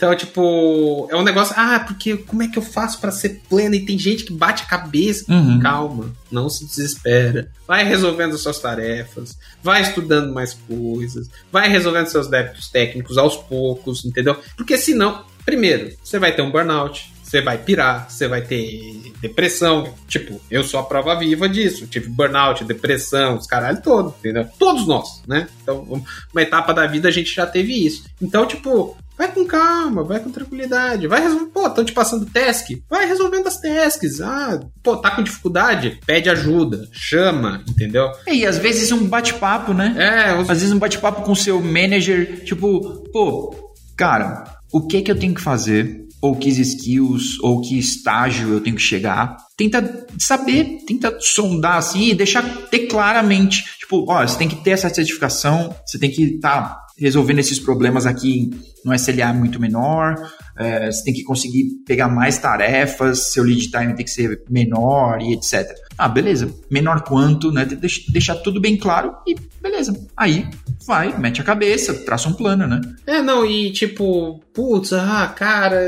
[0.00, 1.54] Então, tipo, é um negócio.
[1.58, 3.76] Ah, porque como é que eu faço para ser plena?
[3.76, 5.30] E tem gente que bate a cabeça.
[5.30, 5.60] Uhum.
[5.60, 7.50] Calma, não se desespera.
[7.68, 14.02] Vai resolvendo suas tarefas, vai estudando mais coisas, vai resolvendo seus débitos técnicos aos poucos,
[14.06, 14.38] entendeu?
[14.56, 19.94] Porque senão, primeiro, você vai ter um burnout, você vai pirar, você vai ter depressão.
[20.08, 21.86] Tipo, eu sou a prova viva disso.
[21.86, 24.48] Tive burnout, depressão, os caralho todo, entendeu?
[24.58, 25.46] Todos nós, né?
[25.62, 26.02] Então,
[26.32, 28.04] uma etapa da vida a gente já teve isso.
[28.20, 31.06] Então, tipo, Vai com calma, vai com tranquilidade.
[31.06, 31.50] Vai resolver.
[31.52, 32.70] Pô, estão te passando task?
[32.88, 34.18] Vai resolvendo as tasks.
[34.22, 36.00] Ah, pô, tá com dificuldade?
[36.06, 38.10] Pede ajuda, chama, entendeu?
[38.26, 39.94] E às vezes um bate-papo, né?
[39.98, 44.42] É, às vezes um bate-papo com o seu manager, tipo, pô, cara,
[44.72, 46.04] o que que eu tenho que fazer?
[46.22, 49.36] Ou que skills, ou que estágio eu tenho que chegar.
[49.56, 53.64] Tenta saber, tenta sondar assim e deixar ter claramente.
[53.78, 57.58] Tipo, ó, você tem que ter essa certificação, você tem que estar tá resolvendo esses
[57.58, 58.50] problemas aqui
[58.84, 60.14] no SLA muito menor,
[60.60, 65.22] é, você tem que conseguir pegar mais tarefas, seu lead time tem que ser menor
[65.22, 65.74] e etc.
[65.96, 66.52] Ah, beleza.
[66.70, 67.66] Menor quanto, né?
[68.08, 69.94] Deixar tudo bem claro e beleza.
[70.14, 70.46] Aí
[70.86, 72.80] vai, mete a cabeça, traça um plano, né?
[73.06, 75.80] É, não, e tipo, putz, ah, cara,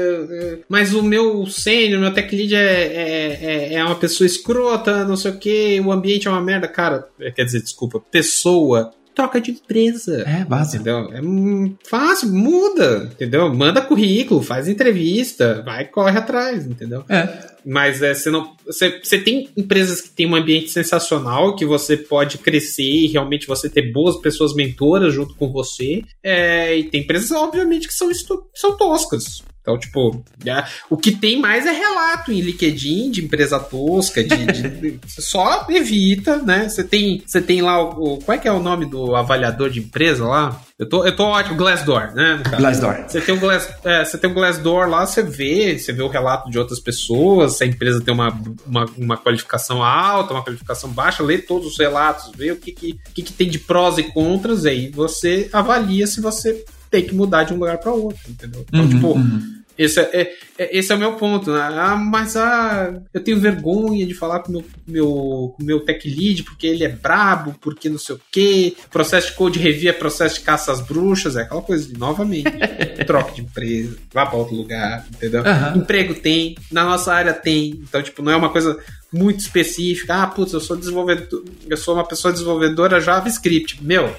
[0.68, 5.16] mas o meu sênior, meu tech lead é, é, é, é uma pessoa escrota, não
[5.16, 6.66] sei o que, o ambiente é uma merda.
[6.66, 10.22] Cara, quer dizer, desculpa, pessoa troca de empresa.
[10.26, 10.82] É, básico.
[10.82, 11.10] Entendeu?
[11.12, 13.52] É fácil, muda, entendeu?
[13.54, 17.04] Manda currículo, faz entrevista, vai, corre atrás, entendeu?
[17.08, 17.52] É.
[17.64, 18.54] Mas é, você não.
[18.66, 23.46] Você, você tem empresas que têm um ambiente sensacional, que você pode crescer e realmente
[23.46, 26.02] você ter boas pessoas mentoras junto com você.
[26.22, 28.10] É, e tem empresas, obviamente, que são,
[28.54, 29.42] são toscas.
[29.62, 34.46] Então, tipo, é, o que tem mais é relato em LinkedIn de empresa tosca, de,
[34.46, 36.68] de- só evita, né?
[36.68, 39.70] Você tem, você tem lá o, o- Qual é que é o nome do avaliador
[39.70, 40.60] de empresa lá?
[40.78, 42.42] Eu tô, eu tô ótimo, Glassdoor, né?
[42.58, 43.04] Glassdoor.
[43.06, 46.08] Você tem, um Glass, é, você tem um Glassdoor lá, você vê, você vê o
[46.08, 48.36] relato de outras pessoas, se a empresa tem uma,
[48.66, 52.98] uma, uma qualificação alta, uma qualificação baixa, lê todos os relatos, vê o que, que,
[53.14, 57.42] que, que tem de prós e contras, aí você avalia se você tem que mudar
[57.44, 58.64] de um lugar para outro, entendeu?
[58.68, 59.62] Então, Uhum, tipo, uhum.
[59.78, 61.50] esse é, é- é- esse é o meu ponto.
[61.50, 61.58] Né?
[61.60, 66.06] Ah, mas ah, eu tenho vergonha de falar com o meu, meu, o meu tech
[66.08, 68.74] lead porque ele é brabo, porque não sei o quê.
[68.90, 72.44] Processo de code review é processo de caça às bruxas, é aquela coisa de novamente.
[73.06, 75.40] troca de empresa, vá para outro lugar, entendeu?
[75.44, 75.78] Aham.
[75.78, 77.80] Emprego tem, na nossa área tem.
[77.82, 78.78] Então, tipo, não é uma coisa
[79.12, 80.14] muito específica.
[80.22, 83.82] Ah, putz, eu sou desenvolvedor, eu sou uma pessoa desenvolvedora JavaScript.
[83.82, 84.14] Meu,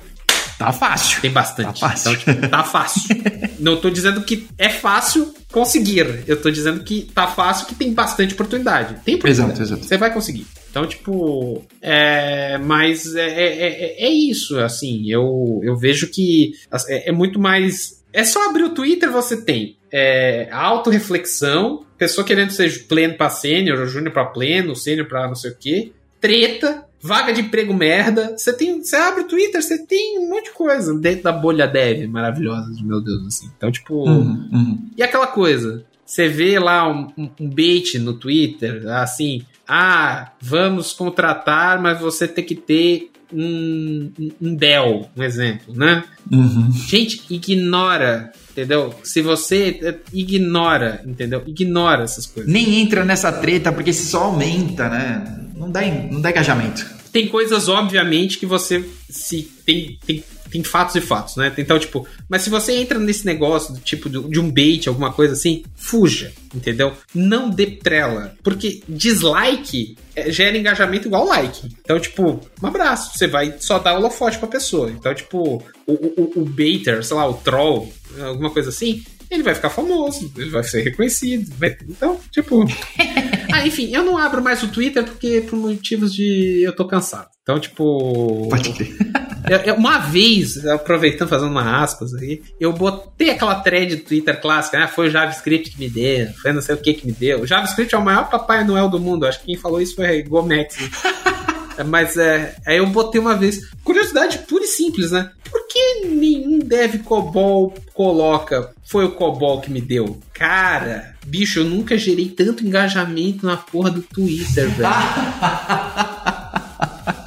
[0.57, 1.21] Tá fácil.
[1.21, 1.79] tem bastante.
[1.81, 2.11] Tá fácil.
[2.11, 3.15] Então, tipo, tá fácil.
[3.59, 6.23] Não tô dizendo que é fácil conseguir.
[6.27, 8.95] Eu tô dizendo que tá fácil que tem bastante oportunidade.
[9.03, 9.51] Tem oportunidade.
[9.51, 9.85] Exato, exato.
[9.85, 10.45] Você vai conseguir.
[10.69, 13.67] Então, tipo, é, mas é, é,
[14.01, 16.53] é- é isso, assim, eu, eu vejo que
[16.87, 18.01] é, é muito mais.
[18.11, 23.79] É só abrir o Twitter, você tem é, autorreflexão, pessoa querendo ser pleno pra sênior,
[23.79, 28.33] ou júnior pra pleno, sênior pra não sei o quê, treta, vaga de emprego merda.
[28.37, 31.67] Você tem, você abre o Twitter, você tem um monte de coisa dentro da bolha
[31.67, 33.49] dev maravilhosa, meu Deus, assim.
[33.57, 34.89] Então, tipo, Uhum, uhum.
[34.97, 40.93] e aquela coisa, você vê lá um, um- um bait no Twitter, assim, ah, vamos
[40.93, 46.03] contratar, mas você tem que ter um, um- um Dell, um exemplo, né?
[46.31, 46.71] Uhum.
[46.71, 48.93] Gente, ignora, entendeu?
[49.03, 51.43] Se você eh, ignora, entendeu?
[51.45, 52.51] Ignora essas coisas.
[52.51, 55.49] Nem entra nessa treta porque isso só aumenta, né?
[55.57, 56.85] Não dá, não dá engajamento.
[57.11, 60.23] Tem coisas, obviamente, que você se tem, tem,
[60.53, 61.51] tem fatos e fatos, né?
[61.57, 65.33] Então, tipo, mas se você entra nesse negócio do tipo de um bait, alguma coisa
[65.33, 66.93] assim, fuja, entendeu?
[67.13, 68.33] Não dê trela.
[68.43, 71.69] Porque dislike eh, gera engajamento igual like.
[71.81, 73.17] Então, tipo, um abraço.
[73.17, 74.91] Você vai só dar holofote pra pessoa.
[74.91, 79.55] Então, tipo, o, o, o baiter, sei lá, o troll, alguma coisa assim, ele vai
[79.55, 81.51] ficar famoso, ele vai ser reconhecido.
[81.57, 82.63] vai- Então, tipo.
[83.51, 87.27] ah, enfim, eu não abro mais o Twitter porque por motivos de eu tô cansado.
[87.41, 88.47] Então, tipo.
[88.49, 88.95] Pode crer.
[89.65, 94.79] Eu- uma vez, aproveitando, fazendo uma aspas aí, eu botei aquela thread do Twitter clássica,
[94.79, 94.87] né?
[94.87, 97.41] Foi o JavaScript que me deu, foi não sei o que que me deu.
[97.41, 99.25] O JavaScript é o maior Papai Noel do mundo.
[99.25, 100.77] Acho que quem falou isso foi Gomex.
[100.79, 100.89] né?
[101.85, 103.59] Mas é, aí eu botei uma vez.
[103.83, 105.29] Curiosidade pura e simples, né?
[105.49, 110.19] Por que nenhum dev COBOL coloca foi o COBOL que me deu?
[110.33, 114.89] Cara, bicho, eu nunca gerei tanto engajamento na porra do Twitter, velho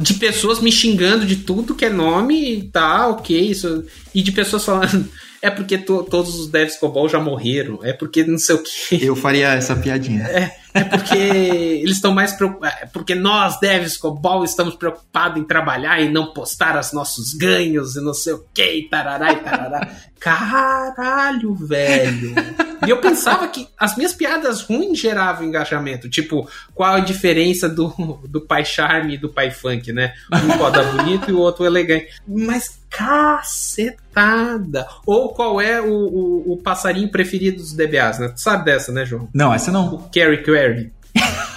[0.00, 3.84] de pessoas me xingando de tudo que é nome e tá, ok, isso.
[4.14, 5.08] E de pessoas falando,
[5.42, 9.04] é porque to- todos os devs COBOL já morreram, é porque não sei o que.
[9.04, 10.24] Eu faria essa piadinha.
[10.74, 12.82] É porque eles estão mais preocupados.
[12.82, 17.96] É porque nós, devs COBOL, estamos preocupados em trabalhar e não postar os nossos ganhos
[17.96, 19.88] e não sei o que, e tarará e tarará.
[20.20, 22.34] Caralho, velho.
[22.86, 26.08] E eu pensava que as minhas piadas ruins geravam engajamento.
[26.08, 27.88] Tipo, qual a diferença do,
[28.28, 30.12] do pai charme e do pai funk, né?
[30.32, 32.08] Um roda bonito e o outro elegante.
[32.26, 34.86] Mas cacetada.
[35.04, 38.28] Ou qual é o, o, o passarinho preferido dos DBAs, né?
[38.28, 39.28] Tu sabe dessa, né, João?
[39.34, 39.94] Não, essa não.
[39.94, 40.92] O Carrie Query.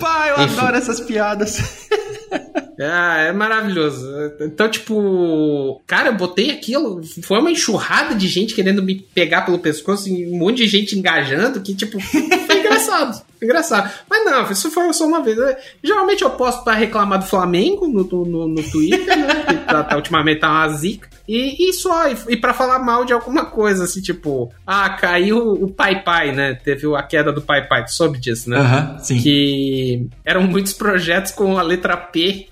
[0.00, 0.58] Pai, eu Enfim.
[0.58, 1.88] adoro essas piadas.
[2.80, 4.06] Ah, é maravilhoso.
[4.40, 7.00] Então, tipo, cara, eu botei aquilo.
[7.22, 10.98] Foi uma enxurrada de gente querendo me pegar pelo pescoço e um monte de gente
[10.98, 13.22] engajando que, tipo, foi engraçado.
[13.40, 13.90] engraçado.
[14.08, 15.38] Mas não, isso foi só uma vez.
[15.82, 19.44] Geralmente eu posto pra reclamar do Flamengo no, no, no Twitter, né?
[19.48, 21.08] Que tá, tá- ultimamente tá uma zica.
[21.26, 25.52] E, e só, e, e pra falar mal de alguma coisa, assim, tipo, ah, caiu
[25.52, 26.54] o Pai Pai, né?
[26.54, 28.58] Teve a queda do Pai Pai, tu soube disso, né?
[28.58, 29.18] Aham, sim.
[29.18, 32.46] que eram muitos projetos com a letra P.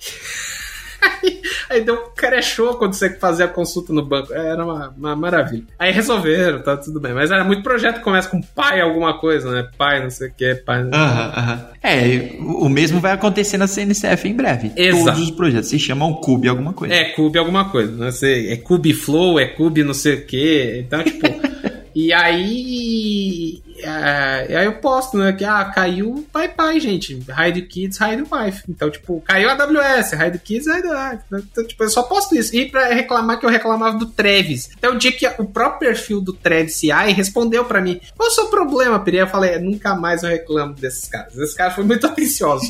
[1.69, 4.33] Aí deu um crashou quando você fazia a consulta no banco.
[4.33, 5.65] Era uma, uma maravilha.
[5.79, 7.13] Aí resolveram, tá tudo bem.
[7.13, 9.69] Mas era muito projeto que começa com pai alguma coisa, né?
[9.77, 10.83] Pai não sei o que, pai.
[10.93, 11.67] Aham, aham.
[11.83, 14.73] É, o mesmo vai acontecer na CNCF em breve.
[14.77, 15.05] Exato.
[15.05, 16.95] Todos os projetos se chamam Cube alguma coisa.
[16.95, 17.93] É, Cube alguma coisa.
[17.93, 20.85] Não sei, é Cube Flow, é Cube não sei o que.
[20.85, 21.27] Então, tipo.
[21.95, 23.63] e aí.
[23.83, 25.33] É, aí eu posto, né?
[25.33, 27.15] Que ah, caiu pai pai, gente.
[27.15, 28.63] Hide Kids, Hide Wife.
[28.69, 31.25] Então, tipo, caiu a AWS, Hide Kids, Hide Wife.
[31.33, 32.55] Então, tipo, eu só posto isso.
[32.55, 34.71] E pra reclamar que eu reclamava do Travis.
[34.77, 38.33] Até o dia que o próprio perfil do Travis CI respondeu pra mim: Qual é
[38.33, 39.19] o seu problema, Peri?
[39.19, 41.37] Eu falei: Nunca mais eu reclamo desses caras.
[41.37, 42.65] Esse cara foi muito atencioso.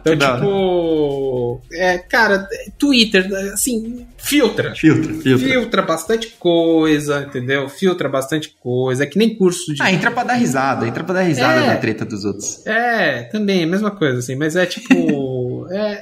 [0.00, 1.62] então, tipo.
[1.72, 2.46] É, cara,
[2.78, 4.74] Twitter, assim, filtra.
[4.74, 5.38] Filtra, filtra.
[5.38, 7.68] Filtra bastante coisa, entendeu?
[7.68, 9.04] Filtra bastante coisa.
[9.04, 9.82] É que nem curso de.
[9.82, 12.66] Ah, entra pra dar risada, entra pra dar risada é, da treta dos outros.
[12.66, 15.66] É, também, mesma coisa, assim, mas é tipo.
[15.72, 16.00] é.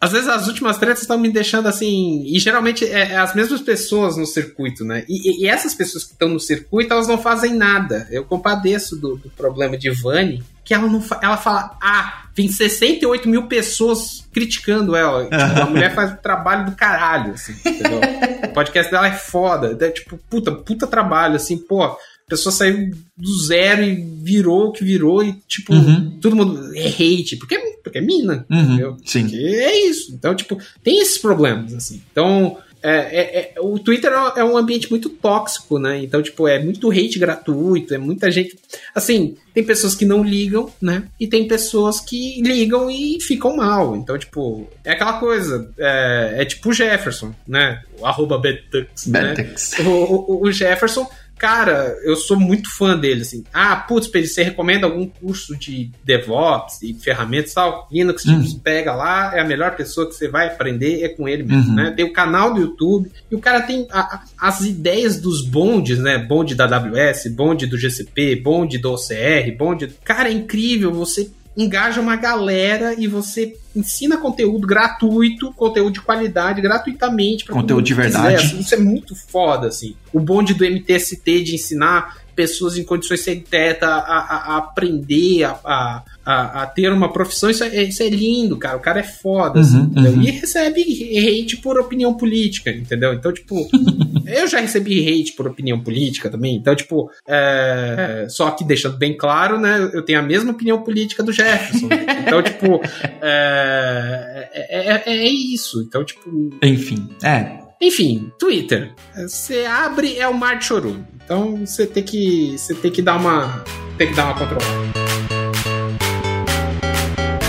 [0.00, 2.22] Às vezes as últimas tretas estão me deixando assim.
[2.24, 5.04] E geralmente é, é, as mesmas pessoas no circuito, né?
[5.06, 8.08] E, e essas pessoas que estão no circuito, elas não fazem nada.
[8.10, 13.28] Eu compadeço do, do problema de Vani, que ela não ela fala, ah, tem 68
[13.28, 15.24] mil pessoas criticando ela.
[15.28, 18.00] Tipo, a mulher faz o trabalho do caralho, assim, entendeu?
[18.44, 19.76] o podcast dela é foda.
[19.84, 21.94] É, tipo, puta, puta trabalho, assim, pô
[22.30, 26.18] pessoa saiu do zero e virou o que virou e, tipo, uhum.
[26.20, 28.60] todo mundo é hate, porque, porque é mina, uhum.
[28.60, 28.96] entendeu?
[29.04, 29.22] Sim.
[29.24, 30.14] Porque é isso.
[30.14, 32.00] Então, tipo, tem esses problemas, assim.
[32.10, 36.02] Então, é, é, é, o Twitter é um ambiente muito tóxico, né?
[36.02, 38.56] Então, tipo, é muito hate gratuito, é muita gente.
[38.94, 41.02] Assim, tem pessoas que não ligam, né?
[41.18, 43.96] E tem pessoas que ligam e ficam mal.
[43.96, 45.70] Então, tipo, é aquela coisa.
[45.76, 47.82] É, é tipo o Jefferson, né?
[47.98, 49.06] O arroba Betux.
[49.06, 49.34] Né?
[49.80, 51.06] O, o, o Jefferson
[51.40, 53.42] cara, eu sou muito fã dele, assim.
[53.50, 57.88] Ah, putz, Pedro, você recomenda algum curso de DevOps e ferramentas e tal?
[57.90, 58.42] Linux, uhum.
[58.44, 61.70] tipo, pega lá, é a melhor pessoa que você vai aprender, é com ele mesmo,
[61.70, 61.76] uhum.
[61.76, 61.94] né?
[61.96, 65.98] Tem o canal do YouTube, e o cara tem a, a, as ideias dos bondes,
[65.98, 66.18] né?
[66.18, 69.88] Bonde da AWS, bonde do GCP, bonde do OCR, bonde...
[70.04, 76.60] Cara, é incrível, você engaja uma galera e você ensina conteúdo gratuito, conteúdo de qualidade,
[76.60, 77.44] gratuitamente.
[77.44, 78.36] Conteúdo de verdade.
[78.36, 79.94] Quiser, assim, isso é muito foda, assim.
[80.12, 85.44] O bonde do MTST de ensinar pessoas em condições sem teta a, a, a aprender,
[85.44, 88.78] a, a, a, ter uma profissão, isso é, isso é lindo, cara.
[88.78, 90.22] O cara é foda, assim, uhum, uhum.
[90.22, 93.12] E recebe hate por opinião política, entendeu?
[93.12, 93.68] Então, tipo,
[94.26, 96.56] eu já recebi hate por opinião política também.
[96.56, 99.90] Então, tipo, é, só que deixando bem claro, né?
[99.92, 101.88] Eu tenho a mesma opinião política do Jefferson.
[102.26, 102.80] então, tipo,
[103.20, 105.82] é, é, é, é isso.
[105.82, 106.30] Então, tipo.
[106.62, 107.59] Enfim, é.
[107.82, 108.92] Enfim, Twitter.
[109.16, 111.02] Você abre, é o mar de chorume.
[111.24, 112.54] Então você tem que.
[112.58, 113.64] Você tem que dar uma.
[113.96, 114.70] Tem que dar uma controlada.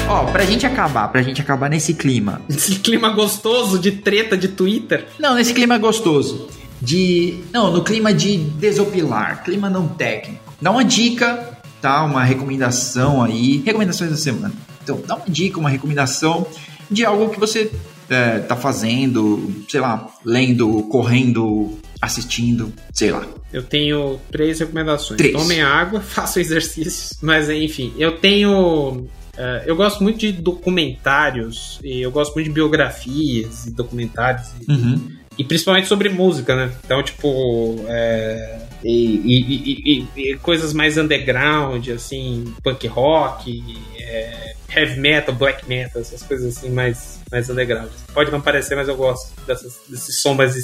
[0.08, 2.42] Ó, pra gente acabar, pra gente acabar nesse clima.
[2.48, 5.06] Esse clima gostoso de treta de Twitter?
[5.20, 6.48] Não, nesse clima gostoso.
[6.82, 7.42] De.
[7.52, 10.54] Não, no clima de desopilar, clima não técnico.
[10.62, 12.06] Dá uma dica, tá?
[12.06, 13.58] Uma recomendação aí.
[13.66, 14.54] Recomendações da semana.
[14.82, 16.48] Então, dá uma dica, uma recomendação
[16.90, 17.70] de algo que você
[18.12, 23.26] é, tá fazendo, sei lá, lendo, correndo, assistindo, sei lá.
[23.54, 25.18] Eu tenho três recomendações.
[25.18, 25.34] Três.
[25.34, 27.18] Tomem água, façam exercícios.
[27.22, 29.08] Mas enfim, eu tenho.
[29.34, 34.50] Uh, eu gosto muito de documentários, e eu gosto muito de biografias e documentários.
[34.68, 35.10] Uhum.
[35.38, 36.72] E, e, principalmente sobre música, né?
[36.84, 37.84] Então, tipo.
[37.88, 43.64] É, e, e, coisas mais underground, assim, punk rock,
[44.00, 47.90] é, heavy metal, black metal, essas coisas assim mais, mais underground.
[48.14, 50.56] Pode não parecer, mas eu gosto dessas, desses som mais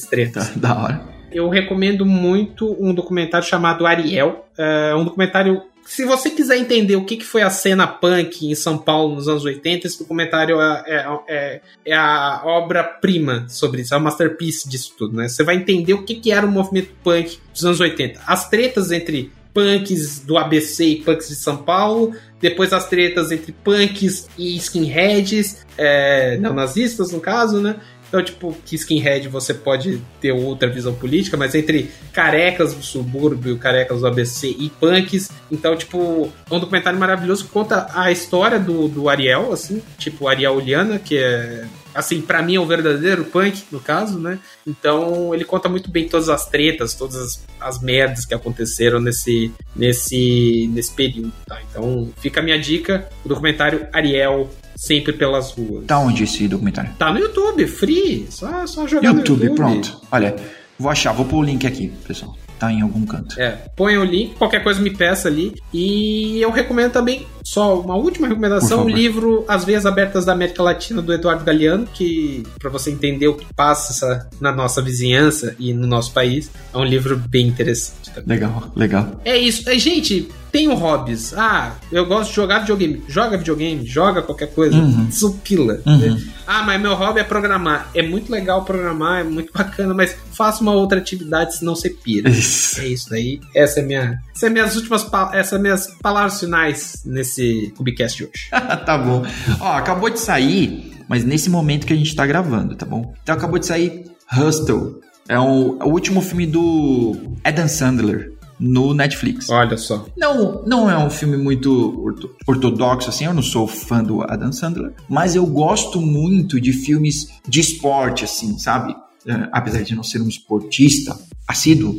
[0.56, 1.02] da hora.
[1.32, 4.46] Eu recomendo muito um documentário chamado Ariel.
[4.58, 8.78] É um documentário se você quiser entender o que, foi a cena punk em São
[8.78, 13.98] Paulo nos anos 80, esse documentário é, é, é, é a obra-prima sobre isso, é
[13.98, 15.30] a masterpiece disso tudo, né?
[15.30, 18.22] Você vai entender o que, que era o movimento punk dos anos 80.
[18.28, 23.52] As tretas entre punks do ABC e punks de São Paulo, depois as tretas entre
[23.52, 27.78] punks e skinheads, é, nazistas no caso, né?
[28.08, 33.58] Então, tipo, que skinhead você pode ter outra visão política, mas entre carecas do subúrbio,
[33.58, 35.30] carecas do ABC e punks.
[35.52, 40.28] Então, tipo, é um documentário maravilhoso que conta a história do, do Ariel, assim, tipo,
[40.28, 41.66] Ariel Uliana, que é
[41.98, 44.38] assim, para mim é o verdadeiro punk, no caso, né?
[44.68, 49.52] Então ele conta muito bem todas as tretas, todas as, as merdas que aconteceram nesse,
[49.76, 51.60] nesse, nesse período, tá?
[51.68, 54.48] Então fica a minha dica, o documentário Ariel
[54.78, 55.86] sempre pelas ruas.
[55.86, 56.92] Tá onde esse documentário?
[56.98, 59.56] Tá no YouTube, free, só, só jogar YouTube, no YouTube.
[59.56, 60.02] pronto.
[60.12, 60.36] Olha,
[60.80, 63.40] vou achar, vou pôr o link aqui, pessoal tá em algum canto.
[63.40, 65.54] É, põe o link, qualquer coisa me peça ali.
[65.74, 70.62] E eu recomendo também, só uma última recomendação, o livro As Veias Abertas da América
[70.62, 75.74] Latina, do Eduardo Galeano, que, para você entender o que passa na nossa vizinhança e
[75.74, 78.38] no nosso país, é um livro bem interessante também.
[78.38, 79.22] Legal, legal.
[79.24, 79.70] É isso.
[79.70, 81.34] É, gente, tenho hobbies.
[81.36, 83.04] Ah, eu gosto de jogar videogame.
[83.08, 84.76] Joga videogame, joga qualquer coisa.
[84.76, 85.10] Uhum.
[85.10, 85.80] Supila.
[85.86, 85.98] Uhum.
[85.98, 86.22] Né?
[86.46, 87.90] Ah, mas meu hobby é programar.
[87.94, 92.30] É muito legal programar, é muito bacana, mas faça uma outra atividade, senão você pira.
[92.30, 92.82] Isso.
[92.82, 93.40] É isso daí.
[93.54, 98.50] Essa é minha, Essas são minhas últimas essas minhas palavras finais nesse Cubicast hoje.
[98.86, 99.26] tá bom.
[99.60, 103.14] Ó, acabou de sair, mas nesse momento que a gente tá gravando, tá bom?
[103.24, 105.02] Então acabou de sair Hustle.
[105.28, 109.50] É o, o último filme do Adam Sandler no Netflix.
[109.50, 110.06] Olha só.
[110.16, 112.16] Não, não é um filme muito
[112.46, 117.28] ortodoxo assim, eu não sou fã do Adam Sandler, mas eu gosto muito de filmes
[117.48, 118.94] de esporte assim, sabe?
[119.26, 121.98] Uh, apesar de não ser um esportista assíduo,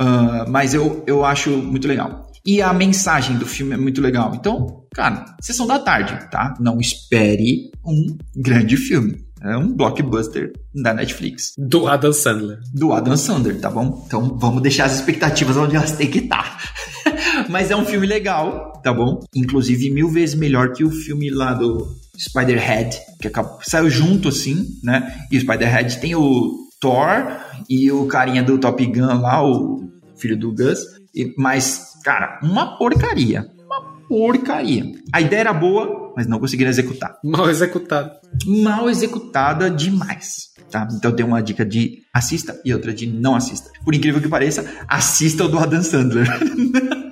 [0.00, 2.28] uh, mas eu, eu acho muito legal.
[2.46, 4.34] E a mensagem do filme é muito legal.
[4.34, 6.54] Então, cara, sessão da tarde, tá?
[6.58, 9.26] Não espere um grande filme.
[9.42, 11.52] É um blockbuster da Netflix.
[11.56, 12.58] Do Adam Sandler.
[12.74, 14.02] Do Adam Sandler, tá bom?
[14.06, 16.58] Então vamos deixar as expectativas onde elas têm que estar.
[17.04, 17.46] Tá.
[17.48, 19.20] Mas é um filme legal, tá bom?
[19.34, 21.86] Inclusive mil vezes melhor que o filme lá do
[22.18, 25.26] Spider-Head, que acabou, saiu junto assim, né?
[25.30, 27.38] E o Spider-Head tem o Thor
[27.68, 30.80] e o carinha do Top Gun lá, o filho do Gus.
[31.14, 33.46] E, mas, cara, uma porcaria.
[33.64, 34.92] Uma porcaria.
[35.12, 37.16] A ideia era boa, mas não conseguiram executar.
[37.24, 38.20] Mal executada.
[38.46, 40.48] Mal executada demais.
[40.70, 40.86] Tá?
[40.92, 43.70] Então tem uma dica de assista e outra de não assista.
[43.84, 46.28] Por incrível que pareça, assista o do Adam Sandler.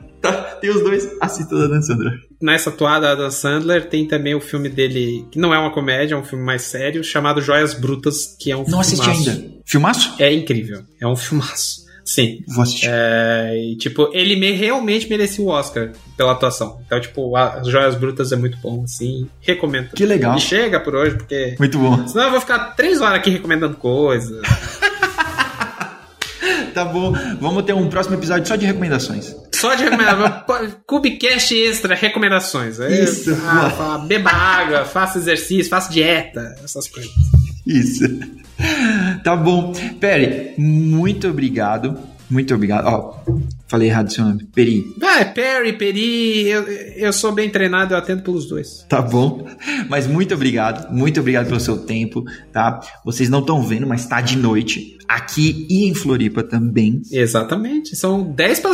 [0.61, 2.13] Tem os dois, assista o do Adam Sandler.
[2.41, 6.19] Nessa atuada Adam Sandler tem também o filme dele, que não é uma comédia, é
[6.19, 9.57] um filme mais sério, chamado Joias Brutas, que é um Não assisti ainda.
[9.65, 10.15] Filmaço?
[10.19, 10.83] É incrível.
[11.01, 11.87] É um filmaço.
[12.07, 12.45] Sim.
[12.47, 12.89] Vou assistir.
[12.89, 16.81] É, e, tipo, ele me, realmente merecia o Oscar pela atuação.
[16.87, 19.29] Então, tipo, as Joias Brutas é muito bom, assim.
[19.41, 19.91] Recomendo.
[19.91, 20.37] Que legal.
[20.37, 21.57] E chega por hoje, porque.
[21.59, 22.07] Muito bom.
[22.07, 24.41] Senão eu vou ficar três horas aqui recomendando coisas.
[26.73, 27.13] tá bom.
[27.41, 29.35] Vamos ter um próximo episódio só de recomendações.
[29.67, 30.77] Só de recomendações.
[30.87, 32.79] Cubicast extra, recomendações.
[32.79, 33.37] É, Isso.
[33.45, 37.11] Ah, beba água, faça exercício, faça dieta, essas coisas.
[37.67, 38.05] Isso.
[39.25, 39.73] Tá bom.
[39.99, 41.99] Pere, muito obrigado.
[42.29, 42.87] Muito obrigado.
[42.87, 43.21] Ó,
[43.69, 44.45] falei errado seu nome.
[44.55, 44.85] Peri.
[45.03, 46.49] Ah, é Perry, Peri.
[46.49, 48.85] Eu, eu sou bem treinado, eu atendo pelos dois.
[48.89, 49.47] Tá bom.
[49.89, 50.93] Mas muito obrigado.
[50.93, 52.81] Muito obrigado pelo seu tempo, tá?
[53.05, 54.97] Vocês não estão vendo, mas tá de noite.
[55.09, 57.01] Aqui e em Floripa também.
[57.11, 57.95] Exatamente.
[57.95, 58.73] São 10 para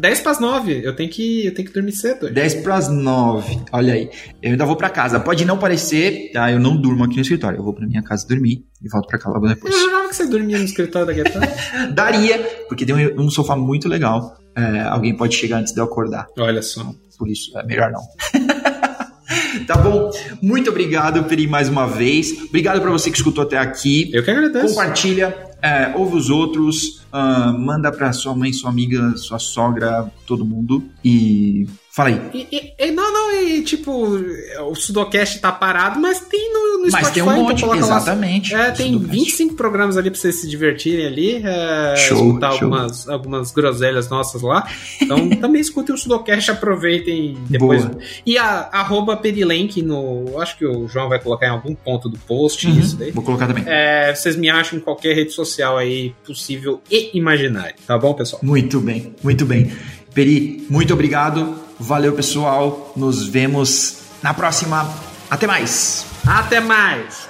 [0.00, 0.80] 10 para 9.
[0.84, 2.24] Eu tenho que eu tenho que dormir cedo.
[2.26, 2.34] Hoje.
[2.34, 3.60] 10 para as 9.
[3.72, 4.10] Olha aí.
[4.42, 5.18] Eu ainda vou para casa.
[5.18, 6.50] Pode não parecer, tá?
[6.52, 7.58] Eu não durmo aqui no escritório.
[7.58, 9.74] Eu vou para minha casa dormir e volto para cá logo depois.
[9.74, 11.48] Eu jurava que você dormia no escritório da Guitarra.
[11.92, 12.38] Daria,
[12.68, 14.36] porque tem um, um sofá muito legal.
[14.56, 16.26] É, alguém pode chegar antes de eu acordar.
[16.38, 16.92] Olha só.
[17.18, 18.00] Por isso, é melhor não.
[19.66, 20.10] Tá bom?
[20.42, 22.32] Muito obrigado, Peri, mais uma vez.
[22.48, 24.10] Obrigado para você que escutou até aqui.
[24.12, 24.74] Eu que agradeço.
[24.74, 30.44] Compartilha, é, ouve os outros, uh, manda para sua mãe, sua amiga, sua sogra, todo
[30.44, 30.84] mundo.
[31.04, 31.66] E
[32.00, 32.46] Fala aí.
[32.50, 37.06] E, e, não, não, e tipo, o Sudocast tá parado, mas tem no, no mas
[37.06, 37.12] Spotify.
[37.12, 38.54] tem um monte, então exatamente.
[38.54, 39.18] Lá, é, tem Sudocast.
[39.18, 41.42] 25 programas ali pra vocês se divertirem ali.
[41.44, 42.62] É, show, escutar show.
[42.64, 44.66] Algumas, algumas groselhas nossas lá.
[44.98, 47.84] Então também escutem o Sudocast, aproveitem depois.
[47.84, 47.98] Boa.
[48.24, 50.40] E a arroba Perilenk no.
[50.40, 53.10] Acho que o João vai colocar em algum ponto do post Uhum, isso daí.
[53.10, 53.64] Vou colocar também.
[53.66, 58.40] É, vocês me acham em qualquer rede social aí possível e imaginário, tá bom, pessoal?
[58.42, 59.70] Muito bem, muito bem.
[60.14, 61.59] Peri, muito obrigado.
[61.80, 62.92] Valeu, pessoal.
[62.94, 64.86] Nos vemos na próxima.
[65.30, 66.04] Até mais.
[66.26, 67.29] Até mais.